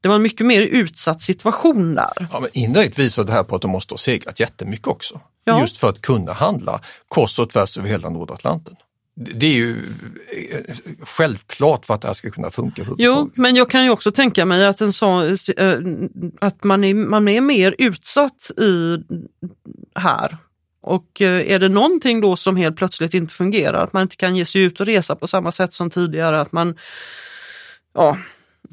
det 0.01 0.09
var 0.09 0.15
en 0.15 0.23
mycket 0.23 0.47
mer 0.47 0.63
utsatt 0.63 1.23
situation 1.23 1.95
där. 1.95 2.29
Ja, 2.33 2.41
men 2.41 2.51
indirekt 2.53 2.99
visar 2.99 3.25
det 3.25 3.33
här 3.33 3.45
på 3.45 3.57
att 3.57 3.63
de 3.63 3.71
måste 3.71 3.93
ha 3.95 3.99
seglat 3.99 4.41
jättemycket 4.41 4.87
också. 4.87 5.21
Ja. 5.45 5.61
Just 5.61 5.79
för 5.79 5.89
att 5.89 6.01
kunna 6.01 6.33
handla 6.33 6.81
kors 7.09 7.39
och 7.39 7.51
tvärs 7.51 7.79
över 7.79 7.89
hela 7.89 8.09
Nordatlanten. 8.09 8.77
Det 9.35 9.47
är 9.47 9.57
ju 9.57 9.77
eh, 10.53 10.75
självklart 11.03 11.87
för 11.87 11.95
att 11.95 12.01
det 12.01 12.09
här 12.09 12.15
ska 12.15 12.31
kunna 12.31 12.51
funka. 12.51 12.87
Jo, 12.99 13.31
men 13.35 13.57
jag 13.57 13.71
kan 13.71 13.85
ju 13.85 13.91
också 13.91 14.13
tänka 14.13 14.45
mig 14.45 14.67
att, 14.67 14.81
en 14.81 14.93
sån, 14.93 15.37
eh, 15.57 15.79
att 16.41 16.65
man, 16.65 16.85
är, 16.85 16.95
man 16.95 17.29
är 17.29 17.41
mer 17.41 17.75
utsatt 17.79 18.51
i 18.57 18.99
här. 19.95 20.37
Och 20.83 21.23
eh, 21.23 21.53
är 21.53 21.59
det 21.59 21.69
någonting 21.69 22.21
då 22.21 22.37
som 22.37 22.57
helt 22.57 22.77
plötsligt 22.77 23.15
inte 23.15 23.35
fungerar, 23.35 23.85
att 23.85 23.93
man 23.93 24.03
inte 24.03 24.17
kan 24.17 24.37
ge 24.37 24.47
sig 24.47 24.63
ut 24.63 24.81
och 24.81 24.87
resa 24.87 25.17
på 25.17 25.29
samma 25.29 25.53
sätt 25.53 25.73
som 25.73 25.91
tidigare, 25.91 26.41
att 26.41 26.53
man 26.53 26.79
ja, 27.95 28.19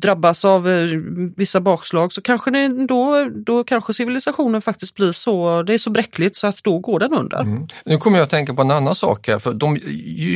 drabbas 0.02 0.46
av 0.46 0.70
eh, 0.70 0.88
vissa 1.36 1.62
bakslag 1.62 2.14
så 2.14 2.22
kanske 2.22 2.52
det, 2.52 2.86
då, 2.88 3.30
då 3.46 3.64
kanske 3.64 3.94
civilisationen 3.94 4.62
faktiskt 4.62 4.96
blir 4.96 5.12
så, 5.12 5.64
det 5.64 5.74
är 5.74 5.78
så 5.78 5.90
bräckligt 5.90 6.36
så 6.36 6.48
att 6.48 6.64
då 6.64 6.80
går 6.80 7.00
den 7.00 7.14
under. 7.14 7.42
Mm. 7.42 7.68
Nu 7.86 7.98
kommer 7.98 8.18
jag 8.18 8.24
att 8.24 8.30
tänka 8.30 8.54
på 8.54 8.62
en 8.62 8.72
annan 8.72 8.96
sak 8.96 9.28
här, 9.28 9.40
för 9.40 9.54
de, 9.54 9.78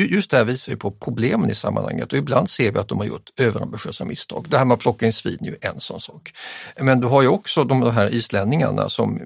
just 0.09 0.31
det 0.31 0.37
här 0.37 0.43
visar 0.43 0.71
ju 0.71 0.77
på 0.77 0.91
problemen 0.91 1.49
i 1.49 1.55
sammanhanget 1.55 2.13
och 2.13 2.19
ibland 2.19 2.49
ser 2.49 2.71
vi 2.71 2.79
att 2.79 2.87
de 2.87 2.97
har 2.97 3.05
gjort 3.05 3.29
överambitiösa 3.39 4.05
misstag. 4.05 4.45
Det 4.49 4.57
här 4.57 4.65
med 4.65 4.75
att 4.75 4.81
plocka 4.81 5.05
in 5.05 5.13
svin 5.13 5.37
är 5.41 5.45
ju 5.45 5.57
en 5.61 5.79
sån 5.79 6.01
sak. 6.01 6.31
Men 6.79 6.99
du 6.99 7.07
har 7.07 7.21
ju 7.21 7.27
också 7.27 7.63
de 7.63 7.91
här 7.91 8.13
islänningarna 8.13 8.89
som 8.89 9.21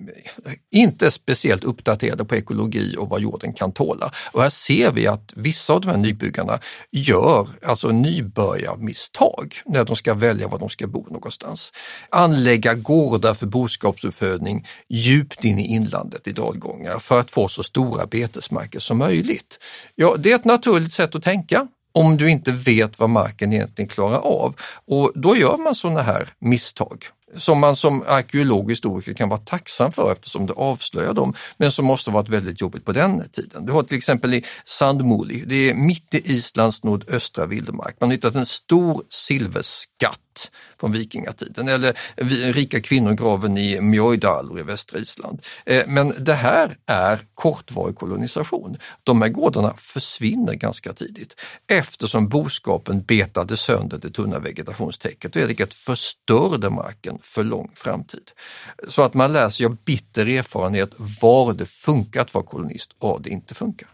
inte 0.71 1.05
är 1.05 1.09
speciellt 1.09 1.63
uppdaterade 1.63 2.25
på 2.25 2.35
ekologi 2.35 2.95
och 2.97 3.09
vad 3.09 3.21
jorden 3.21 3.53
kan 3.53 3.71
tåla. 3.71 4.11
Och 4.31 4.41
här 4.41 4.49
ser 4.49 4.91
vi 4.91 5.07
att 5.07 5.33
vissa 5.35 5.73
av 5.73 5.81
de 5.81 5.87
här 5.87 5.97
nybyggarna 5.97 6.59
gör 6.91 7.47
alltså 7.65 7.87
nybörjarmisstag 7.89 9.61
när 9.65 9.85
de 9.85 9.95
ska 9.95 10.13
välja 10.27 10.47
var 10.47 10.59
de 10.59 10.69
ska 10.69 10.87
bo 10.87 11.05
någonstans. 11.09 11.73
Anlägga 12.09 12.73
gårdar 12.73 13.33
för 13.33 13.45
boskapsuppfödning 13.45 14.65
djupt 14.89 15.43
in 15.43 15.59
i 15.59 15.67
inlandet 15.67 16.27
i 16.27 16.31
dalgångar 16.31 16.99
för 16.99 17.19
att 17.19 17.31
få 17.31 17.47
så 17.47 17.63
stora 17.63 18.05
betesmarker 18.05 18.79
som 18.79 18.97
möjligt. 18.97 19.59
Ja, 19.95 20.15
det 20.19 20.31
är 20.31 20.35
ett 20.35 20.45
naturligt 20.45 20.93
sätt 20.93 21.15
att 21.15 21.23
tänka 21.23 21.67
om 21.91 22.17
du 22.17 22.29
inte 22.29 22.51
vet 22.51 22.99
vad 22.99 23.09
marken 23.09 23.53
egentligen 23.53 23.89
klarar 23.89 24.19
av. 24.19 24.55
Och 24.85 25.11
då 25.15 25.35
gör 25.35 25.57
man 25.57 25.75
sådana 25.75 26.01
här 26.01 26.29
misstag 26.39 27.05
som 27.35 27.59
man 27.59 27.75
som 27.75 28.03
arkeolog 28.07 28.69
historiker 28.69 29.13
kan 29.13 29.29
vara 29.29 29.39
tacksam 29.39 29.91
för 29.91 30.11
eftersom 30.11 30.45
det 30.45 30.53
avslöjar 30.53 31.13
dem, 31.13 31.33
men 31.57 31.71
som 31.71 31.85
måste 31.85 32.11
varit 32.11 32.29
väldigt 32.29 32.61
jobbigt 32.61 32.85
på 32.85 32.91
den 32.91 33.29
tiden. 33.29 33.65
Du 33.65 33.71
har 33.71 33.83
till 33.83 33.97
exempel 33.97 34.33
i 34.33 34.45
Sandmuli, 34.65 35.43
det 35.45 35.69
är 35.69 35.73
mitt 35.73 36.15
i 36.15 36.33
Islands 36.33 36.83
nordöstra 36.83 37.45
vildmark, 37.45 37.95
man 37.99 38.09
har 38.09 38.15
hittat 38.15 38.35
en 38.35 38.45
stor 38.45 39.03
silverskatt 39.09 40.51
från 40.79 40.91
vikingatiden 40.91 41.67
eller 41.67 41.93
rika 42.53 42.81
kvinnograven 42.81 43.57
i 43.57 43.81
Mjöjdalur 43.81 44.59
i 44.59 44.63
västra 44.63 44.99
Island. 44.99 45.41
Eh, 45.65 45.83
men 45.87 46.13
det 46.19 46.33
här 46.33 46.77
är 46.85 47.19
kortvarig 47.33 47.95
kolonisation. 47.95 48.77
De 49.03 49.21
här 49.21 49.29
gårdarna 49.29 49.73
försvinner 49.77 50.53
ganska 50.53 50.93
tidigt 50.93 51.35
eftersom 51.67 52.29
boskapen 52.29 53.03
betade 53.03 53.57
sönder 53.57 53.97
det 53.97 54.09
tunna 54.09 54.39
vegetationstäcket 54.39 55.35
och 55.35 55.39
helt 55.39 55.49
enkelt 55.49 55.73
förstörde 55.73 56.69
marken 56.69 57.16
för 57.21 57.43
lång 57.43 57.71
framtid. 57.75 58.31
Så 58.87 59.01
att 59.01 59.13
man 59.13 59.33
lär 59.33 59.49
sig 59.49 59.65
av 59.65 59.77
bitter 59.85 60.25
erfarenhet 60.25 60.91
var 61.21 61.53
det 61.53 61.65
funkar 61.65 62.21
att 62.21 62.33
vara 62.33 62.45
kolonist 62.45 62.91
och 62.99 63.09
var 63.09 63.19
det 63.19 63.29
inte 63.29 63.55
funkar. 63.55 63.87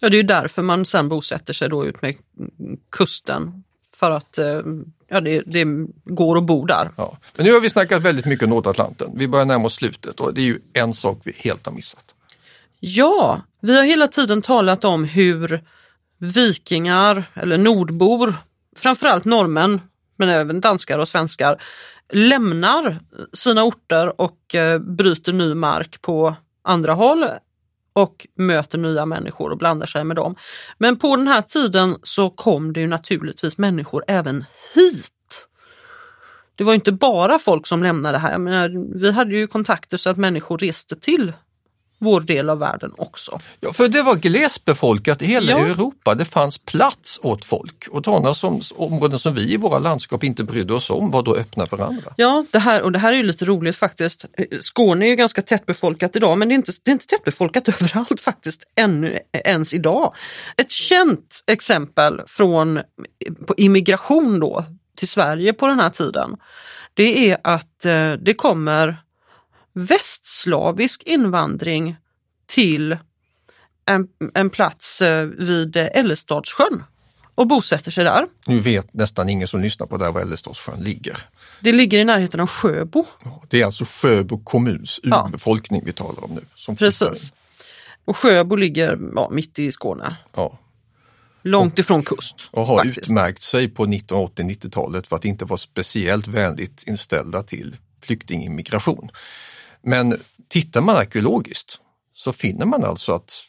Ja, 0.00 0.08
det 0.08 0.16
är 0.16 0.22
ju 0.22 0.22
därför 0.22 0.62
man 0.62 0.86
sen 0.86 1.08
bosätter 1.08 1.52
sig 1.52 1.68
då 1.68 1.86
ut 1.86 2.02
med 2.02 2.16
kusten 2.90 3.64
för 3.94 4.10
att 4.10 4.38
eh, 4.38 4.60
ja, 5.08 5.20
det, 5.20 5.42
det 5.46 5.64
går 6.04 6.38
att 6.38 6.44
bo 6.44 6.66
där. 6.66 6.90
Ja. 6.96 7.18
Men 7.36 7.46
nu 7.46 7.52
har 7.52 7.60
vi 7.60 7.70
snackat 7.70 8.02
väldigt 8.02 8.24
mycket 8.24 8.44
om 8.44 8.50
Nordatlanten. 8.50 9.10
Vi 9.14 9.28
börjar 9.28 9.46
närma 9.46 9.64
oss 9.64 9.74
slutet 9.74 10.20
och 10.20 10.34
det 10.34 10.40
är 10.40 10.44
ju 10.44 10.58
en 10.72 10.94
sak 10.94 11.20
vi 11.24 11.32
helt 11.36 11.66
har 11.66 11.72
missat. 11.72 12.14
Ja, 12.80 13.42
vi 13.60 13.76
har 13.76 13.82
hela 13.82 14.08
tiden 14.08 14.42
talat 14.42 14.84
om 14.84 15.04
hur 15.04 15.64
vikingar 16.18 17.24
eller 17.34 17.58
nordbor, 17.58 18.34
framförallt 18.76 19.24
norrmän, 19.24 19.80
men 20.16 20.28
även 20.28 20.60
danskar 20.60 20.98
och 20.98 21.08
svenskar, 21.08 21.62
lämnar 22.12 22.98
sina 23.32 23.64
orter 23.64 24.20
och 24.20 24.54
eh, 24.54 24.78
bryter 24.78 25.32
ny 25.32 25.54
mark 25.54 26.02
på 26.02 26.34
andra 26.62 26.94
håll 26.94 27.24
och 27.92 28.26
möter 28.34 28.78
nya 28.78 29.06
människor 29.06 29.50
och 29.50 29.58
blandar 29.58 29.86
sig 29.86 30.04
med 30.04 30.16
dem. 30.16 30.36
Men 30.78 30.98
på 30.98 31.16
den 31.16 31.28
här 31.28 31.42
tiden 31.42 31.98
så 32.02 32.30
kom 32.30 32.72
det 32.72 32.80
ju 32.80 32.86
naturligtvis 32.86 33.58
människor 33.58 34.04
även 34.08 34.44
hit. 34.74 35.48
Det 36.54 36.64
var 36.64 36.74
inte 36.74 36.92
bara 36.92 37.38
folk 37.38 37.66
som 37.66 37.82
lämnade 37.82 38.18
här, 38.18 38.38
men 38.38 38.92
vi 39.00 39.12
hade 39.12 39.36
ju 39.36 39.46
kontakter 39.46 39.96
så 39.96 40.10
att 40.10 40.16
människor 40.16 40.58
reste 40.58 40.96
till 40.96 41.32
vår 42.02 42.20
del 42.20 42.50
av 42.50 42.58
världen 42.58 42.92
också. 42.98 43.40
Ja, 43.60 43.72
för 43.72 43.88
det 43.88 44.02
var 44.02 44.16
glesbefolkat 44.16 45.22
i 45.22 45.26
hela 45.26 45.50
ja. 45.50 45.58
Europa. 45.58 46.14
Det 46.14 46.24
fanns 46.24 46.58
plats 46.58 47.20
åt 47.22 47.44
folk 47.44 47.88
och 47.90 48.04
sådana 48.04 48.34
som, 48.34 48.60
områden 48.76 49.18
som 49.18 49.34
vi 49.34 49.54
i 49.54 49.56
våra 49.56 49.78
landskap 49.78 50.24
inte 50.24 50.44
brydde 50.44 50.74
oss 50.74 50.90
om 50.90 51.10
var 51.10 51.22
då 51.22 51.36
öppna 51.36 51.66
för 51.66 51.78
andra. 51.78 52.14
Ja, 52.16 52.44
det 52.50 52.58
här, 52.58 52.82
och 52.82 52.92
det 52.92 52.98
här 52.98 53.12
är 53.12 53.16
ju 53.16 53.22
lite 53.22 53.44
roligt 53.44 53.76
faktiskt. 53.76 54.24
Skåne 54.60 55.06
är 55.06 55.08
ju 55.08 55.16
ganska 55.16 55.42
tättbefolkat 55.42 56.16
idag 56.16 56.38
men 56.38 56.48
det 56.48 56.54
är 56.54 56.56
inte, 56.56 56.72
det 56.82 56.90
är 56.90 56.92
inte 56.92 57.06
tättbefolkat 57.06 57.68
överallt 57.80 58.20
faktiskt 58.20 58.62
ännu 58.76 59.18
ens 59.32 59.74
idag. 59.74 60.14
Ett 60.56 60.70
känt 60.70 61.42
exempel 61.46 62.22
från 62.26 62.80
på 63.46 63.54
immigration 63.56 64.40
då 64.40 64.64
till 64.96 65.08
Sverige 65.08 65.52
på 65.52 65.66
den 65.66 65.80
här 65.80 65.90
tiden 65.90 66.36
det 66.94 67.30
är 67.30 67.38
att 67.44 67.84
eh, 67.84 68.12
det 68.12 68.34
kommer 68.34 69.02
västslavisk 69.72 71.02
invandring 71.02 71.96
till 72.46 72.96
en, 73.86 74.08
en 74.34 74.50
plats 74.50 75.02
eh, 75.02 75.24
vid 75.24 75.76
Älvstadssjön 75.76 76.82
och 77.34 77.46
bosätter 77.46 77.90
sig 77.90 78.04
där. 78.04 78.26
Nu 78.46 78.60
vet 78.60 78.94
nästan 78.94 79.28
ingen 79.28 79.48
som 79.48 79.60
lyssnar 79.60 79.86
på 79.86 79.96
där 79.96 80.12
var 80.12 80.20
Älvstadssjön 80.20 80.80
ligger. 80.80 81.18
Det 81.60 81.72
ligger 81.72 81.98
i 81.98 82.04
närheten 82.04 82.40
av 82.40 82.46
Sjöbo. 82.46 83.04
Det 83.48 83.60
är 83.60 83.66
alltså 83.66 83.84
Sjöbo 83.84 84.44
kommuns 84.44 85.00
urbefolkning 85.02 85.80
ja. 85.80 85.86
vi 85.86 85.92
talar 85.92 86.24
om 86.24 86.34
nu. 86.34 86.40
Som 86.54 86.76
Precis. 86.76 87.32
Och 88.04 88.16
Sjöbo 88.16 88.56
ligger 88.56 88.98
ja, 89.14 89.30
mitt 89.32 89.58
i 89.58 89.72
Skåne. 89.72 90.16
Ja. 90.34 90.58
Långt 91.42 91.78
ifrån 91.78 92.02
kust. 92.02 92.36
Och 92.50 92.66
har 92.66 92.76
faktiskt. 92.76 92.98
utmärkt 92.98 93.42
sig 93.42 93.68
på 93.68 93.86
1980-90-talet 93.86 95.06
för 95.06 95.16
att 95.16 95.24
inte 95.24 95.44
vara 95.44 95.58
speciellt 95.58 96.26
vänligt 96.26 96.82
inställda 96.86 97.42
till 97.42 97.76
flyktingimmigration. 98.02 99.10
Men 99.82 100.20
tittar 100.48 100.80
man 100.80 100.96
arkeologiskt 100.96 101.80
så 102.12 102.32
finner 102.32 102.66
man 102.66 102.84
alltså 102.84 103.12
att 103.12 103.42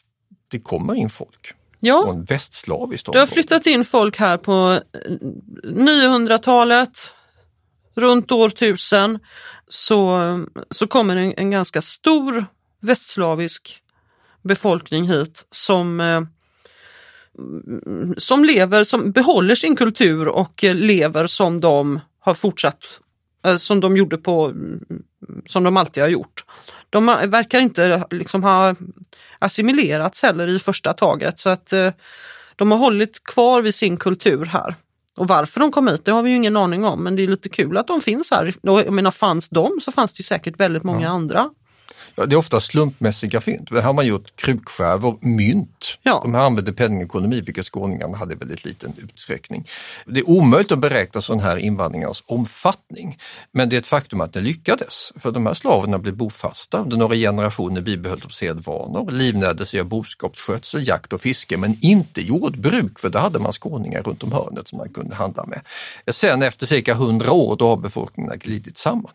det 0.48 0.60
kommer 0.60 0.94
in 0.94 1.10
folk 1.10 1.52
ja. 1.80 2.02
från 2.06 2.24
västslaviskt 2.24 3.08
område. 3.08 3.18
Det 3.18 3.22
har 3.22 3.26
flyttat 3.34 3.66
in 3.66 3.84
folk 3.84 4.18
här 4.18 4.36
på 4.36 4.80
900-talet, 5.64 7.12
runt 7.94 8.32
år 8.32 8.48
1000 8.48 9.18
så, 9.68 10.20
så 10.70 10.86
kommer 10.86 11.16
en, 11.16 11.34
en 11.36 11.50
ganska 11.50 11.82
stor 11.82 12.46
västslavisk 12.80 13.82
befolkning 14.42 15.08
hit 15.08 15.46
som 15.50 16.00
eh, 16.00 16.20
som 18.16 18.44
lever, 18.44 18.84
som 18.84 19.12
behåller 19.12 19.54
sin 19.54 19.76
kultur 19.76 20.28
och 20.28 20.62
lever 20.62 21.26
som 21.26 21.60
de 21.60 22.00
har 22.20 22.34
fortsatt, 22.34 22.84
eh, 22.84 23.03
som 23.58 23.80
de 23.80 23.96
gjorde 23.96 24.18
på, 24.18 24.52
som 25.46 25.64
de 25.64 25.76
alltid 25.76 26.02
har 26.02 26.10
gjort. 26.10 26.44
De 26.90 27.06
verkar 27.06 27.60
inte 27.60 28.04
liksom 28.10 28.42
ha 28.42 28.74
assimilerats 29.38 30.22
heller 30.22 30.46
i 30.46 30.58
första 30.58 30.92
taget 30.92 31.38
så 31.38 31.50
att 31.50 31.72
eh, 31.72 31.92
de 32.56 32.70
har 32.70 32.78
hållit 32.78 33.24
kvar 33.24 33.62
vid 33.62 33.74
sin 33.74 33.96
kultur 33.96 34.44
här. 34.44 34.74
Och 35.16 35.28
varför 35.28 35.60
de 35.60 35.72
kom 35.72 35.88
hit 35.88 36.04
det 36.04 36.12
har 36.12 36.22
vi 36.22 36.30
ju 36.30 36.36
ingen 36.36 36.56
aning 36.56 36.84
om 36.84 37.04
men 37.04 37.16
det 37.16 37.22
är 37.22 37.28
lite 37.28 37.48
kul 37.48 37.76
att 37.76 37.86
de 37.86 38.00
finns 38.00 38.30
här. 38.30 38.54
Jag 38.62 38.92
menar 38.92 39.10
fanns 39.10 39.48
de 39.48 39.80
så 39.80 39.92
fanns 39.92 40.12
det 40.12 40.22
säkert 40.22 40.60
väldigt 40.60 40.82
många 40.82 41.06
ja. 41.06 41.08
andra. 41.08 41.50
Ja, 42.14 42.26
det 42.26 42.34
är 42.34 42.38
ofta 42.38 42.60
slumpmässiga 42.60 43.40
fynd. 43.40 43.68
Här 43.72 43.82
har 43.82 43.92
man 43.92 44.06
gjort 44.06 44.36
krukskärvor, 44.36 45.18
mynt. 45.20 45.98
Ja. 46.02 46.20
De 46.22 46.34
här 46.34 46.42
använde 46.42 46.72
penningekonomi, 46.72 47.40
vilket 47.40 47.66
skåningarna 47.66 48.16
hade 48.16 48.34
i 48.34 48.36
väldigt 48.36 48.64
liten 48.64 48.94
utsträckning. 48.98 49.68
Det 50.06 50.20
är 50.20 50.28
omöjligt 50.28 50.72
att 50.72 50.78
beräkna 50.78 51.20
sån 51.20 51.40
här 51.40 51.56
invandringars 51.56 52.22
omfattning. 52.26 53.18
Men 53.52 53.68
det 53.68 53.76
är 53.76 53.80
ett 53.80 53.86
faktum 53.86 54.20
att 54.20 54.32
det 54.32 54.40
lyckades. 54.40 55.12
För 55.20 55.32
de 55.32 55.46
här 55.46 55.54
slaverna 55.54 55.98
blev 55.98 56.16
bofasta. 56.16 56.78
Under 56.78 56.96
några 56.96 57.14
generationer 57.14 57.80
bibehöll 57.80 58.18
de 58.18 58.30
sedvanor, 58.30 59.10
livnärde 59.10 59.66
sig 59.66 59.80
av 59.80 59.86
boskapsskötsel, 59.86 60.88
jakt 60.88 61.12
och 61.12 61.20
fiske, 61.20 61.56
men 61.56 61.76
inte 61.80 62.20
jordbruk, 62.20 62.98
för 62.98 63.08
det 63.08 63.18
hade 63.18 63.38
man 63.38 63.52
skåningar 63.52 64.02
runt 64.02 64.22
om 64.22 64.32
hörnet 64.32 64.68
som 64.68 64.78
man 64.78 64.88
kunde 64.88 65.14
handla 65.14 65.44
med. 65.44 65.60
Sen 66.10 66.42
efter 66.42 66.66
cirka 66.66 66.94
hundra 66.94 67.32
år, 67.32 67.56
då 67.56 67.68
har 67.68 67.76
befolkningen 67.76 68.38
glidit 68.38 68.78
samman. 68.78 69.12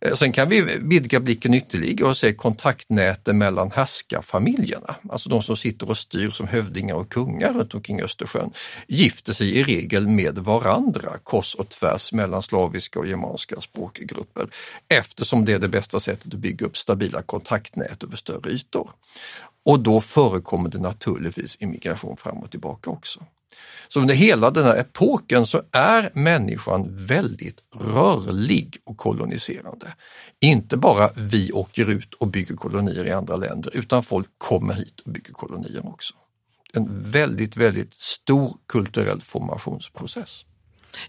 Eh, 0.00 0.14
sen 0.14 0.32
kan 0.32 0.48
vi 0.48 0.78
vidga 0.82 1.20
blicken 1.20 1.54
ytterligare 1.54 2.10
och 2.10 2.16
se 2.16 2.34
kontaktnäten 2.34 3.38
mellan 3.38 3.70
härskarfamiljerna, 3.70 4.96
alltså 5.08 5.28
de 5.28 5.42
som 5.42 5.56
sitter 5.56 5.90
och 5.90 5.98
styr 5.98 6.30
som 6.30 6.46
hövdingar 6.46 6.94
och 6.94 7.08
kungar 7.08 7.52
runt 7.52 7.74
omkring 7.74 8.02
Östersjön, 8.02 8.50
gifter 8.88 9.32
sig 9.32 9.56
i 9.56 9.64
regel 9.64 10.08
med 10.08 10.38
varandra 10.38 11.10
kors 11.22 11.54
och 11.54 11.68
tvärs 11.68 12.12
mellan 12.12 12.42
slaviska 12.42 12.98
och 12.98 13.06
germanska 13.06 13.60
språkgrupper 13.60 14.48
eftersom 14.88 15.44
det 15.44 15.52
är 15.52 15.58
det 15.58 15.68
bästa 15.68 16.00
sättet 16.00 16.34
att 16.34 16.40
bygga 16.40 16.66
upp 16.66 16.76
stabila 16.76 17.22
kontaktnät 17.22 18.02
över 18.02 18.16
större 18.16 18.50
ytor. 18.50 18.90
Och 19.64 19.80
då 19.80 20.00
förekommer 20.00 20.70
det 20.70 20.78
naturligtvis 20.78 21.56
immigration 21.60 22.16
fram 22.16 22.38
och 22.38 22.50
tillbaka 22.50 22.90
också. 22.90 23.20
Så 23.88 24.00
under 24.00 24.14
hela 24.14 24.50
den 24.50 24.64
här 24.64 24.76
epoken 24.76 25.46
så 25.46 25.62
är 25.72 26.10
människan 26.14 27.06
väldigt 27.06 27.58
rörlig 27.94 28.76
och 28.84 28.96
koloniserande. 28.96 29.86
Inte 30.40 30.76
bara 30.76 31.10
vi 31.14 31.52
åker 31.52 31.90
ut 31.90 32.14
och 32.14 32.28
bygger 32.28 32.54
kolonier 32.54 33.06
i 33.06 33.10
andra 33.10 33.36
länder 33.36 33.76
utan 33.76 34.02
folk 34.02 34.26
kommer 34.38 34.74
hit 34.74 35.00
och 35.00 35.12
bygger 35.12 35.32
kolonier 35.32 35.88
också. 35.88 36.14
En 36.72 37.02
väldigt, 37.02 37.56
väldigt 37.56 37.94
stor 37.94 38.50
kulturell 38.68 39.20
formationsprocess. 39.22 40.44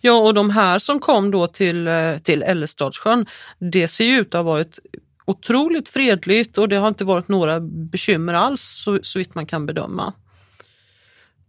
Ja, 0.02 0.14
och 0.14 0.34
de 0.34 0.50
här 0.50 0.80
som 0.80 1.00
kom 1.00 1.32
då 1.32 1.48
till, 1.48 1.88
eh, 1.88 2.18
till 2.18 2.44
Ellestadssjön, 2.44 3.26
det 3.60 3.88
ser 3.88 4.06
ju 4.06 4.20
ut 4.20 4.28
att 4.28 4.34
ha 4.34 4.44
varit 4.44 4.80
otroligt 5.26 5.90
fredligt 5.90 6.58
och 6.58 6.70
det 6.70 6.76
har 6.76 6.88
inte 6.88 7.06
varit 7.06 7.28
några 7.28 7.60
bekymmer 7.60 8.34
alls 8.34 8.62
så, 8.62 9.00
så 9.04 9.20
vitt 9.20 9.36
man 9.36 9.46
kan 9.46 9.66
bedöma. 9.66 10.14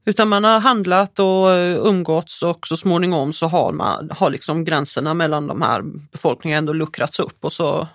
Utan 0.09 0.29
man 0.29 0.45
har 0.45 0.61
handlat 0.61 1.19
och 1.19 1.51
eh, 1.51 1.87
umgåtts 1.87 2.43
och 2.43 2.67
så 2.67 2.77
småningom 2.77 3.33
så 3.33 3.47
har, 3.47 3.73
man, 3.73 4.11
har 4.11 4.31
liksom 4.31 4.65
gränserna 4.65 5.15
mellan 5.15 5.47
de 5.47 5.63
här 5.63 5.83
befolkningarna 6.13 6.59
ändå 6.59 6.73
luckrats 6.73 7.19
upp 7.19 7.45
och 7.45 7.53
så, 7.53 7.89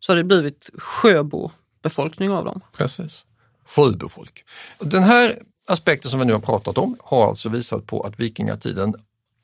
så 0.00 0.12
har 0.12 0.16
det 0.16 0.24
blivit 0.24 0.70
sjöbobefolkning 0.78 2.30
av 2.30 2.44
dem. 2.44 2.60
Precis. 2.76 3.24
Sjöbofolk. 3.66 4.44
Den 4.78 5.02
här 5.02 5.38
aspekten 5.66 6.10
som 6.10 6.20
vi 6.20 6.26
nu 6.26 6.32
har 6.32 6.40
pratat 6.40 6.78
om 6.78 6.96
har 7.00 7.28
alltså 7.28 7.48
visat 7.48 7.86
på 7.86 8.00
att 8.00 8.20
vikingatiden 8.20 8.94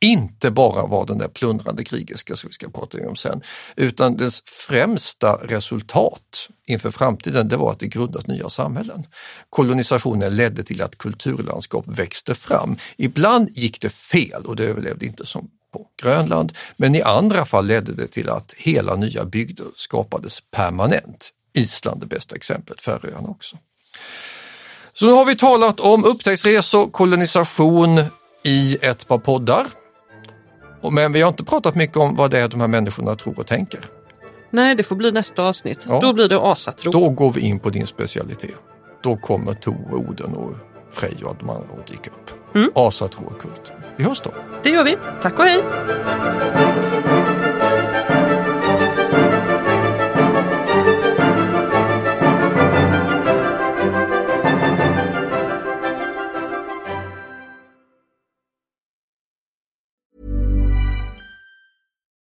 inte 0.05 0.51
bara 0.51 0.87
var 0.87 1.07
den 1.07 1.19
där 1.19 1.29
plundrande 1.29 1.85
krigiska 1.85 2.37
som 2.37 2.49
vi 2.49 2.55
ska 2.55 2.69
prata 2.69 3.09
om 3.09 3.17
sen, 3.17 3.43
utan 3.77 4.17
dess 4.17 4.43
främsta 4.47 5.33
resultat 5.33 6.49
inför 6.67 6.91
framtiden 6.91 7.49
det 7.49 7.57
var 7.57 7.73
att 7.73 7.79
det 7.79 7.87
grundas 7.87 8.27
nya 8.27 8.51
samhällen. 8.51 9.07
Kolonisationen 9.51 10.37
ledde 10.37 10.63
till 10.63 10.83
att 10.83 10.99
kulturlandskap 10.99 11.85
växte 11.89 12.35
fram. 12.35 12.77
Ibland 12.97 13.51
gick 13.55 13.81
det 13.81 13.91
fel 13.91 14.47
och 14.47 14.57
det 14.57 14.65
överlevde 14.65 15.07
inte 15.07 15.27
som 15.27 15.51
på 15.73 15.87
Grönland, 16.03 16.53
men 16.77 16.95
i 16.95 17.03
andra 17.03 17.47
fall 17.47 17.67
ledde 17.67 17.93
det 17.93 18.07
till 18.07 18.31
att 18.31 18.55
hela 18.57 18.97
nya 18.97 19.25
bygder 19.25 19.67
skapades 19.77 20.41
permanent. 20.51 21.31
Island 21.57 22.01
det 22.01 22.07
bästa 22.07 22.37
exemplet, 22.37 22.81
Färöarna 22.81 23.29
också. 23.29 23.57
Så 24.93 25.07
nu 25.07 25.13
har 25.13 25.25
vi 25.25 25.37
talat 25.37 25.81
om 25.81 26.05
upptäcktsresor, 26.05 26.91
kolonisation 26.91 28.05
i 28.45 28.77
ett 28.83 29.09
par 29.09 29.19
poddar. 29.19 29.67
Men 30.91 31.13
vi 31.13 31.23
har 31.23 31.29
inte 31.29 31.45
pratat 31.45 31.75
mycket 31.75 31.97
om 31.97 32.17
vad 32.17 32.31
det 32.31 32.39
är 32.39 32.49
de 32.49 32.61
här 32.61 32.69
människorna 32.69 33.17
tror 33.17 33.39
och 33.39 33.47
tänker. 33.47 33.81
Nej, 34.51 34.75
det 34.75 34.83
får 34.83 34.97
bli 34.97 35.13
nästa 35.13 35.43
avsnitt. 35.43 35.79
Ja. 35.89 36.01
Då 36.01 36.13
blir 36.13 36.29
det 36.29 36.41
asatro. 36.41 36.91
Då 36.91 37.09
går 37.09 37.33
vi 37.33 37.41
in 37.41 37.59
på 37.59 37.71
din 37.71 37.87
specialitet. 37.87 38.55
Då 39.03 39.17
kommer 39.17 39.55
Tor, 39.55 39.95
Oden 39.95 40.35
och 40.35 40.55
Frej 40.91 41.17
och 41.25 41.37
de 41.41 41.51
andra 41.51 41.67
att 41.81 41.87
dyka 41.87 42.11
upp. 42.11 42.55
Mm. 42.55 42.71
Asatro 42.75 43.25
och 43.27 43.41
kult. 43.41 43.73
Vi 43.97 44.05
hörs 44.05 44.21
då. 44.21 44.31
Det 44.63 44.71
gör 44.71 44.85
vi. 44.85 44.97
Tack 45.23 45.39
och 45.39 45.45
hej! 45.45 45.63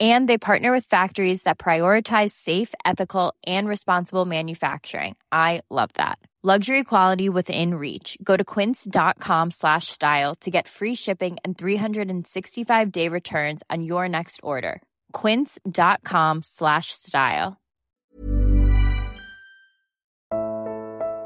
and 0.00 0.28
they 0.28 0.38
partner 0.38 0.72
with 0.72 0.86
factories 0.86 1.42
that 1.42 1.58
prioritize 1.58 2.30
safe 2.30 2.72
ethical 2.86 3.34
and 3.46 3.68
responsible 3.68 4.24
manufacturing. 4.24 5.16
I 5.30 5.60
love 5.68 5.90
that. 5.94 6.18
Luxury 6.42 6.84
quality 6.84 7.28
within 7.28 7.74
reach. 7.74 8.16
Go 8.22 8.34
to 8.34 8.42
quince.com 8.42 9.50
slash 9.50 9.88
style 9.88 10.34
to 10.36 10.50
get 10.50 10.68
free 10.68 10.94
shipping 10.94 11.36
and 11.44 11.58
365 11.58 12.90
day 12.90 13.08
returns 13.08 13.62
on 13.68 13.82
your 13.84 14.08
next 14.08 14.40
order. 14.42 14.80
quince.com 15.12 16.40
slash 16.42 16.92
style. 16.92 17.56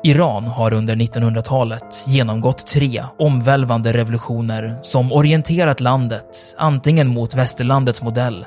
Iran 0.07 0.45
har 0.47 0.75
under 0.75 0.97
1900-talet 0.97 2.05
genomgått 2.09 2.67
tre 2.67 3.05
omvälvande 3.19 3.93
revolutioner 3.93 4.79
som 4.83 5.13
orienterat 5.13 5.81
landet 5.81 6.55
antingen 6.57 7.09
mot 7.09 7.35
västerlandets 7.35 8.03
modell 8.03 8.47